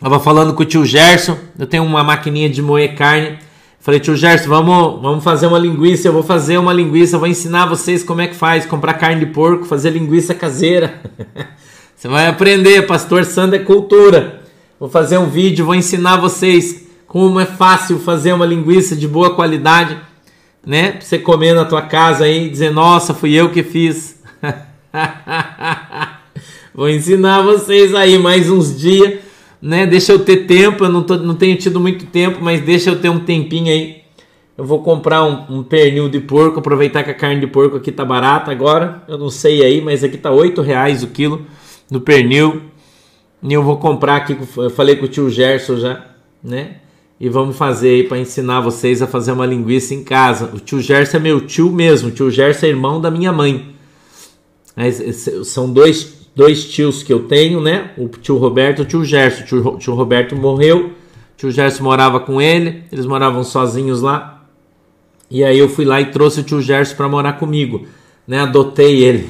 Tava 0.00 0.18
falando 0.18 0.54
com 0.54 0.62
o 0.62 0.66
tio 0.66 0.84
Gerson, 0.84 1.36
eu 1.58 1.66
tenho 1.66 1.84
uma 1.84 2.02
maquininha 2.02 2.48
de 2.48 2.62
moer 2.62 2.94
carne. 2.94 3.38
Falei, 3.82 3.98
tio 3.98 4.14
Gerson, 4.14 4.48
vamos, 4.48 5.02
vamos 5.02 5.24
fazer 5.24 5.48
uma 5.48 5.58
linguiça. 5.58 6.06
Eu 6.06 6.12
vou 6.12 6.22
fazer 6.22 6.56
uma 6.56 6.72
linguiça, 6.72 7.18
vou 7.18 7.26
ensinar 7.26 7.66
vocês 7.66 8.04
como 8.04 8.20
é 8.20 8.28
que 8.28 8.36
faz. 8.36 8.64
Comprar 8.64 8.94
carne 8.94 9.26
de 9.26 9.32
porco, 9.32 9.64
fazer 9.64 9.90
linguiça 9.90 10.32
caseira. 10.32 11.02
Você 11.96 12.06
vai 12.06 12.28
aprender, 12.28 12.86
Pastor 12.86 13.24
Sandro 13.24 13.56
é 13.56 13.58
cultura. 13.58 14.40
Vou 14.78 14.88
fazer 14.88 15.18
um 15.18 15.28
vídeo, 15.28 15.66
vou 15.66 15.74
ensinar 15.74 16.16
vocês 16.16 16.86
como 17.08 17.38
é 17.38 17.46
fácil 17.46 17.98
fazer 17.98 18.32
uma 18.32 18.46
linguiça 18.46 18.96
de 18.96 19.06
boa 19.06 19.34
qualidade, 19.34 19.96
né? 20.66 20.92
Pra 20.92 21.00
você 21.00 21.18
comer 21.18 21.52
na 21.52 21.64
tua 21.64 21.82
casa 21.82 22.24
aí 22.24 22.48
dizer, 22.48 22.70
nossa, 22.70 23.14
fui 23.14 23.34
eu 23.34 23.50
que 23.50 23.62
fiz. 23.62 24.20
vou 26.74 26.88
ensinar 26.88 27.42
vocês 27.42 27.94
aí 27.94 28.18
mais 28.18 28.50
uns 28.50 28.76
dias 28.76 29.20
né? 29.62 29.86
Deixa 29.86 30.12
eu 30.12 30.18
ter 30.18 30.48
tempo, 30.48 30.84
eu 30.84 30.88
não, 30.88 31.04
tô, 31.04 31.16
não 31.16 31.36
tenho 31.36 31.56
tido 31.56 31.78
muito 31.78 32.04
tempo, 32.06 32.38
mas 32.42 32.60
deixa 32.60 32.90
eu 32.90 33.00
ter 33.00 33.08
um 33.08 33.20
tempinho 33.20 33.72
aí. 33.72 34.02
Eu 34.58 34.64
vou 34.64 34.82
comprar 34.82 35.24
um, 35.24 35.58
um 35.58 35.62
pernil 35.62 36.08
de 36.08 36.20
porco, 36.20 36.58
aproveitar 36.58 37.04
que 37.04 37.10
a 37.10 37.14
carne 37.14 37.40
de 37.40 37.46
porco 37.46 37.76
aqui 37.76 37.92
tá 37.92 38.04
barata 38.04 38.50
agora. 38.50 39.02
Eu 39.06 39.16
não 39.16 39.30
sei 39.30 39.62
aí, 39.64 39.80
mas 39.80 40.02
aqui 40.02 40.18
tá 40.18 40.30
oito 40.30 40.60
reais 40.60 41.02
o 41.02 41.06
quilo 41.06 41.46
no 41.88 42.00
pernil. 42.00 42.60
E 43.42 43.52
eu 43.52 43.62
vou 43.62 43.76
comprar 43.78 44.16
aqui, 44.16 44.36
eu 44.56 44.70
falei 44.70 44.96
com 44.96 45.06
o 45.06 45.08
tio 45.08 45.30
Gerson 45.30 45.76
já, 45.76 46.06
né? 46.42 46.76
E 47.18 47.28
vamos 47.28 47.56
fazer 47.56 47.88
aí 47.88 48.04
para 48.04 48.18
ensinar 48.18 48.60
vocês 48.60 49.00
a 49.00 49.06
fazer 49.06 49.32
uma 49.32 49.46
linguiça 49.46 49.94
em 49.94 50.04
casa. 50.04 50.50
O 50.52 50.58
tio 50.58 50.80
Gerson 50.80 51.16
é 51.16 51.20
meu 51.20 51.40
tio 51.40 51.70
mesmo, 51.70 52.08
o 52.08 52.12
tio 52.12 52.30
Gerson 52.30 52.66
é 52.66 52.68
irmão 52.68 53.00
da 53.00 53.10
minha 53.10 53.32
mãe. 53.32 53.74
São 55.44 55.72
dois 55.72 56.21
dois 56.34 56.64
tios 56.64 57.02
que 57.02 57.12
eu 57.12 57.20
tenho, 57.24 57.60
né? 57.60 57.90
O 57.96 58.08
tio 58.08 58.36
Roberto 58.36 58.80
e 58.80 58.82
o 58.82 58.84
tio 58.84 59.04
Gerson. 59.04 59.42
O 59.42 59.46
tio, 59.46 59.78
tio 59.78 59.94
Roberto 59.94 60.34
morreu, 60.34 60.86
o 60.86 60.92
tio 61.36 61.50
Gerson 61.50 61.84
morava 61.84 62.20
com 62.20 62.40
ele, 62.40 62.84
eles 62.90 63.06
moravam 63.06 63.44
sozinhos 63.44 64.02
lá. 64.02 64.44
E 65.30 65.42
aí 65.44 65.58
eu 65.58 65.68
fui 65.68 65.84
lá 65.84 66.00
e 66.00 66.06
trouxe 66.06 66.40
o 66.40 66.42
tio 66.42 66.60
Gerson 66.60 66.94
para 66.96 67.08
morar 67.08 67.34
comigo, 67.34 67.86
né? 68.26 68.40
Adotei 68.40 69.02
ele. 69.02 69.28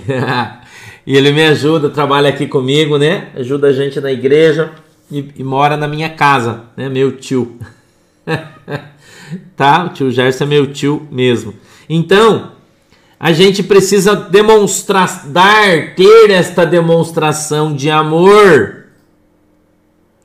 e 1.06 1.16
ele 1.16 1.32
me 1.32 1.44
ajuda, 1.44 1.90
trabalha 1.90 2.28
aqui 2.28 2.46
comigo, 2.46 2.98
né? 2.98 3.28
Ajuda 3.36 3.68
a 3.68 3.72
gente 3.72 4.00
na 4.00 4.10
igreja 4.10 4.72
e, 5.10 5.28
e 5.36 5.44
mora 5.44 5.76
na 5.76 5.86
minha 5.86 6.08
casa, 6.08 6.64
né? 6.76 6.88
Meu 6.88 7.12
tio. 7.12 7.56
tá? 9.56 9.84
O 9.84 9.88
tio 9.90 10.10
Gerson 10.10 10.44
é 10.44 10.46
meu 10.46 10.72
tio 10.72 11.06
mesmo. 11.10 11.54
Então, 11.88 12.52
a 13.22 13.30
gente 13.30 13.62
precisa 13.62 14.16
demonstrar, 14.16 15.28
dar, 15.28 15.94
ter 15.94 16.28
esta 16.32 16.66
demonstração 16.66 17.72
de 17.72 17.88
amor. 17.88 18.86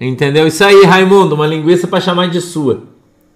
Entendeu? 0.02 0.48
Isso 0.48 0.64
aí, 0.64 0.84
Raimundo, 0.84 1.36
uma 1.36 1.46
linguiça 1.46 1.88
para 1.88 2.02
chamar 2.02 2.28
de 2.28 2.42
sua, 2.42 2.86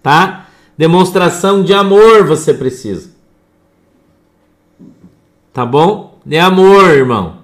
tá? 0.01 0.47
Demonstração 0.75 1.61
de 1.61 1.75
amor 1.75 2.25
você 2.25 2.55
precisa. 2.55 3.11
Tá 5.53 5.63
bom? 5.63 6.19
De 6.25 6.39
amor, 6.39 6.89
irmão. 6.89 7.43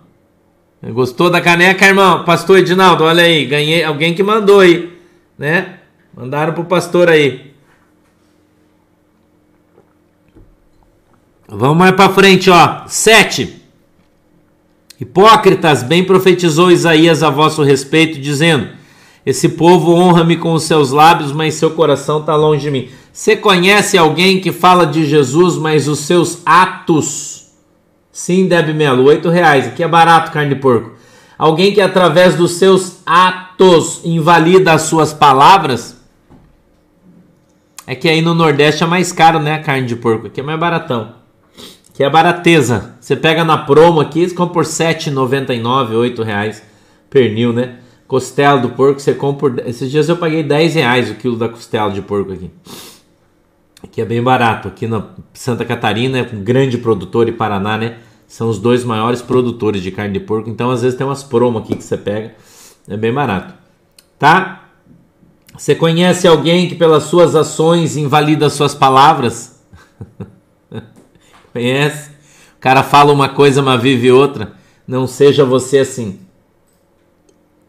Gostou 0.82 1.30
da 1.30 1.40
caneca, 1.40 1.86
irmão? 1.86 2.24
Pastor 2.24 2.58
Edinaldo, 2.58 3.04
olha 3.04 3.22
aí, 3.22 3.46
ganhei 3.46 3.84
alguém 3.84 4.16
que 4.16 4.24
mandou 4.24 4.62
aí, 4.62 4.92
né? 5.38 5.82
Mandaram 6.16 6.56
pro 6.56 6.66
pastor 6.66 7.10
aí. 7.10 7.54
Vamos 11.50 11.78
mais 11.78 11.96
para 11.96 12.10
frente, 12.10 12.50
ó. 12.50 12.82
7. 12.88 13.62
Hipócritas, 15.00 15.82
bem 15.82 16.04
profetizou 16.04 16.70
Isaías 16.70 17.24
a 17.24 17.30
vosso 17.30 17.64
respeito, 17.64 18.20
dizendo: 18.20 18.68
Esse 19.26 19.48
povo 19.48 19.94
honra-me 19.94 20.36
com 20.36 20.52
os 20.52 20.64
seus 20.64 20.92
lábios, 20.92 21.32
mas 21.32 21.54
seu 21.54 21.72
coração 21.72 22.20
está 22.20 22.36
longe 22.36 22.64
de 22.64 22.72
mim. 22.72 22.90
Você 23.14 23.38
conhece 23.38 23.98
alguém 23.98 24.42
que 24.42 24.52
fala 24.52 24.86
de 24.86 25.06
Jesus, 25.06 25.56
mas 25.56 25.88
os 25.88 26.00
seus 26.00 26.42
atos. 26.46 27.48
Sim, 28.12 28.48
Deb 28.48 28.74
Melo, 28.74 29.06
8 29.06 29.30
reais. 29.30 29.68
Aqui 29.68 29.82
é 29.82 29.88
barato 29.88 30.32
carne 30.34 30.54
de 30.54 30.60
porco. 30.60 30.98
Alguém 31.38 31.74
que 31.74 31.80
através 31.80 32.36
dos 32.36 32.54
seus 32.54 32.98
atos 33.06 34.02
invalida 34.04 34.74
as 34.74 34.82
suas 34.82 35.14
palavras. 35.14 35.96
É 37.86 37.96
que 37.96 38.10
aí 38.10 38.22
no 38.22 38.34
Nordeste 38.34 38.84
é 38.84 38.88
mais 38.88 39.14
caro, 39.14 39.40
né? 39.40 39.54
A 39.54 39.60
carne 39.60 39.88
de 39.88 39.96
porco. 39.96 40.28
Aqui 40.28 40.42
é 40.42 40.44
mais 40.44 40.60
baratão 40.60 41.17
que 41.98 42.04
é 42.04 42.10
barateza. 42.12 42.96
Você 43.02 43.16
pega 43.16 43.44
na 43.44 43.58
promo 43.58 44.00
aqui, 44.00 44.30
você 44.30 44.36
compra 44.36 44.54
por 44.54 44.64
R$ 44.64 44.70
7,99, 44.70 46.16
R$ 46.16 46.24
reais 46.24 46.62
pernil, 47.10 47.52
né? 47.52 47.78
Costela 48.08 48.60
do 48.60 48.70
porco, 48.70 49.00
você 49.00 49.16
compra 49.16 49.50
por... 49.50 49.68
Esses 49.68 49.90
dias 49.90 50.08
eu 50.08 50.16
paguei 50.16 50.44
10 50.44 50.76
reais 50.76 51.10
o 51.10 51.16
quilo 51.16 51.36
da 51.36 51.50
costela 51.50 51.92
de 51.92 52.04
porco 52.04 52.34
aqui. 52.34 52.52
Aqui 53.84 54.00
é 54.00 54.06
bem 54.06 54.22
barato. 54.22 54.68
Aqui 54.68 54.86
na 54.86 55.08
Santa 55.34 55.66
Catarina, 55.66 56.20
é 56.20 56.30
um 56.32 56.44
grande 56.44 56.78
produtor 56.78 57.28
e 57.28 57.32
Paraná, 57.32 57.80
né? 57.80 57.98
São 58.28 58.48
os 58.48 58.60
dois 58.60 58.84
maiores 58.84 59.24
produtores 59.24 59.82
de 59.82 59.90
carne 59.90 60.14
de 60.14 60.20
porco. 60.20 60.52
Então, 60.52 60.70
às 60.70 60.84
vezes, 60.84 60.96
tem 60.96 61.08
umas 61.08 61.24
promo 61.24 61.58
aqui 61.58 61.76
que 61.76 61.84
você 61.84 61.98
pega. 61.98 62.36
É 62.88 62.96
bem 62.96 63.12
barato. 63.12 63.56
Tá? 64.20 64.70
Você 65.58 65.74
conhece 65.74 66.28
alguém 66.28 66.70
que 66.70 66.76
pelas 66.76 67.06
suas 67.06 67.36
ações 67.36 67.98
invalida 67.98 68.52
suas 68.52 68.76
palavras? 68.76 69.64
Conhece? 71.54 72.12
O 72.58 72.60
cara 72.60 72.84
fala 72.84 73.14
uma 73.14 73.30
coisa, 73.30 73.62
mas 73.62 73.82
vive 73.82 74.12
outra. 74.12 74.54
Não 74.88 75.06
seja 75.06 75.46
você 75.46 75.80
assim. 75.80 76.20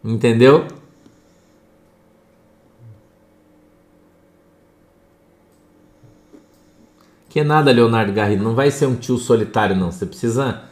Entendeu? 0.02 0.66
Que 7.28 7.44
nada, 7.44 7.70
Leonardo 7.70 8.12
Garrido. 8.12 8.42
Não 8.42 8.54
vai 8.54 8.70
ser 8.70 8.86
um 8.86 8.94
tio 8.94 9.18
solitário, 9.18 9.76
não. 9.76 9.92
Você 9.92 10.06
precisa 10.06 10.62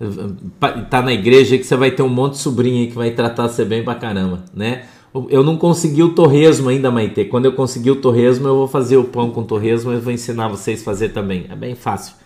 estar 0.00 0.72
tá 0.90 1.02
na 1.02 1.12
igreja 1.12 1.56
que 1.56 1.64
você 1.64 1.76
vai 1.76 1.90
ter 1.90 2.02
um 2.02 2.08
monte 2.08 2.32
de 2.32 2.38
sobrinho 2.38 2.80
aí 2.80 2.86
que 2.88 2.96
vai 2.96 3.10
tratar 3.12 3.48
você 3.48 3.64
bem 3.64 3.84
pra 3.84 3.94
caramba, 3.94 4.44
né? 4.54 4.86
Eu 5.28 5.42
não 5.42 5.56
consegui 5.56 6.02
o 6.02 6.14
torresmo 6.14 6.68
ainda, 6.68 6.90
Maite. 6.90 7.24
Quando 7.24 7.44
eu 7.44 7.52
conseguir 7.52 7.90
o 7.90 7.96
torresmo, 7.96 8.48
eu 8.48 8.54
vou 8.54 8.68
fazer 8.68 8.96
o 8.96 9.04
pão 9.04 9.30
com 9.30 9.42
torresmo 9.42 9.92
e 9.92 9.96
vou 9.98 10.12
ensinar 10.12 10.48
vocês 10.48 10.80
a 10.80 10.84
fazer 10.84 11.10
também. 11.10 11.46
É 11.50 11.56
bem 11.56 11.74
fácil 11.74 12.19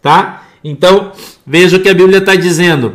tá? 0.00 0.44
Então, 0.62 1.12
veja 1.46 1.76
o 1.76 1.80
que 1.80 1.88
a 1.88 1.94
Bíblia 1.94 2.18
está 2.18 2.34
dizendo. 2.34 2.94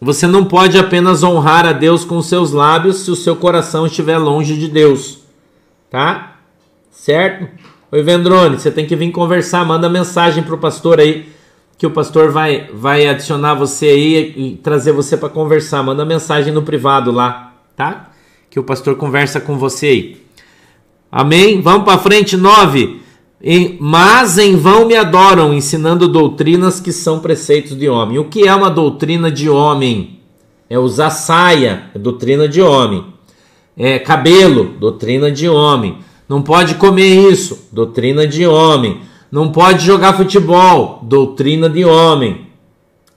você 0.00 0.26
não 0.26 0.44
pode 0.44 0.78
apenas 0.78 1.22
honrar 1.22 1.64
a 1.64 1.72
Deus 1.72 2.04
com 2.04 2.20
seus 2.20 2.52
lábios 2.52 3.00
se 3.00 3.10
o 3.10 3.16
seu 3.16 3.34
coração 3.34 3.86
estiver 3.86 4.18
longe 4.18 4.56
de 4.56 4.68
Deus. 4.68 5.20
Tá? 5.90 6.36
Certo? 6.90 7.48
Oi, 7.90 8.02
Vendrone, 8.02 8.58
você 8.58 8.70
tem 8.70 8.84
que 8.84 8.96
vir 8.96 9.10
conversar, 9.12 9.64
manda 9.64 9.88
mensagem 9.88 10.42
pro 10.42 10.58
pastor 10.58 10.98
aí, 10.98 11.28
que 11.78 11.86
o 11.86 11.90
pastor 11.90 12.30
vai 12.30 12.68
vai 12.72 13.06
adicionar 13.06 13.54
você 13.54 13.86
aí 13.86 14.34
e 14.36 14.56
trazer 14.56 14.92
você 14.92 15.16
para 15.16 15.28
conversar. 15.28 15.82
Manda 15.82 16.04
mensagem 16.04 16.52
no 16.52 16.62
privado 16.62 17.12
lá, 17.12 17.54
tá? 17.76 18.10
Que 18.50 18.58
o 18.58 18.64
pastor 18.64 18.96
conversa 18.96 19.40
com 19.40 19.56
você 19.56 19.86
aí. 19.86 20.26
Amém? 21.12 21.60
Vamos 21.62 21.84
para 21.84 21.98
frente, 21.98 22.36
9. 22.36 23.05
Mas 23.78 24.38
em 24.38 24.56
vão 24.56 24.86
me 24.86 24.96
adoram, 24.96 25.54
ensinando 25.54 26.08
doutrinas 26.08 26.80
que 26.80 26.90
são 26.90 27.20
preceitos 27.20 27.78
de 27.78 27.88
homem. 27.88 28.18
O 28.18 28.24
que 28.24 28.48
é 28.48 28.52
uma 28.52 28.68
doutrina 28.68 29.30
de 29.30 29.48
homem? 29.48 30.18
É 30.68 30.76
usar 30.76 31.10
saia, 31.10 31.84
é 31.94 31.98
doutrina 31.98 32.48
de 32.48 32.60
homem. 32.60 33.04
É 33.76 34.00
cabelo, 34.00 34.74
doutrina 34.80 35.30
de 35.30 35.48
homem. 35.48 35.98
Não 36.28 36.42
pode 36.42 36.74
comer 36.74 37.30
isso, 37.30 37.68
doutrina 37.70 38.26
de 38.26 38.44
homem. 38.44 39.02
Não 39.30 39.52
pode 39.52 39.84
jogar 39.84 40.14
futebol, 40.14 40.98
doutrina 41.04 41.68
de 41.68 41.84
homem. 41.84 42.46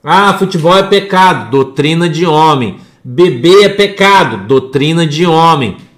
Ah, 0.03 0.35
futebol 0.37 0.77
é 0.77 0.83
pecado, 0.83 1.49
doutrina 1.49 2.07
de 2.07 2.27
homem. 2.27 2.77
Beber 3.03 3.63
é 3.63 3.69
pecado, 3.69 4.45
doutrina 4.47 5.07
de 5.07 5.25
homem 5.25 5.88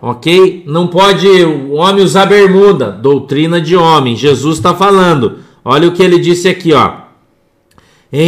ok? 0.00 0.64
Não 0.66 0.86
pode 0.86 1.26
o 1.26 1.72
homem 1.74 2.04
usar 2.04 2.26
bermuda, 2.26 2.90
doutrina 2.90 3.60
de 3.60 3.76
homem. 3.76 4.16
Jesus 4.16 4.58
está 4.58 4.74
falando. 4.74 5.38
Olha 5.64 5.88
o 5.88 5.92
que 5.92 6.02
ele 6.02 6.18
disse 6.18 6.48
aqui, 6.48 6.72
ó. 6.72 7.06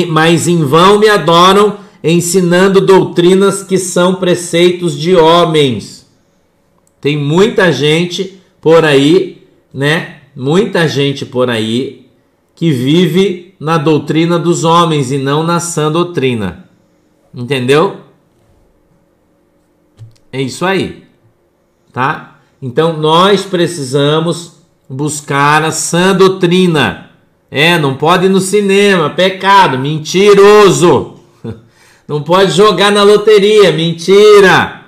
Mas 0.08 0.48
em 0.48 0.64
vão 0.64 0.98
me 0.98 1.08
adoram, 1.08 1.78
ensinando 2.02 2.80
doutrinas 2.80 3.62
que 3.62 3.78
são 3.78 4.14
preceitos 4.14 4.98
de 4.98 5.14
homens. 5.14 6.06
Tem 7.00 7.16
muita 7.16 7.72
gente 7.72 8.40
por 8.60 8.84
aí, 8.84 9.46
né? 9.72 10.16
Muita 10.34 10.86
gente 10.86 11.24
por 11.24 11.48
aí 11.48 12.06
que 12.54 12.72
vive 12.72 13.54
na 13.58 13.78
doutrina 13.78 14.38
dos 14.38 14.64
homens 14.64 15.12
e 15.12 15.18
não 15.18 15.42
na 15.42 15.60
sã 15.60 15.90
doutrina. 15.90 16.68
Entendeu? 17.34 17.98
É 20.32 20.42
isso 20.42 20.64
aí 20.64 21.07
tá? 21.92 22.38
Então 22.60 22.96
nós 22.96 23.42
precisamos 23.42 24.58
buscar 24.88 25.62
a 25.62 25.70
sã 25.70 26.14
doutrina. 26.14 27.10
É, 27.50 27.78
não 27.78 27.94
pode 27.94 28.26
ir 28.26 28.28
no 28.28 28.40
cinema, 28.40 29.10
pecado, 29.10 29.78
mentiroso. 29.78 31.14
Não 32.06 32.22
pode 32.22 32.52
jogar 32.52 32.90
na 32.90 33.02
loteria, 33.02 33.70
mentira. 33.70 34.82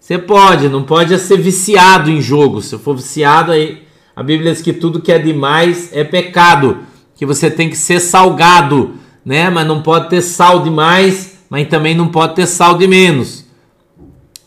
Você 0.00 0.18
pode, 0.18 0.68
não 0.68 0.84
pode 0.84 1.16
ser 1.18 1.36
viciado 1.36 2.10
em 2.10 2.20
jogo. 2.20 2.62
Se 2.62 2.78
for 2.78 2.96
viciado 2.96 3.50
aí, 3.50 3.82
a 4.14 4.22
Bíblia 4.22 4.52
diz 4.52 4.62
que 4.62 4.72
tudo 4.72 5.00
que 5.00 5.10
é 5.10 5.18
demais 5.18 5.90
é 5.92 6.04
pecado, 6.04 6.78
que 7.16 7.26
você 7.26 7.50
tem 7.50 7.68
que 7.68 7.76
ser 7.76 8.00
salgado, 8.00 8.94
né? 9.24 9.50
Mas 9.50 9.66
não 9.66 9.82
pode 9.82 10.08
ter 10.08 10.22
sal 10.22 10.62
demais, 10.62 11.38
mas 11.50 11.68
também 11.68 11.94
não 11.94 12.08
pode 12.08 12.34
ter 12.34 12.46
sal 12.46 12.78
de 12.78 12.86
menos. 12.86 13.44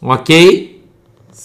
OK? 0.01 0.68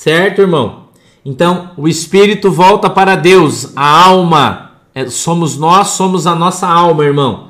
Certo, 0.04 0.42
irmão? 0.42 0.88
Então, 1.24 1.70
o 1.78 1.88
espírito 1.88 2.50
volta 2.50 2.90
para 2.90 3.16
Deus, 3.16 3.72
a 3.74 4.04
alma 4.04 4.72
é, 4.94 5.08
somos 5.08 5.56
nós, 5.56 5.88
somos 5.88 6.26
a 6.26 6.34
nossa 6.34 6.68
alma, 6.68 7.06
irmão. 7.06 7.48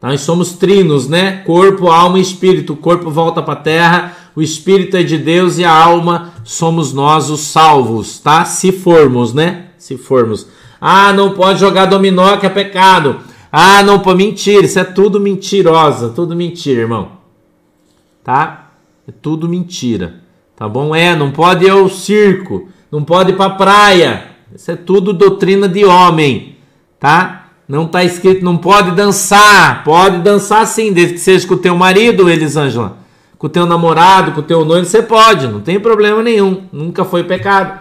Nós 0.00 0.20
somos 0.20 0.52
trinos, 0.52 1.08
né? 1.08 1.38
Corpo, 1.38 1.88
alma 1.88 2.20
e 2.20 2.22
espírito. 2.22 2.74
O 2.74 2.76
corpo 2.76 3.10
volta 3.10 3.42
para 3.42 3.54
a 3.54 3.60
terra, 3.60 4.16
o 4.36 4.40
espírito 4.40 4.96
é 4.96 5.02
de 5.02 5.18
Deus 5.18 5.58
e 5.58 5.64
a 5.64 5.72
alma 5.72 6.32
somos 6.44 6.92
nós 6.92 7.28
os 7.28 7.40
salvos, 7.40 8.20
tá? 8.20 8.44
Se 8.44 8.70
formos, 8.70 9.34
né? 9.34 9.70
Se 9.76 9.98
formos. 9.98 10.46
Ah, 10.80 11.12
não 11.12 11.32
pode 11.32 11.58
jogar 11.58 11.86
dominó 11.86 12.36
que 12.36 12.46
é 12.46 12.50
pecado. 12.50 13.18
Ah, 13.50 13.82
não 13.82 13.98
pode 13.98 14.18
mentir, 14.18 14.62
isso 14.62 14.78
é 14.78 14.84
tudo 14.84 15.18
mentirosa, 15.18 16.10
tudo 16.10 16.36
mentira, 16.36 16.82
irmão. 16.82 17.08
Tá? 18.22 18.70
É 19.08 19.10
tudo 19.10 19.48
mentira. 19.48 20.24
Tá 20.56 20.66
bom? 20.66 20.94
É, 20.94 21.14
não 21.14 21.30
pode 21.30 21.66
ir 21.66 21.70
ao 21.70 21.86
circo, 21.90 22.68
não 22.90 23.04
pode 23.04 23.30
ir 23.32 23.36
para 23.36 23.50
praia. 23.50 24.24
Isso 24.54 24.70
é 24.70 24.76
tudo 24.76 25.12
doutrina 25.12 25.68
de 25.68 25.84
homem, 25.84 26.56
tá? 26.98 27.48
Não 27.68 27.84
está 27.84 28.02
escrito, 28.02 28.42
não 28.42 28.56
pode 28.56 28.92
dançar. 28.92 29.84
Pode 29.84 30.18
dançar 30.22 30.66
sim, 30.66 30.92
desde 30.92 31.14
que 31.14 31.20
seja 31.20 31.46
com 31.46 31.54
o 31.54 31.58
teu 31.58 31.76
marido, 31.76 32.30
Elisângela. 32.30 32.96
Com 33.36 33.48
o 33.48 33.50
teu 33.50 33.66
namorado, 33.66 34.32
com 34.32 34.40
o 34.40 34.42
teu 34.42 34.64
noivo, 34.64 34.86
você 34.86 35.02
pode, 35.02 35.46
não 35.46 35.60
tem 35.60 35.78
problema 35.78 36.22
nenhum. 36.22 36.62
Nunca 36.72 37.04
foi 37.04 37.22
pecado, 37.22 37.80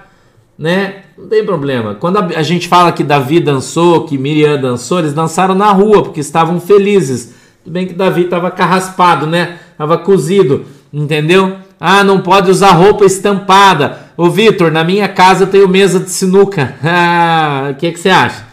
né? 0.59 1.03
Não 1.17 1.27
tem 1.29 1.45
problema. 1.45 1.95
Quando 1.95 2.17
a 2.17 2.43
gente 2.43 2.67
fala 2.67 2.91
que 2.91 3.05
Davi 3.05 3.39
dançou, 3.39 4.05
que 4.05 4.17
Miriam 4.17 4.59
dançou, 4.59 4.99
eles 4.99 5.13
dançaram 5.13 5.55
na 5.55 5.71
rua 5.71 6.03
porque 6.03 6.19
estavam 6.19 6.59
felizes. 6.59 7.33
Tudo 7.63 7.71
bem 7.71 7.87
que 7.87 7.93
Davi 7.93 8.23
estava 8.25 8.51
carraspado, 8.51 9.25
né? 9.25 9.59
Estava 9.71 9.97
cozido, 9.97 10.65
entendeu? 10.91 11.64
Ah, 11.87 12.03
não 12.03 12.19
pode 12.19 12.49
usar 12.49 12.71
roupa 12.71 13.05
estampada. 13.05 13.99
Ô 14.17 14.27
Vitor, 14.27 14.71
na 14.71 14.83
minha 14.83 15.07
casa 15.07 15.43
eu 15.43 15.47
tenho 15.47 15.69
mesa 15.69 15.99
de 15.99 16.09
sinuca. 16.09 16.75
Ah, 16.83 17.67
o 17.69 17.75
que, 17.75 17.91
que 17.91 17.99
você 17.99 18.09
acha? 18.09 18.43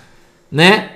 Né? 0.51 0.91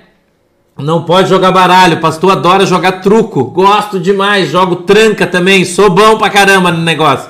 Não 0.77 1.01
pode 1.01 1.29
jogar 1.29 1.51
baralho. 1.51 1.99
Pastor 1.99 2.31
adora 2.31 2.63
jogar 2.63 3.01
truco. 3.01 3.45
Gosto 3.45 3.99
demais. 3.99 4.51
Jogo 4.51 4.77
tranca 4.77 5.25
também. 5.25 5.65
Sou 5.65 5.89
bom 5.89 6.19
pra 6.19 6.29
caramba 6.29 6.71
no 6.71 6.83
negócio. 6.83 7.27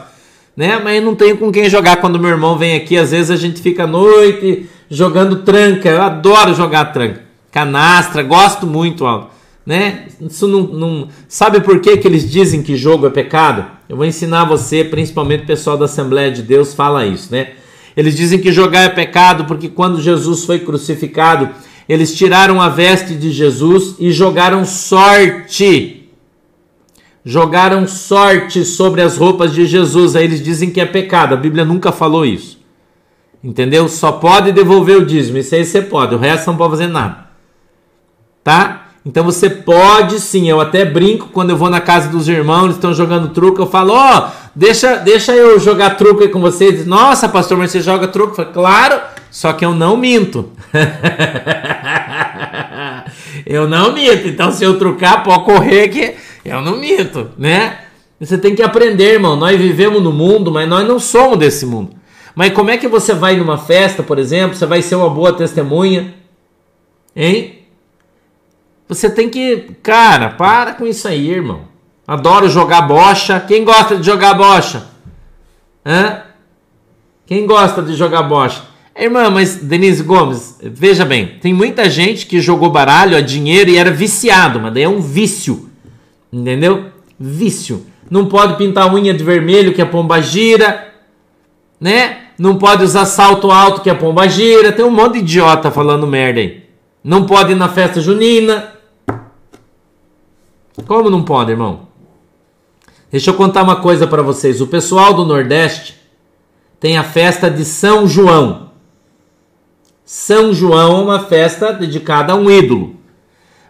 Né? 0.57 0.77
Mas 0.83 1.01
não 1.01 1.15
tenho 1.15 1.37
com 1.37 1.53
quem 1.53 1.69
jogar 1.69 2.01
quando 2.01 2.19
meu 2.19 2.31
irmão 2.31 2.57
vem 2.57 2.75
aqui. 2.75 2.97
Às 2.97 3.11
vezes 3.11 3.31
a 3.31 3.37
gente 3.37 3.61
fica 3.61 3.85
à 3.85 3.87
noite 3.87 4.69
jogando 4.89 5.37
tranca. 5.37 5.87
Eu 5.87 6.01
adoro 6.01 6.53
jogar 6.53 6.91
tranca. 6.91 7.21
Canastra, 7.49 8.23
gosto 8.23 8.67
muito, 8.67 9.05
ó 9.05 9.27
né? 9.67 10.05
Isso 10.21 10.47
não, 10.47 10.61
não, 10.61 11.07
sabe 11.27 11.59
por 11.59 11.81
que, 11.81 11.97
que 11.97 12.07
eles 12.07 12.31
dizem 12.31 12.63
que 12.63 12.77
jogo 12.77 13.05
é 13.05 13.09
pecado? 13.09 13.65
Eu 13.87 13.95
vou 13.95 14.05
ensinar 14.05 14.45
você, 14.45 14.83
principalmente 14.83 15.43
o 15.43 15.47
pessoal 15.47 15.77
da 15.77 15.85
Assembleia 15.85 16.31
de 16.31 16.41
Deus 16.41 16.73
fala 16.73 17.05
isso, 17.05 17.31
né? 17.31 17.53
Eles 17.95 18.15
dizem 18.15 18.39
que 18.39 18.51
jogar 18.51 18.81
é 18.81 18.89
pecado 18.89 19.45
porque 19.45 19.69
quando 19.69 20.01
Jesus 20.01 20.45
foi 20.45 20.59
crucificado, 20.59 21.49
eles 21.89 22.15
tiraram 22.15 22.61
a 22.61 22.69
veste 22.69 23.15
de 23.15 23.31
Jesus 23.31 23.95
e 23.97 24.11
jogaram 24.11 24.65
sorte. 24.65 26.09
Jogaram 27.23 27.87
sorte 27.87 28.63
sobre 28.63 29.01
as 29.01 29.17
roupas 29.17 29.53
de 29.53 29.65
Jesus. 29.65 30.15
Aí 30.15 30.25
eles 30.25 30.43
dizem 30.43 30.69
que 30.69 30.79
é 30.79 30.85
pecado. 30.85 31.33
A 31.33 31.37
Bíblia 31.37 31.65
nunca 31.65 31.91
falou 31.91 32.25
isso. 32.25 32.59
Entendeu? 33.43 33.87
Só 33.87 34.11
pode 34.11 34.51
devolver 34.51 34.97
o 34.97 35.05
dízimo. 35.05 35.37
Isso 35.37 35.55
aí 35.55 35.65
você 35.65 35.81
pode. 35.81 36.13
O 36.13 36.17
resto 36.17 36.47
não 36.47 36.57
pode 36.57 36.71
fazer 36.71 36.87
nada. 36.87 37.27
Tá? 38.43 38.86
Então 39.07 39.23
você 39.23 39.49
pode 39.49 40.19
sim, 40.19 40.49
eu 40.49 40.59
até 40.59 40.83
brinco 40.83 41.29
quando 41.29 41.51
eu 41.51 41.55
vou 41.55 41.69
na 41.69 41.79
casa 41.79 42.09
dos 42.09 42.27
irmãos, 42.27 42.65
eles 42.65 42.75
estão 42.75 42.93
jogando 42.93 43.29
truco, 43.29 43.61
eu 43.61 43.67
falo, 43.67 43.93
ó, 43.93 44.17
oh, 44.17 44.23
deixa, 44.53 44.97
deixa 44.97 45.33
eu 45.33 45.57
jogar 45.61 45.91
truco 45.91 46.23
aí 46.23 46.27
com 46.27 46.41
vocês. 46.41 46.85
Nossa, 46.85 47.29
pastor, 47.29 47.57
mas 47.57 47.71
você 47.71 47.79
joga 47.79 48.09
truco? 48.09 48.31
Eu 48.31 48.35
falo, 48.35 48.51
claro, 48.51 48.99
só 49.31 49.53
que 49.53 49.63
eu 49.63 49.73
não 49.73 49.95
minto. 49.95 50.51
eu 53.47 53.65
não 53.65 53.93
minto, 53.93 54.27
então 54.27 54.51
se 54.51 54.65
eu 54.65 54.77
trucar, 54.77 55.23
pode 55.23 55.45
correr 55.45 55.87
que 55.87 56.15
eu 56.43 56.61
não 56.61 56.75
minto, 56.75 57.29
né? 57.37 57.77
Você 58.19 58.37
tem 58.37 58.55
que 58.55 58.61
aprender, 58.61 59.13
irmão. 59.13 59.37
Nós 59.37 59.57
vivemos 59.57 60.03
no 60.03 60.11
mundo, 60.11 60.51
mas 60.51 60.67
nós 60.67 60.85
não 60.85 60.99
somos 60.99 61.37
desse 61.37 61.65
mundo. 61.65 61.91
Mas 62.35 62.51
como 62.51 62.71
é 62.71 62.77
que 62.77 62.89
você 62.89 63.13
vai 63.13 63.37
numa 63.37 63.57
festa, 63.57 64.03
por 64.03 64.19
exemplo, 64.19 64.57
você 64.57 64.65
vai 64.65 64.81
ser 64.81 64.95
uma 64.95 65.09
boa 65.09 65.31
testemunha, 65.31 66.13
hein? 67.15 67.56
Você 68.87 69.09
tem 69.09 69.29
que. 69.29 69.75
Cara, 69.83 70.29
para 70.29 70.73
com 70.73 70.85
isso 70.85 71.07
aí, 71.07 71.29
irmão. 71.29 71.67
Adoro 72.07 72.49
jogar 72.49 72.83
bocha. 72.83 73.39
Quem 73.39 73.65
gosta 73.65 73.97
de 73.97 74.05
jogar 74.05 74.33
bocha? 74.33 74.87
Hã? 75.85 76.21
Quem 77.25 77.45
gosta 77.45 77.81
de 77.81 77.93
jogar 77.93 78.23
bocha? 78.23 78.63
Irmã, 78.99 79.29
mas 79.29 79.57
Denise 79.57 80.01
Gomes, 80.01 80.57
veja 80.63 81.05
bem, 81.05 81.37
tem 81.39 81.53
muita 81.53 81.87
gente 81.87 82.25
que 82.25 82.41
jogou 82.41 82.71
baralho 82.71 83.15
a 83.15 83.21
dinheiro 83.21 83.69
e 83.69 83.77
era 83.77 83.91
viciado, 83.91 84.59
mas 84.59 84.73
daí 84.73 84.83
é 84.83 84.89
um 84.89 84.99
vício. 84.99 85.69
Entendeu? 86.33 86.85
Vício. 87.19 87.85
Não 88.09 88.25
pode 88.25 88.55
pintar 88.55 88.91
unha 88.91 89.13
de 89.13 89.23
vermelho, 89.23 89.73
que 89.73 89.81
é 89.81 89.85
pomba 89.85 90.19
gira, 90.19 90.93
né? 91.79 92.17
Não 92.39 92.57
pode 92.57 92.83
usar 92.83 93.05
salto 93.05 93.51
alto, 93.51 93.81
que 93.81 93.89
é 93.89 93.93
pomba 93.93 94.27
gira. 94.27 94.71
Tem 94.71 94.85
um 94.85 94.91
monte 94.91 95.13
de 95.13 95.19
idiota 95.19 95.69
falando 95.69 96.07
merda 96.07 96.39
aí. 96.39 96.63
Não 97.03 97.25
pode 97.25 97.51
ir 97.51 97.55
na 97.55 97.69
festa 97.69 98.01
junina. 98.01 98.76
Como 100.85 101.09
não 101.09 101.23
pode, 101.23 101.51
irmão? 101.51 101.87
Deixa 103.11 103.31
eu 103.31 103.35
contar 103.35 103.63
uma 103.63 103.77
coisa 103.77 104.05
para 104.05 104.21
vocês. 104.21 104.61
O 104.61 104.67
pessoal 104.67 105.13
do 105.13 105.25
Nordeste 105.25 105.95
tem 106.79 106.97
a 106.97 107.03
festa 107.03 107.49
de 107.49 107.65
São 107.65 108.07
João. 108.07 108.71
São 110.05 110.53
João 110.53 110.99
é 110.99 111.03
uma 111.03 111.19
festa 111.21 111.73
dedicada 111.73 112.33
a 112.33 112.35
um 112.35 112.49
ídolo. 112.49 112.95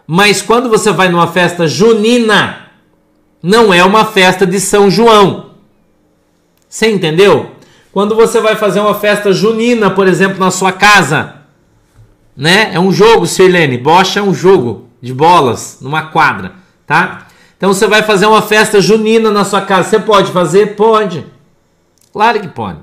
Mas 0.06 0.42
quando 0.42 0.68
você 0.68 0.92
vai 0.92 1.08
numa 1.08 1.26
festa 1.26 1.66
junina, 1.66 2.68
Não 3.42 3.72
é 3.72 3.84
uma 3.84 4.04
festa 4.04 4.44
de 4.44 4.58
São 4.58 4.90
João. 4.90 5.50
Você 6.68 6.90
entendeu? 6.90 7.52
Quando 7.92 8.14
você 8.14 8.40
vai 8.40 8.56
fazer 8.56 8.80
uma 8.80 8.94
festa 8.94 9.32
junina, 9.32 9.90
por 9.90 10.08
exemplo, 10.08 10.38
na 10.38 10.50
sua 10.50 10.72
casa, 10.72 11.34
né? 12.36 12.70
É 12.74 12.80
um 12.80 12.92
jogo, 12.92 13.26
Sirlene. 13.26 13.78
Bocha 13.78 14.20
é 14.20 14.22
um 14.22 14.34
jogo 14.34 14.88
de 15.00 15.14
bolas 15.14 15.78
numa 15.80 16.02
quadra, 16.08 16.54
tá? 16.88 17.28
Então 17.56 17.72
você 17.72 17.86
vai 17.86 18.02
fazer 18.02 18.26
uma 18.26 18.40
festa 18.40 18.80
junina 18.80 19.30
na 19.30 19.44
sua 19.44 19.60
casa. 19.60 19.90
Você 19.90 19.98
pode 19.98 20.32
fazer? 20.32 20.74
Pode. 20.74 21.24
Claro 22.12 22.40
que 22.40 22.48
pode. 22.48 22.78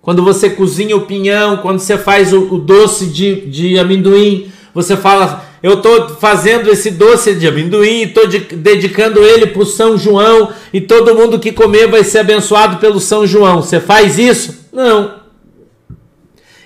Quando 0.00 0.22
você 0.22 0.48
cozinha 0.48 0.96
o 0.96 1.02
pinhão, 1.02 1.58
quando 1.58 1.80
você 1.80 1.98
faz 1.98 2.32
o, 2.32 2.54
o 2.54 2.58
doce 2.58 3.06
de, 3.06 3.42
de 3.46 3.78
amendoim, 3.78 4.50
você 4.72 4.96
fala, 4.96 5.44
eu 5.62 5.74
estou 5.74 6.08
fazendo 6.10 6.70
esse 6.70 6.90
doce 6.92 7.34
de 7.34 7.48
amendoim, 7.48 8.02
estou 8.02 8.26
de, 8.26 8.38
dedicando 8.38 9.22
ele 9.24 9.48
para 9.48 9.62
o 9.62 9.66
São 9.66 9.98
João 9.98 10.52
e 10.72 10.80
todo 10.80 11.14
mundo 11.14 11.38
que 11.38 11.52
comer 11.52 11.88
vai 11.88 12.04
ser 12.04 12.20
abençoado 12.20 12.76
pelo 12.76 13.00
São 13.00 13.26
João. 13.26 13.60
Você 13.60 13.80
faz 13.80 14.18
isso? 14.18 14.68
Não. 14.72 15.18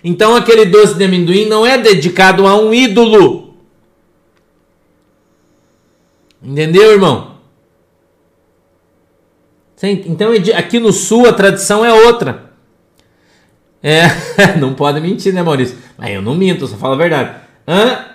Então 0.04 0.36
aquele 0.36 0.66
doce 0.66 0.94
de 0.94 1.04
amendoim 1.04 1.46
não 1.46 1.66
é 1.66 1.78
dedicado 1.78 2.46
a 2.46 2.54
um 2.56 2.74
ídolo. 2.74 3.41
Entendeu, 6.42 6.92
irmão? 6.92 7.32
Então 9.82 10.30
aqui 10.56 10.78
no 10.78 10.92
sul 10.92 11.28
a 11.28 11.32
tradição 11.32 11.84
é 11.84 11.92
outra. 11.92 12.52
É, 13.82 14.06
não 14.58 14.74
pode 14.74 15.00
mentir, 15.00 15.34
né, 15.34 15.42
Maurício? 15.42 15.76
Mas 15.98 16.10
eu 16.10 16.22
não 16.22 16.34
minto, 16.34 16.64
eu 16.64 16.68
só 16.68 16.76
falo 16.76 16.94
a 16.94 16.98
verdade. 16.98 17.34
Hã? 17.66 18.06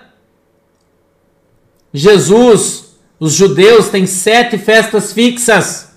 Jesus, 1.92 2.98
os 3.20 3.34
judeus 3.34 3.88
têm 3.88 4.06
sete 4.06 4.56
festas 4.56 5.12
fixas. 5.12 5.92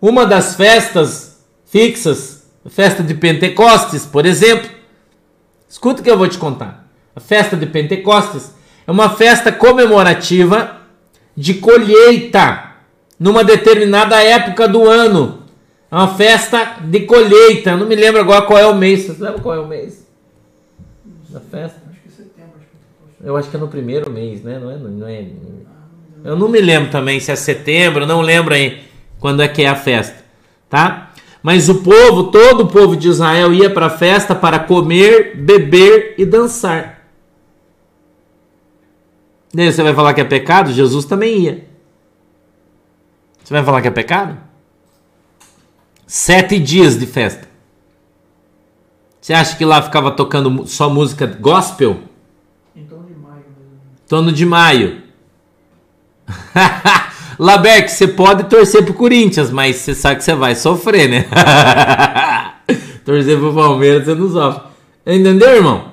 Uma 0.00 0.26
das 0.26 0.54
festas 0.54 1.44
fixas, 1.64 2.44
a 2.64 2.70
festa 2.70 3.02
de 3.02 3.14
Pentecostes, 3.14 4.04
por 4.06 4.26
exemplo. 4.26 4.70
Escuta 5.68 6.00
o 6.00 6.04
que 6.04 6.10
eu 6.10 6.18
vou 6.18 6.28
te 6.28 6.38
contar. 6.38 6.88
A 7.16 7.20
festa 7.20 7.56
de 7.56 7.66
Pentecostes 7.66 8.52
é 8.86 8.90
uma 8.90 9.10
festa 9.10 9.50
comemorativa 9.50 10.81
de 11.36 11.54
colheita 11.54 12.72
numa 13.18 13.44
determinada 13.44 14.22
época 14.22 14.68
do 14.68 14.88
ano. 14.88 15.42
É 15.90 15.94
uma 15.94 16.14
festa 16.14 16.78
de 16.80 17.00
colheita. 17.00 17.76
Não 17.76 17.86
me 17.86 17.94
lembro 17.94 18.20
agora 18.20 18.42
qual 18.42 18.58
é 18.58 18.66
o 18.66 18.74
mês. 18.74 19.06
Você 19.06 19.22
lembra 19.22 19.40
qual 19.40 19.54
é 19.54 19.60
o 19.60 19.66
mês 19.66 20.02
da 21.28 21.40
festa? 21.40 21.80
Acho 21.90 22.00
que 22.00 22.08
é 22.08 22.10
setembro. 22.10 22.60
Eu 23.24 23.36
acho 23.36 23.50
que 23.50 23.56
é 23.56 23.60
no 23.60 23.68
primeiro 23.68 24.10
mês, 24.10 24.42
né? 24.42 24.58
Não 24.58 24.70
é, 24.70 24.76
não 24.76 25.08
é... 25.08 25.26
Eu 26.24 26.36
não 26.36 26.48
me 26.48 26.60
lembro 26.60 26.90
também 26.90 27.18
se 27.18 27.30
é 27.32 27.36
setembro. 27.36 28.06
Não 28.06 28.20
lembro 28.20 28.54
aí 28.54 28.82
quando 29.18 29.42
é 29.42 29.48
que 29.48 29.62
é 29.62 29.68
a 29.68 29.74
festa, 29.74 30.16
tá? 30.68 31.12
Mas 31.42 31.68
o 31.68 31.76
povo, 31.82 32.24
todo 32.24 32.62
o 32.62 32.68
povo 32.68 32.96
de 32.96 33.08
Israel 33.08 33.52
ia 33.52 33.68
para 33.68 33.86
a 33.86 33.90
festa 33.90 34.34
para 34.34 34.60
comer, 34.60 35.36
beber 35.36 36.14
e 36.16 36.24
dançar. 36.24 37.01
E 39.54 39.60
aí 39.60 39.72
você 39.72 39.82
vai 39.82 39.94
falar 39.94 40.14
que 40.14 40.20
é 40.20 40.24
pecado? 40.24 40.72
Jesus 40.72 41.04
também 41.04 41.38
ia. 41.40 41.68
Você 43.42 43.52
vai 43.52 43.62
falar 43.62 43.82
que 43.82 43.88
é 43.88 43.90
pecado? 43.90 44.38
Sete 46.06 46.58
dias 46.58 46.98
de 46.98 47.06
festa. 47.06 47.48
Você 49.20 49.32
acha 49.32 49.56
que 49.56 49.64
lá 49.64 49.82
ficava 49.82 50.10
tocando 50.10 50.66
só 50.66 50.88
música 50.88 51.26
gospel? 51.26 52.00
Em 52.74 52.84
torno 52.84 53.06
de 53.06 53.14
maio. 53.14 53.44
Torno 54.08 54.32
de 54.32 54.46
maio. 54.46 55.02
Laberc, 57.38 57.90
você 57.90 58.08
pode 58.08 58.44
torcer 58.44 58.84
pro 58.84 58.94
Corinthians, 58.94 59.50
mas 59.50 59.76
você 59.76 59.94
sabe 59.94 60.16
que 60.16 60.24
você 60.24 60.34
vai 60.34 60.54
sofrer, 60.54 61.08
né? 61.08 61.26
torcer 63.04 63.38
pro 63.38 63.54
Palmeiras 63.54 64.04
você 64.04 64.14
não 64.14 64.30
sofre. 64.30 64.62
Entendeu, 65.06 65.56
irmão? 65.56 65.91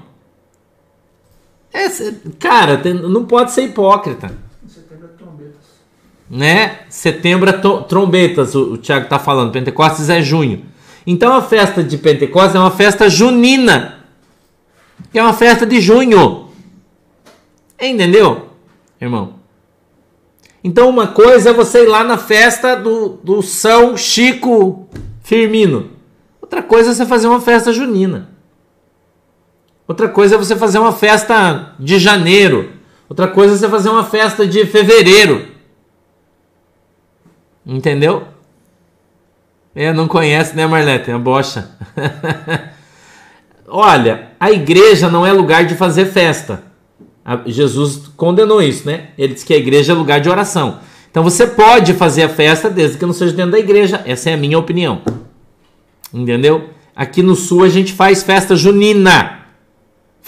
É, 1.72 1.88
cara, 2.40 2.82
não 2.94 3.26
pode 3.26 3.52
ser 3.52 3.64
hipócrita 3.64 4.32
né? 6.30 6.82
Setembro 6.90 7.50
é 7.50 7.54
trombetas, 7.54 8.54
o, 8.54 8.74
o 8.74 8.78
Tiago 8.78 9.06
está 9.06 9.18
falando. 9.18 9.52
Pentecostes 9.52 10.10
é 10.10 10.22
junho. 10.22 10.64
Então 11.08 11.34
a 11.34 11.42
festa 11.42 11.84
de 11.84 11.98
Pentecostes 11.98 12.56
é 12.56 12.60
uma 12.60 12.72
festa 12.72 13.10
junina, 13.10 14.06
que 15.12 15.18
é 15.18 15.24
uma 15.24 15.34
festa 15.34 15.66
de 15.66 15.82
junho. 15.82 16.50
Entendeu, 17.82 18.50
irmão? 19.02 19.40
Então 20.64 20.90
uma 20.90 21.08
coisa 21.08 21.50
é 21.50 21.54
você 21.54 21.84
ir 21.84 21.88
lá 21.88 22.04
na 22.04 22.18
festa 22.18 22.76
do, 22.76 23.20
do 23.24 23.42
São 23.42 23.98
Chico 23.98 24.88
Firmino. 25.24 25.92
Outra 26.42 26.62
coisa 26.62 26.92
é 26.92 26.94
você 26.94 27.06
fazer 27.06 27.28
uma 27.28 27.42
festa 27.42 27.72
junina. 27.72 28.30
Outra 29.90 30.08
coisa 30.08 30.36
é 30.36 30.38
você 30.38 30.56
fazer 30.56 30.78
uma 30.78 30.92
festa 30.92 31.74
de 31.80 31.98
janeiro. 31.98 32.74
Outra 33.10 33.28
coisa 33.28 33.56
é 33.56 33.58
você 33.58 33.68
fazer 33.68 33.90
uma 33.90 34.04
festa 34.04 34.46
de 34.46 34.64
fevereiro. 34.68 35.48
Entendeu? 37.66 38.28
É, 39.74 39.92
não 39.92 40.08
conhece, 40.08 40.56
né, 40.56 40.68
Marlete? 40.68 41.10
É 41.10 41.18
bocha. 41.18 41.72
Olha, 43.68 44.28
a 44.40 44.52
igreja 44.52 45.10
não 45.10 45.26
é 45.26 45.34
lugar 45.34 45.66
de 45.66 45.74
fazer 45.74 46.06
festa. 46.06 46.62
Jesus 47.48 48.12
condenou 48.16 48.62
isso, 48.62 48.86
né? 48.86 49.08
Ele 49.18 49.34
disse 49.34 49.46
que 49.46 49.56
a 49.56 49.58
igreja 49.58 49.94
é 49.94 49.96
lugar 49.96 50.22
de 50.22 50.30
oração. 50.30 50.82
Então 51.10 51.24
você 51.24 51.48
pode 51.48 51.96
fazer 51.96 52.22
a 52.24 52.30
festa 52.30 52.70
desde 52.70 53.00
que 53.00 53.08
não 53.08 53.14
seja 53.14 53.34
dentro 53.34 53.54
da 53.54 53.60
igreja. 53.60 54.04
Essa 54.06 54.30
é 54.30 54.36
a 54.36 54.38
minha 54.38 54.60
opinião. 54.60 55.02
Entendeu? 56.14 56.70
Aqui 56.96 57.24
no 57.24 57.34
sul 57.34 57.64
a 57.64 57.70
gente 57.70 57.92
faz 57.92 58.22
festa 58.22 58.56
junina. 58.56 59.39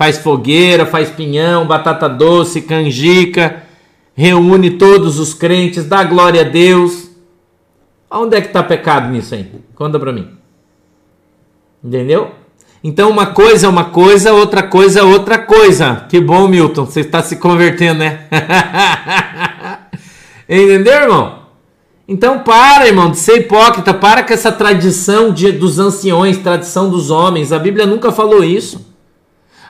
Faz 0.01 0.17
fogueira, 0.17 0.83
faz 0.83 1.11
pinhão, 1.11 1.67
batata 1.67 2.09
doce, 2.09 2.63
canjica, 2.63 3.61
reúne 4.15 4.71
todos 4.71 5.19
os 5.19 5.31
crentes, 5.31 5.85
dá 5.85 6.03
glória 6.03 6.41
a 6.41 6.43
Deus. 6.43 7.11
Onde 8.09 8.35
é 8.35 8.41
que 8.41 8.47
está 8.47 8.63
pecado 8.63 9.11
nisso 9.11 9.35
aí? 9.35 9.47
Conta 9.75 9.99
para 9.99 10.11
mim. 10.11 10.27
Entendeu? 11.83 12.31
Então 12.83 13.11
uma 13.11 13.27
coisa 13.27 13.67
é 13.67 13.69
uma 13.69 13.85
coisa, 13.85 14.33
outra 14.33 14.63
coisa 14.63 15.01
é 15.01 15.03
outra 15.03 15.37
coisa. 15.37 16.07
Que 16.09 16.19
bom, 16.19 16.47
Milton, 16.47 16.85
você 16.85 17.01
está 17.01 17.21
se 17.21 17.35
convertendo, 17.35 17.99
né? 17.99 18.21
Entendeu, 20.49 20.95
irmão? 20.95 21.41
Então 22.07 22.39
para, 22.39 22.87
irmão, 22.87 23.11
de 23.11 23.19
ser 23.19 23.41
hipócrita, 23.41 23.93
para 23.93 24.23
com 24.23 24.33
essa 24.33 24.51
tradição 24.51 25.31
de, 25.31 25.51
dos 25.51 25.77
anciões, 25.77 26.39
tradição 26.39 26.89
dos 26.89 27.11
homens. 27.11 27.51
A 27.51 27.59
Bíblia 27.59 27.85
nunca 27.85 28.11
falou 28.11 28.43
isso. 28.43 28.89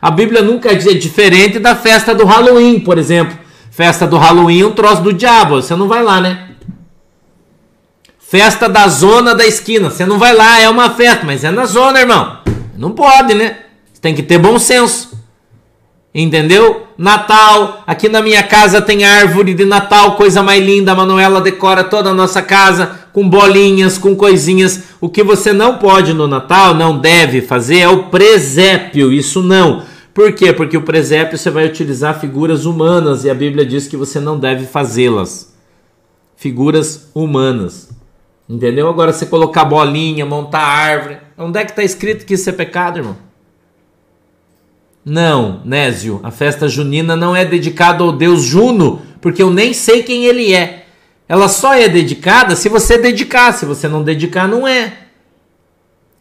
A 0.01 0.09
Bíblia 0.09 0.41
nunca 0.41 0.71
é 0.71 0.75
diferente 0.75 1.59
da 1.59 1.75
festa 1.75 2.15
do 2.15 2.25
Halloween, 2.25 2.79
por 2.79 2.97
exemplo. 2.97 3.37
Festa 3.69 4.07
do 4.07 4.17
Halloween 4.17 4.61
é 4.61 4.65
um 4.65 4.71
troço 4.71 5.01
do 5.01 5.13
diabo, 5.13 5.61
você 5.61 5.75
não 5.75 5.87
vai 5.87 6.03
lá, 6.03 6.19
né? 6.19 6.47
Festa 8.31 8.69
da 8.69 8.87
zona 8.87 9.35
da 9.35 9.45
esquina. 9.45 9.89
Você 9.89 10.05
não 10.05 10.17
vai 10.17 10.33
lá, 10.33 10.57
é 10.57 10.69
uma 10.69 10.89
festa, 10.91 11.25
mas 11.25 11.43
é 11.43 11.51
na 11.51 11.65
zona, 11.65 11.99
irmão. 11.99 12.37
Não 12.77 12.91
pode, 12.91 13.33
né? 13.33 13.57
Tem 13.99 14.15
que 14.15 14.23
ter 14.23 14.37
bom 14.37 14.57
senso. 14.57 15.11
Entendeu? 16.15 16.87
Natal, 16.97 17.83
aqui 17.85 18.07
na 18.07 18.21
minha 18.21 18.41
casa 18.41 18.81
tem 18.81 19.03
árvore 19.03 19.53
de 19.53 19.65
Natal, 19.65 20.15
coisa 20.15 20.41
mais 20.41 20.63
linda. 20.63 20.93
A 20.93 20.95
Manuela 20.95 21.41
decora 21.41 21.83
toda 21.83 22.11
a 22.11 22.13
nossa 22.13 22.41
casa 22.41 23.01
com 23.11 23.27
bolinhas, 23.27 23.97
com 23.97 24.15
coisinhas. 24.15 24.83
O 25.01 25.09
que 25.09 25.23
você 25.23 25.51
não 25.51 25.77
pode 25.77 26.13
no 26.13 26.25
Natal, 26.25 26.73
não 26.73 26.97
deve 26.97 27.41
fazer 27.41 27.79
é 27.79 27.89
o 27.89 28.03
presépio. 28.03 29.11
Isso 29.11 29.43
não. 29.43 29.83
Por 30.13 30.33
quê? 30.33 30.51
Porque 30.51 30.77
o 30.77 30.81
presépio 30.81 31.37
você 31.37 31.49
vai 31.49 31.65
utilizar 31.65 32.19
figuras 32.19 32.65
humanas 32.65 33.23
e 33.23 33.29
a 33.29 33.33
Bíblia 33.33 33.65
diz 33.65 33.87
que 33.87 33.95
você 33.95 34.19
não 34.19 34.37
deve 34.37 34.65
fazê-las. 34.65 35.55
Figuras 36.35 37.09
humanas. 37.15 37.89
Entendeu? 38.49 38.89
Agora 38.89 39.13
você 39.13 39.25
colocar 39.25 39.63
bolinha, 39.63 40.25
montar 40.25 40.59
árvore. 40.59 41.19
Onde 41.37 41.59
é 41.59 41.63
que 41.63 41.71
está 41.71 41.83
escrito 41.83 42.25
que 42.25 42.33
isso 42.33 42.49
é 42.49 42.53
pecado, 42.53 42.99
irmão? 42.99 43.17
Não, 45.03 45.61
Nésio, 45.65 46.19
a 46.21 46.29
festa 46.29 46.67
junina 46.67 47.15
não 47.15 47.35
é 47.35 47.43
dedicada 47.43 48.03
ao 48.03 48.11
deus 48.11 48.43
Juno, 48.43 49.01
porque 49.19 49.41
eu 49.41 49.49
nem 49.49 49.73
sei 49.73 50.03
quem 50.03 50.25
ele 50.25 50.53
é. 50.53 50.85
Ela 51.27 51.47
só 51.47 51.73
é 51.73 51.87
dedicada 51.87 52.55
se 52.55 52.67
você 52.69 52.97
dedicar, 52.97 53.53
se 53.53 53.65
você 53.65 53.87
não 53.87 54.03
dedicar, 54.03 54.47
não 54.47 54.67
é. 54.67 54.93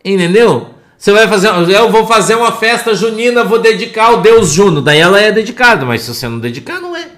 Entendeu? 0.05 0.71
Você 1.01 1.13
vai 1.13 1.27
fazer, 1.27 1.49
eu 1.49 1.91
vou 1.91 2.07
fazer 2.07 2.35
uma 2.35 2.53
festa 2.53 2.95
junina, 2.95 3.43
vou 3.43 3.59
dedicar 3.59 4.09
ao 4.09 4.21
deus 4.21 4.51
Juno, 4.51 4.83
daí 4.83 4.99
ela 4.99 5.19
é 5.19 5.33
dedicada, 5.33 5.87
mas 5.87 6.03
se 6.03 6.13
você 6.13 6.29
não 6.29 6.39
dedicar, 6.39 6.79
não 6.79 6.95
é. 6.95 7.09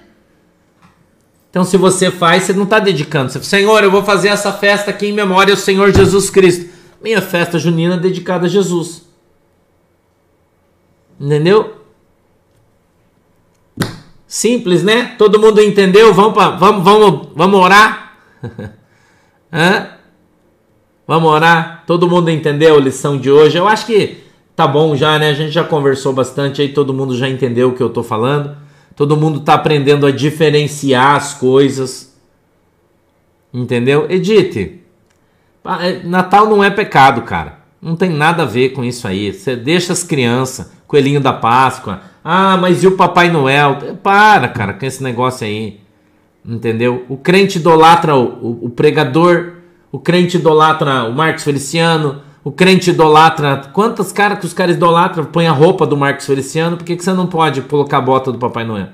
Então, 1.50 1.64
se 1.64 1.76
você 1.76 2.08
faz, 2.08 2.44
você 2.44 2.52
não 2.52 2.62
está 2.62 2.78
dedicando. 2.78 3.32
Você, 3.32 3.42
Senhor, 3.42 3.82
eu 3.82 3.90
vou 3.90 4.04
fazer 4.04 4.28
essa 4.28 4.52
festa 4.52 4.92
aqui 4.92 5.06
em 5.06 5.12
memória 5.12 5.52
ao 5.52 5.58
Senhor 5.58 5.92
Jesus 5.92 6.30
Cristo. 6.30 6.70
Minha 7.02 7.20
festa 7.20 7.58
junina 7.58 7.96
é 7.96 7.98
dedicada 7.98 8.46
a 8.46 8.48
Jesus. 8.48 9.02
Entendeu? 11.20 11.82
Simples, 14.28 14.84
né? 14.84 15.16
Todo 15.18 15.40
mundo 15.40 15.60
entendeu? 15.60 16.14
Vamos, 16.14 16.34
pra, 16.34 16.50
vamos, 16.50 16.84
vamos, 16.84 17.28
vamos 17.34 17.60
orar? 17.60 18.16
Hã? 19.52 20.01
Vamos 21.12 21.30
orar? 21.30 21.84
Todo 21.86 22.08
mundo 22.08 22.30
entendeu 22.30 22.74
a 22.74 22.80
lição 22.80 23.18
de 23.18 23.30
hoje? 23.30 23.58
Eu 23.58 23.68
acho 23.68 23.84
que 23.84 24.16
tá 24.56 24.66
bom 24.66 24.96
já, 24.96 25.18
né? 25.18 25.28
A 25.28 25.34
gente 25.34 25.50
já 25.50 25.62
conversou 25.62 26.10
bastante 26.10 26.62
aí, 26.62 26.70
todo 26.70 26.94
mundo 26.94 27.14
já 27.14 27.28
entendeu 27.28 27.68
o 27.68 27.74
que 27.74 27.82
eu 27.82 27.90
tô 27.90 28.02
falando. 28.02 28.56
Todo 28.96 29.14
mundo 29.14 29.40
tá 29.40 29.52
aprendendo 29.52 30.06
a 30.06 30.10
diferenciar 30.10 31.16
as 31.16 31.34
coisas. 31.34 32.18
Entendeu? 33.52 34.06
Edite. 34.08 34.80
É, 35.82 36.02
Natal 36.02 36.48
não 36.48 36.64
é 36.64 36.70
pecado, 36.70 37.20
cara. 37.20 37.58
Não 37.78 37.94
tem 37.94 38.08
nada 38.08 38.44
a 38.44 38.46
ver 38.46 38.70
com 38.70 38.82
isso 38.82 39.06
aí. 39.06 39.34
Você 39.34 39.54
deixa 39.54 39.92
as 39.92 40.02
crianças, 40.02 40.72
coelhinho 40.86 41.20
da 41.20 41.34
Páscoa, 41.34 42.00
ah, 42.24 42.56
mas 42.56 42.82
e 42.82 42.86
o 42.86 42.96
Papai 42.96 43.30
Noel? 43.30 43.98
Para, 44.02 44.48
cara, 44.48 44.72
com 44.72 44.86
esse 44.86 45.02
negócio 45.02 45.46
aí. 45.46 45.78
Entendeu? 46.42 47.04
O 47.06 47.18
crente 47.18 47.58
idolatra 47.58 48.16
o, 48.16 48.24
o, 48.24 48.58
o 48.64 48.70
pregador, 48.70 49.60
o 49.92 49.98
crente 49.98 50.38
idolatra 50.38 51.04
o 51.04 51.12
Marcos 51.12 51.44
Feliciano, 51.44 52.22
o 52.42 52.50
crente 52.50 52.90
idolatra. 52.90 53.68
Quantas 53.74 54.10
caras 54.10 54.38
que 54.38 54.46
os 54.46 54.54
caras 54.54 54.74
idolatram? 54.74 55.26
Põe 55.26 55.46
a 55.46 55.52
roupa 55.52 55.86
do 55.86 55.96
Marcos 55.96 56.24
Feliciano, 56.24 56.78
por 56.78 56.84
que, 56.84 56.96
que 56.96 57.04
você 57.04 57.12
não 57.12 57.26
pode 57.26 57.60
colocar 57.60 57.98
a 57.98 58.00
bota 58.00 58.32
do 58.32 58.38
Papai 58.38 58.64
Noel? 58.64 58.88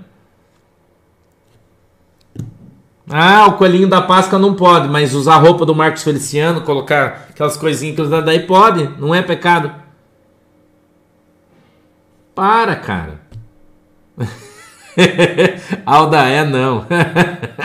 Ah, 3.10 3.46
o 3.46 3.52
coelhinho 3.54 3.88
da 3.88 4.02
Páscoa 4.02 4.38
não 4.38 4.54
pode, 4.54 4.86
mas 4.88 5.14
usar 5.14 5.36
a 5.36 5.38
roupa 5.38 5.64
do 5.64 5.74
Marcos 5.74 6.02
Feliciano, 6.02 6.60
colocar 6.60 7.28
aquelas 7.30 7.56
coisinhas 7.56 7.94
que 7.94 8.02
eles 8.02 8.24
daí 8.24 8.40
pode, 8.40 8.86
não 8.98 9.14
é 9.14 9.22
pecado. 9.22 9.72
Para, 12.34 12.76
cara. 12.76 13.20
Alda 15.86 16.28
é 16.28 16.44
não. 16.44 16.84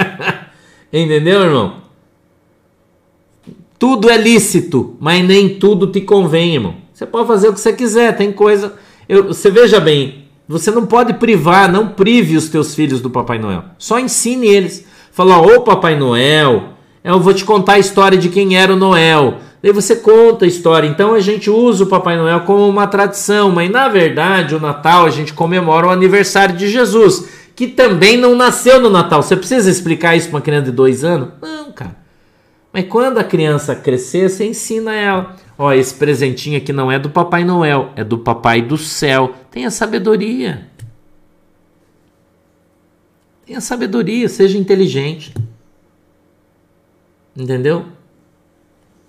Entendeu, 0.93 1.41
irmão? 1.41 1.82
Tudo 3.83 4.09
é 4.09 4.15
lícito, 4.15 4.95
mas 4.97 5.21
nem 5.25 5.59
tudo 5.59 5.87
te 5.87 5.99
convém, 5.99 6.53
irmão. 6.53 6.75
Você 6.93 7.05
pode 7.05 7.27
fazer 7.27 7.49
o 7.49 7.53
que 7.53 7.59
você 7.59 7.73
quiser, 7.73 8.15
tem 8.15 8.31
coisa. 8.31 8.75
Eu, 9.09 9.25
você 9.25 9.51
veja 9.51 9.77
bem, 9.77 10.23
você 10.47 10.71
não 10.71 10.85
pode 10.85 11.15
privar, 11.15 11.69
não 11.69 11.89
prive 11.89 12.37
os 12.37 12.47
teus 12.47 12.73
filhos 12.73 13.01
do 13.01 13.09
Papai 13.09 13.39
Noel. 13.39 13.65
Só 13.77 13.99
ensine 13.99 14.47
eles. 14.47 14.85
Fala, 15.11 15.37
ô 15.41 15.63
Papai 15.63 15.99
Noel, 15.99 16.69
eu 17.03 17.19
vou 17.19 17.33
te 17.33 17.43
contar 17.43 17.73
a 17.73 17.79
história 17.79 18.17
de 18.17 18.29
quem 18.29 18.55
era 18.55 18.71
o 18.71 18.77
Noel. 18.77 19.39
Daí 19.61 19.73
você 19.73 19.97
conta 19.97 20.45
a 20.45 20.47
história. 20.47 20.87
Então 20.87 21.13
a 21.13 21.19
gente 21.19 21.49
usa 21.49 21.83
o 21.83 21.87
Papai 21.87 22.15
Noel 22.15 22.39
como 22.45 22.65
uma 22.65 22.87
tradição, 22.87 23.51
mas 23.51 23.69
na 23.69 23.89
verdade 23.89 24.55
o 24.55 24.61
Natal 24.61 25.05
a 25.05 25.09
gente 25.09 25.33
comemora 25.33 25.87
o 25.87 25.91
aniversário 25.91 26.55
de 26.55 26.69
Jesus, 26.69 27.27
que 27.53 27.67
também 27.67 28.15
não 28.15 28.33
nasceu 28.33 28.79
no 28.79 28.89
Natal. 28.89 29.21
Você 29.21 29.35
precisa 29.35 29.69
explicar 29.69 30.15
isso 30.15 30.29
para 30.29 30.37
uma 30.37 30.41
criança 30.41 30.67
de 30.67 30.71
dois 30.71 31.03
anos? 31.03 31.31
Não, 31.41 31.69
cara. 31.73 32.02
Mas 32.73 32.87
quando 32.87 33.19
a 33.19 33.23
criança 33.23 33.75
crescer, 33.75 34.29
você 34.29 34.47
ensina 34.47 34.93
ela. 34.93 35.35
Ó, 35.57 35.71
esse 35.71 35.93
presentinho 35.93 36.57
aqui 36.57 36.73
não 36.73 36.91
é 36.91 36.97
do 36.97 37.09
Papai 37.09 37.45
Noel, 37.45 37.91
é 37.95 38.03
do 38.03 38.17
Papai 38.17 38.61
do 38.61 38.77
Céu. 38.77 39.33
Tenha 39.51 39.69
sabedoria. 39.69 40.67
Tenha 43.45 43.61
sabedoria, 43.61 44.27
seja 44.27 44.57
inteligente. 44.57 45.33
Entendeu? 47.37 47.85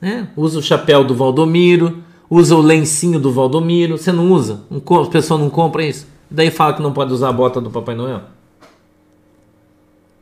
né? 0.04 0.28
Usa 0.36 0.58
o 0.58 0.62
chapéu 0.62 1.02
do 1.02 1.14
Valdomiro, 1.14 2.04
usa 2.28 2.54
o 2.54 2.60
lencinho 2.60 3.18
do 3.18 3.32
Valdomiro. 3.32 3.96
Você 3.96 4.12
não 4.12 4.30
usa? 4.30 4.62
Um, 4.70 4.76
a 5.00 5.06
pessoa 5.06 5.40
não 5.40 5.48
compra 5.48 5.82
isso? 5.82 6.06
Daí 6.30 6.50
fala 6.50 6.74
que 6.74 6.82
não 6.82 6.92
pode 6.92 7.10
usar 7.10 7.30
a 7.30 7.32
bota 7.32 7.58
do 7.58 7.70
Papai 7.70 7.94
Noel. 7.94 8.20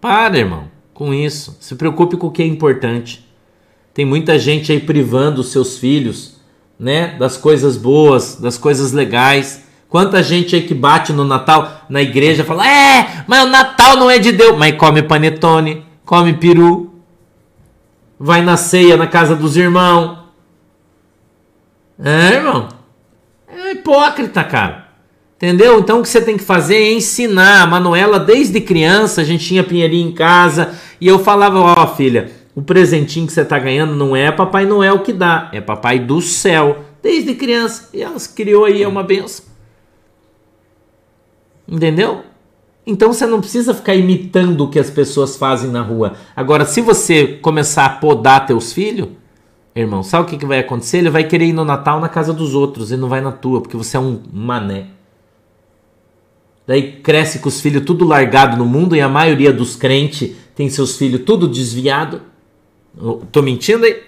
Para, 0.00 0.38
irmão, 0.38 0.68
com 0.94 1.12
isso. 1.12 1.56
Se 1.58 1.74
preocupe 1.74 2.16
com 2.16 2.28
o 2.28 2.30
que 2.30 2.42
é 2.42 2.46
importante. 2.46 3.26
Tem 3.94 4.04
muita 4.04 4.38
gente 4.38 4.72
aí 4.72 4.80
privando 4.80 5.40
os 5.40 5.52
seus 5.52 5.76
filhos, 5.76 6.40
né, 6.78 7.16
das 7.18 7.36
coisas 7.36 7.76
boas, 7.76 8.36
das 8.36 8.56
coisas 8.56 8.92
legais. 8.92 9.64
Quanta 9.88 10.22
gente 10.22 10.56
aí 10.56 10.62
que 10.62 10.74
bate 10.74 11.12
no 11.12 11.24
Natal 11.24 11.84
na 11.88 12.00
igreja 12.00 12.44
fala: 12.44 12.66
"É, 12.66 13.24
mas 13.26 13.44
o 13.44 13.48
Natal 13.48 13.96
não 13.96 14.10
é 14.10 14.18
de 14.18 14.32
Deus". 14.32 14.56
Mas 14.56 14.76
come 14.76 15.02
panetone, 15.02 15.84
come 16.04 16.32
peru, 16.32 16.94
vai 18.18 18.40
na 18.40 18.56
ceia 18.56 18.96
na 18.96 19.06
casa 19.06 19.36
dos 19.36 19.56
irmãos. 19.56 20.18
É, 22.02 22.36
irmão? 22.36 22.68
É 23.46 23.72
hipócrita, 23.72 24.42
cara. 24.42 24.88
Entendeu? 25.36 25.80
Então 25.80 25.98
o 25.98 26.02
que 26.02 26.08
você 26.08 26.20
tem 26.20 26.36
que 26.36 26.44
fazer 26.44 26.76
é 26.76 26.92
ensinar. 26.92 27.62
A 27.62 27.66
Manuela, 27.66 28.18
desde 28.18 28.60
criança, 28.60 29.20
a 29.20 29.24
gente 29.24 29.44
tinha 29.44 29.64
pinheirinho 29.64 30.08
em 30.08 30.12
casa 30.12 30.72
e 31.00 31.06
eu 31.06 31.18
falava: 31.18 31.58
Ó, 31.58 31.82
oh, 31.82 31.86
filha, 31.96 32.30
o 32.54 32.62
presentinho 32.62 33.26
que 33.26 33.32
você 33.32 33.44
tá 33.44 33.58
ganhando 33.58 33.94
não 33.94 34.14
é 34.14 34.30
Papai 34.30 34.66
Noel 34.66 35.00
que 35.00 35.12
dá, 35.12 35.48
é 35.52 35.60
Papai 35.60 35.98
do 35.98 36.20
céu. 36.20 36.84
Desde 37.02 37.34
criança. 37.34 37.88
E 37.92 38.02
ela 38.02 38.16
criou 38.34 38.64
aí, 38.64 38.82
é 38.82 38.86
uma 38.86 39.02
benção. 39.02 39.44
Entendeu? 41.66 42.22
Então 42.86 43.12
você 43.12 43.26
não 43.26 43.40
precisa 43.40 43.72
ficar 43.72 43.94
imitando 43.94 44.62
o 44.62 44.68
que 44.68 44.78
as 44.78 44.90
pessoas 44.90 45.36
fazem 45.36 45.70
na 45.70 45.82
rua. 45.82 46.14
Agora, 46.34 46.64
se 46.64 46.80
você 46.80 47.26
começar 47.26 47.86
a 47.86 47.90
podar 47.90 48.46
teus 48.46 48.72
filhos, 48.72 49.08
irmão, 49.74 50.02
sabe 50.02 50.24
o 50.24 50.26
que, 50.26 50.36
que 50.36 50.46
vai 50.46 50.58
acontecer? 50.58 50.98
Ele 50.98 51.10
vai 51.10 51.24
querer 51.24 51.46
ir 51.46 51.52
no 51.52 51.64
Natal 51.64 52.00
na 52.00 52.08
casa 52.08 52.32
dos 52.32 52.54
outros 52.54 52.90
e 52.90 52.96
não 52.96 53.08
vai 53.08 53.20
na 53.20 53.32
tua, 53.32 53.60
porque 53.60 53.76
você 53.76 53.96
é 53.96 54.00
um 54.00 54.20
mané. 54.32 54.88
Daí 56.66 56.92
cresce 57.00 57.38
com 57.38 57.48
os 57.48 57.60
filhos 57.60 57.84
tudo 57.84 58.04
largado 58.04 58.56
no 58.56 58.64
mundo 58.64 58.94
e 58.94 59.00
a 59.00 59.08
maioria 59.08 59.52
dos 59.52 59.74
crentes 59.74 60.36
tem 60.54 60.68
seus 60.68 60.96
filhos 60.96 61.22
tudo 61.24 61.48
desviado. 61.48 62.31
Tô 63.30 63.42
mentindo 63.42 63.84
aí? 63.84 64.02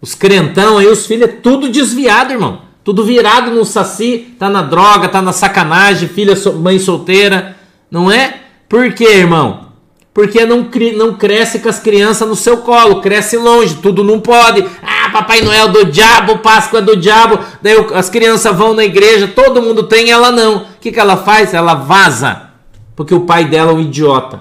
Os 0.00 0.14
crentão 0.14 0.78
aí, 0.78 0.86
os 0.86 1.06
filhos 1.06 1.28
é 1.28 1.32
tudo 1.32 1.68
desviado, 1.68 2.32
irmão. 2.32 2.62
Tudo 2.82 3.04
virado 3.04 3.50
no 3.50 3.64
saci, 3.64 4.34
tá 4.38 4.50
na 4.50 4.60
droga, 4.60 5.08
tá 5.08 5.22
na 5.22 5.32
sacanagem, 5.32 6.08
filha, 6.08 6.34
mãe 6.56 6.78
solteira, 6.78 7.56
não 7.90 8.10
é? 8.10 8.40
Por 8.68 8.92
quê, 8.92 9.04
irmão? 9.04 9.68
Porque 10.12 10.44
não, 10.44 10.68
não 10.96 11.14
cresce 11.14 11.58
com 11.58 11.68
as 11.68 11.80
crianças 11.80 12.28
no 12.28 12.36
seu 12.36 12.58
colo, 12.58 13.00
cresce 13.00 13.36
longe, 13.36 13.76
tudo 13.76 14.04
não 14.04 14.20
pode. 14.20 14.64
Ah, 14.82 15.10
Papai 15.10 15.40
Noel 15.40 15.68
do 15.68 15.86
diabo, 15.86 16.38
Páscoa 16.38 16.80
do 16.80 16.96
diabo. 16.96 17.38
Daí 17.60 17.74
as 17.94 18.08
crianças 18.08 18.56
vão 18.56 18.74
na 18.74 18.84
igreja, 18.84 19.26
todo 19.26 19.62
mundo 19.62 19.84
tem, 19.84 20.10
ela 20.10 20.30
não. 20.30 20.58
O 20.58 20.66
que, 20.80 20.92
que 20.92 21.00
ela 21.00 21.16
faz? 21.16 21.52
Ela 21.52 21.74
vaza. 21.74 22.50
Porque 22.94 23.14
o 23.14 23.22
pai 23.22 23.46
dela 23.46 23.72
é 23.72 23.74
um 23.74 23.80
idiota. 23.80 24.40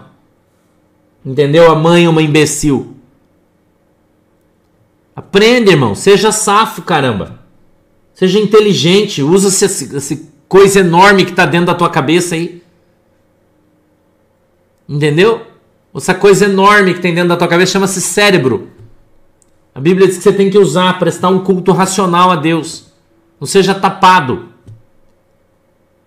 Entendeu? 1.26 1.72
A 1.72 1.76
mãe 1.76 2.06
é 2.06 2.10
uma 2.10 2.22
imbecil. 2.22 2.93
Aprende, 5.16 5.72
irmão. 5.72 5.96
Seja 5.96 6.32
safo, 6.32 6.82
caramba. 6.82 7.40
Seja 8.14 8.40
inteligente, 8.40 9.22
usa 9.22 9.48
essa, 9.48 9.96
essa 9.98 10.20
coisa 10.48 10.80
enorme 10.80 11.26
que 11.26 11.32
está 11.32 11.46
dentro 11.46 11.68
da 11.68 11.76
tua 11.76 11.90
cabeça 11.90 12.36
aí. 12.36 12.62
Entendeu? 14.88 15.42
Essa 15.96 16.14
coisa 16.14 16.46
enorme 16.46 16.94
que 16.94 17.00
tem 17.00 17.14
dentro 17.14 17.30
da 17.30 17.38
tua 17.38 17.48
cabeça 17.48 17.74
chama-se 17.74 18.02
cérebro. 18.02 18.70
A 19.74 19.80
Bíblia 19.80 20.08
diz 20.08 20.18
que 20.18 20.24
você 20.24 20.34
tem 20.34 20.50
que 20.50 20.58
usar, 20.58 21.00
prestar 21.00 21.30
um 21.30 21.40
culto 21.40 21.72
racional 21.72 22.30
a 22.30 22.36
Deus. 22.36 22.92
Não 23.40 23.48
seja 23.48 23.74
tapado. 23.74 24.50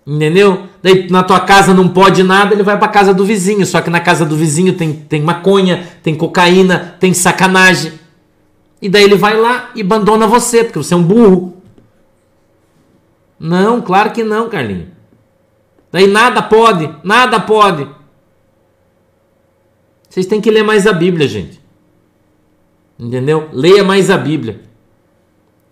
Entendeu? 0.06 0.66
Daí 0.82 1.10
na 1.10 1.24
tua 1.24 1.40
casa 1.40 1.74
não 1.74 1.88
pode 1.88 2.22
nada, 2.22 2.54
ele 2.54 2.62
vai 2.62 2.78
para 2.78 2.86
casa 2.86 3.12
do 3.12 3.24
vizinho. 3.24 3.66
Só 3.66 3.80
que 3.80 3.90
na 3.90 4.00
casa 4.00 4.24
do 4.24 4.36
vizinho 4.36 4.72
tem, 4.74 4.92
tem 4.92 5.20
maconha, 5.20 5.84
tem 6.02 6.14
cocaína, 6.14 6.96
tem 7.00 7.12
sacanagem. 7.12 7.92
E 8.86 8.88
daí 8.88 9.02
ele 9.02 9.16
vai 9.16 9.36
lá 9.36 9.72
e 9.74 9.80
abandona 9.80 10.28
você, 10.28 10.62
porque 10.62 10.78
você 10.78 10.94
é 10.94 10.96
um 10.96 11.02
burro. 11.02 11.56
Não, 13.36 13.82
claro 13.82 14.12
que 14.12 14.22
não, 14.22 14.48
Carlinhos. 14.48 14.90
Daí 15.90 16.06
nada 16.06 16.40
pode, 16.40 16.88
nada 17.02 17.40
pode. 17.40 17.88
Vocês 20.08 20.24
têm 20.26 20.40
que 20.40 20.52
ler 20.52 20.62
mais 20.62 20.86
a 20.86 20.92
Bíblia, 20.92 21.26
gente. 21.26 21.60
Entendeu? 22.96 23.48
Leia 23.52 23.82
mais 23.82 24.08
a 24.08 24.16
Bíblia. 24.16 24.60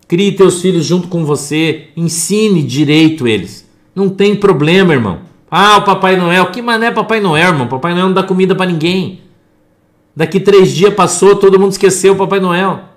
Crie 0.08 0.32
teus 0.32 0.60
filhos 0.60 0.84
junto 0.84 1.06
com 1.06 1.24
você. 1.24 1.90
Ensine 1.96 2.64
direito 2.64 3.28
eles. 3.28 3.70
Não 3.94 4.08
tem 4.08 4.34
problema, 4.34 4.92
irmão. 4.92 5.20
Ah, 5.48 5.76
o 5.76 5.84
Papai 5.84 6.16
Noel. 6.16 6.46
Que 6.46 6.60
mané 6.60 6.90
Papai 6.90 7.20
Noel, 7.20 7.50
irmão? 7.50 7.68
Papai 7.68 7.94
Noel 7.94 8.06
não 8.06 8.12
dá 8.12 8.24
comida 8.24 8.56
para 8.56 8.72
ninguém. 8.72 9.20
Daqui 10.16 10.40
três 10.40 10.72
dias 10.72 10.92
passou, 10.92 11.36
todo 11.36 11.60
mundo 11.60 11.70
esqueceu 11.70 12.14
o 12.14 12.16
Papai 12.16 12.40
Noel. 12.40 12.92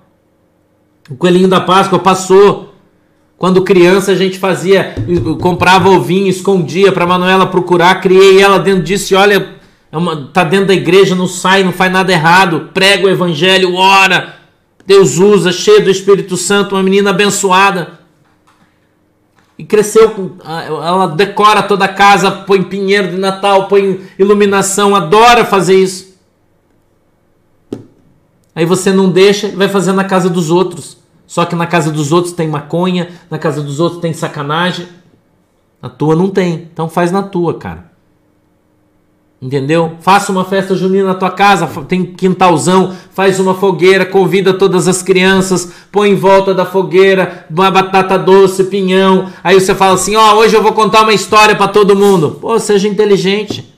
O 1.10 1.16
coelhinho 1.16 1.48
da 1.48 1.60
Páscoa 1.60 1.98
passou. 1.98 2.74
Quando 3.38 3.62
criança 3.62 4.10
a 4.12 4.14
gente 4.16 4.36
fazia, 4.36 4.96
comprava 5.40 5.88
ovinho, 5.88 6.26
escondia 6.26 6.90
para 6.90 7.06
Manuela 7.06 7.46
procurar, 7.46 8.00
criei 8.00 8.40
ela 8.42 8.58
dentro 8.58 8.82
disso 8.82 9.14
e 9.14 9.16
olha, 9.16 9.54
é 9.92 9.96
uma, 9.96 10.26
tá 10.32 10.42
dentro 10.42 10.66
da 10.66 10.74
igreja, 10.74 11.14
não 11.14 11.28
sai, 11.28 11.62
não 11.62 11.72
faz 11.72 11.92
nada 11.92 12.10
errado, 12.12 12.70
prega 12.74 13.06
o 13.06 13.08
evangelho, 13.08 13.76
ora, 13.76 14.34
Deus 14.84 15.18
usa, 15.18 15.52
cheia 15.52 15.80
do 15.80 15.88
Espírito 15.88 16.36
Santo, 16.36 16.74
uma 16.74 16.82
menina 16.82 17.10
abençoada. 17.10 18.00
e 19.56 19.64
cresceu, 19.64 20.36
ela 20.44 21.06
decora 21.06 21.62
toda 21.62 21.84
a 21.84 21.88
casa, 21.94 22.30
põe 22.32 22.60
pinheiro 22.62 23.08
de 23.12 23.18
Natal, 23.18 23.68
põe 23.68 24.00
iluminação, 24.18 24.96
adora 24.96 25.44
fazer 25.44 25.78
isso. 25.80 26.08
Aí 28.52 28.64
você 28.64 28.92
não 28.92 29.08
deixa 29.08 29.48
vai 29.50 29.68
fazer 29.68 29.92
na 29.92 30.02
casa 30.02 30.28
dos 30.28 30.50
outros. 30.50 30.97
Só 31.28 31.44
que 31.44 31.54
na 31.54 31.66
casa 31.66 31.92
dos 31.92 32.10
outros 32.10 32.32
tem 32.32 32.48
maconha, 32.48 33.10
na 33.30 33.38
casa 33.38 33.62
dos 33.62 33.78
outros 33.78 34.00
tem 34.00 34.14
sacanagem. 34.14 34.88
Na 35.80 35.90
tua 35.90 36.16
não 36.16 36.30
tem. 36.30 36.66
Então 36.72 36.88
faz 36.88 37.12
na 37.12 37.22
tua, 37.22 37.52
cara. 37.58 37.92
Entendeu? 39.40 39.92
Faça 40.00 40.32
uma 40.32 40.44
festa 40.44 40.74
junina 40.74 41.08
na 41.08 41.14
tua 41.14 41.30
casa, 41.30 41.68
tem 41.86 42.04
quintalzão, 42.04 42.92
faz 43.12 43.38
uma 43.38 43.54
fogueira, 43.54 44.04
convida 44.04 44.52
todas 44.52 44.88
as 44.88 45.00
crianças, 45.00 45.70
põe 45.92 46.10
em 46.10 46.16
volta 46.16 46.52
da 46.52 46.66
fogueira 46.66 47.46
uma 47.48 47.70
batata 47.70 48.18
doce, 48.18 48.64
pinhão. 48.64 49.30
Aí 49.44 49.60
você 49.60 49.74
fala 49.76 49.94
assim: 49.94 50.16
"Ó, 50.16 50.32
oh, 50.34 50.38
hoje 50.38 50.56
eu 50.56 50.62
vou 50.62 50.72
contar 50.72 51.02
uma 51.02 51.12
história 51.12 51.54
para 51.54 51.68
todo 51.68 51.94
mundo". 51.94 52.38
Pô, 52.40 52.58
seja 52.58 52.88
inteligente. 52.88 53.77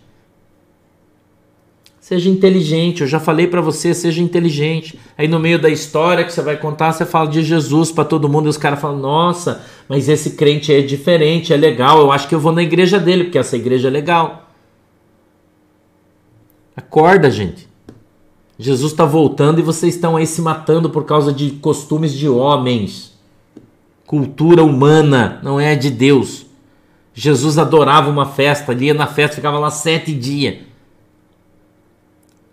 Seja 2.11 2.29
inteligente, 2.29 3.03
eu 3.03 3.07
já 3.07 3.21
falei 3.21 3.47
para 3.47 3.61
você, 3.61 3.95
seja 3.95 4.21
inteligente. 4.21 4.99
Aí 5.17 5.29
no 5.29 5.39
meio 5.39 5.61
da 5.63 5.71
história 5.71 6.25
que 6.25 6.33
você 6.33 6.43
vai 6.43 6.57
contar, 6.57 6.91
você 6.91 7.07
fala 7.07 7.29
de 7.29 7.41
Jesus 7.45 7.93
para 7.93 8.05
todo 8.05 8.29
mundo 8.29 8.47
e 8.47 8.49
os 8.49 8.57
caras 8.57 8.81
falam: 8.81 8.99
"Nossa, 8.99 9.65
mas 9.89 10.09
esse 10.09 10.31
crente 10.31 10.75
é 10.75 10.81
diferente, 10.83 11.53
é 11.53 11.57
legal, 11.57 12.01
eu 12.01 12.11
acho 12.11 12.27
que 12.27 12.35
eu 12.35 12.41
vou 12.41 12.51
na 12.51 12.65
igreja 12.65 12.99
dele, 12.99 13.23
porque 13.23 13.39
essa 13.39 13.55
igreja 13.55 13.87
é 13.87 13.93
legal". 13.93 14.51
Acorda, 16.75 17.31
gente. 17.31 17.69
Jesus 18.59 18.91
está 18.91 19.05
voltando 19.05 19.61
e 19.61 19.63
vocês 19.63 19.95
estão 19.95 20.17
aí 20.17 20.27
se 20.27 20.43
matando 20.43 20.91
por 20.91 21.05
causa 21.05 21.33
de 21.33 21.53
costumes 21.53 22.13
de 22.13 22.29
homens. 22.29 23.17
Cultura 24.05 24.65
humana, 24.65 25.39
não 25.45 25.61
é 25.61 25.77
de 25.77 25.91
Deus. 25.91 26.45
Jesus 27.15 27.57
adorava 27.57 28.11
uma 28.11 28.27
festa, 28.27 28.73
ele 28.73 28.87
ia 28.87 28.95
na 28.95 29.07
festa, 29.07 29.37
ficava 29.37 29.61
lá 29.61 29.71
sete 29.71 30.13
dias. 30.13 30.70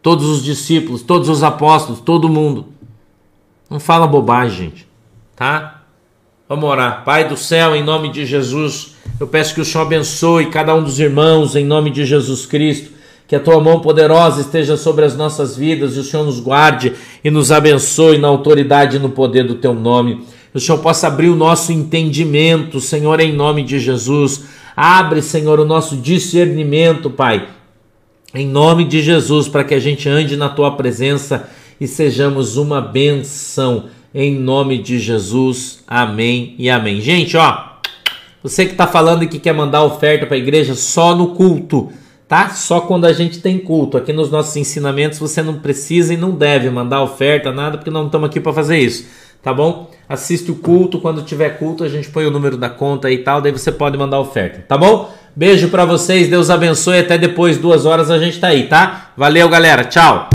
Todos 0.02 0.26
os 0.26 0.44
discípulos, 0.44 1.02
todos 1.02 1.30
os 1.30 1.44
apóstolos, 1.44 2.00
todo 2.00 2.30
mundo. 2.30 2.68
Não 3.70 3.80
fala 3.80 4.08
bobagem, 4.08 4.70
gente. 4.70 4.88
Tá? 5.36 5.84
Vamos 6.48 6.70
orar. 6.70 7.04
Pai 7.04 7.28
do 7.28 7.36
céu, 7.36 7.76
em 7.76 7.84
nome 7.84 8.12
de 8.12 8.26
Jesus, 8.26 8.96
eu 9.20 9.28
peço 9.28 9.54
que 9.54 9.62
o 9.62 9.66
Senhor 9.66 9.84
abençoe 9.84 10.48
cada 10.48 10.74
um 10.74 10.84
dos 10.84 11.00
irmãos, 11.00 11.56
em 11.56 11.66
nome 11.66 11.90
de 11.92 12.06
Jesus 12.06 12.46
Cristo 12.46 12.98
que 13.28 13.36
a 13.36 13.40
tua 13.40 13.60
mão 13.60 13.82
poderosa 13.82 14.40
esteja 14.40 14.78
sobre 14.78 15.04
as 15.04 15.16
nossas 15.16 15.58
vidas 15.58 15.96
e 15.96 16.00
o 16.00 16.04
Senhor 16.04 16.26
nos 16.26 16.40
guarde 16.40 16.94
e 17.24 17.30
nos 17.30 17.52
abençoe 17.52 18.18
na 18.18 18.30
autoridade 18.30 18.96
e 18.96 19.00
no 19.00 19.10
poder 19.10 19.44
do 19.44 19.56
teu 19.56 19.74
nome. 19.74 20.24
Que 20.52 20.58
o 20.58 20.60
Senhor 20.62 20.78
possa 20.78 21.08
abrir 21.08 21.30
o 21.30 21.36
nosso 21.36 21.74
entendimento, 21.74 22.80
Senhor, 22.80 23.20
em 23.20 23.34
nome 23.34 23.64
de 23.64 23.80
Jesus. 23.80 24.46
Abre, 24.76 25.22
Senhor, 25.22 25.60
o 25.60 25.66
nosso 25.66 25.98
discernimento, 25.98 27.10
Pai, 27.10 27.50
em 28.38 28.48
nome 28.48 28.86
de 28.86 29.02
Jesus, 29.02 29.48
para 29.48 29.64
que 29.64 29.74
a 29.74 29.80
gente 29.80 30.08
ande 30.08 30.38
na 30.38 30.48
tua 30.48 30.76
presença 30.76 31.50
e 31.82 31.88
sejamos 31.88 32.56
uma 32.56 32.80
benção. 32.80 33.86
Em 34.14 34.36
nome 34.36 34.78
de 34.78 35.00
Jesus. 35.00 35.84
Amém 35.88 36.56
e 36.58 36.70
amém. 36.70 37.02
Gente, 37.02 37.36
ó, 37.36 37.64
você 38.42 38.66
que 38.66 38.72
está 38.72 38.88
falando 38.88 39.24
e 39.24 39.28
que 39.28 39.40
quer 39.40 39.54
mandar 39.54 39.84
oferta 39.84 40.26
para 40.26 40.36
a 40.36 40.40
igreja 40.40 40.76
só 40.76 41.16
no 41.16 41.36
culto 41.36 41.92
tá? 42.28 42.50
Só 42.50 42.82
quando 42.82 43.06
a 43.06 43.14
gente 43.14 43.40
tem 43.40 43.58
culto. 43.58 43.98
Aqui 43.98 44.12
nos 44.12 44.30
nossos 44.30 44.56
ensinamentos 44.58 45.18
você 45.18 45.42
não 45.42 45.60
precisa 45.60 46.14
e 46.14 46.18
não 46.18 46.32
deve 46.32 46.70
mandar 46.70 47.02
oferta, 47.02 47.52
nada, 47.52 47.78
porque 47.78 47.90
não 47.90 48.08
estamos 48.08 48.28
aqui 48.28 48.40
para 48.40 48.52
fazer 48.52 48.78
isso, 48.78 49.08
tá 49.42 49.54
bom? 49.54 49.90
Assiste 50.10 50.52
o 50.52 50.56
culto, 50.56 51.00
quando 51.00 51.22
tiver 51.22 51.58
culto 51.58 51.84
a 51.84 51.90
gente 51.90 52.10
põe 52.10 52.26
o 52.26 52.32
número 52.32 52.58
da 52.58 52.70
conta 52.70 53.10
e 53.10 53.20
tal, 53.20 53.42
daí 53.42 53.52
você 53.52 53.72
pode 53.72 53.98
mandar 53.98 54.20
oferta, 54.20 54.64
tá 54.68 54.78
bom? 54.78 55.10
Beijo 55.38 55.70
para 55.70 55.86
vocês, 55.86 56.28
Deus 56.28 56.50
abençoe, 56.50 56.98
até 56.98 57.16
depois, 57.16 57.60
duas 57.60 57.86
horas 57.86 58.10
a 58.10 58.18
gente 58.18 58.40
tá 58.40 58.48
aí, 58.48 58.64
tá? 58.64 59.12
Valeu, 59.16 59.48
galera, 59.48 59.84
tchau! 59.84 60.30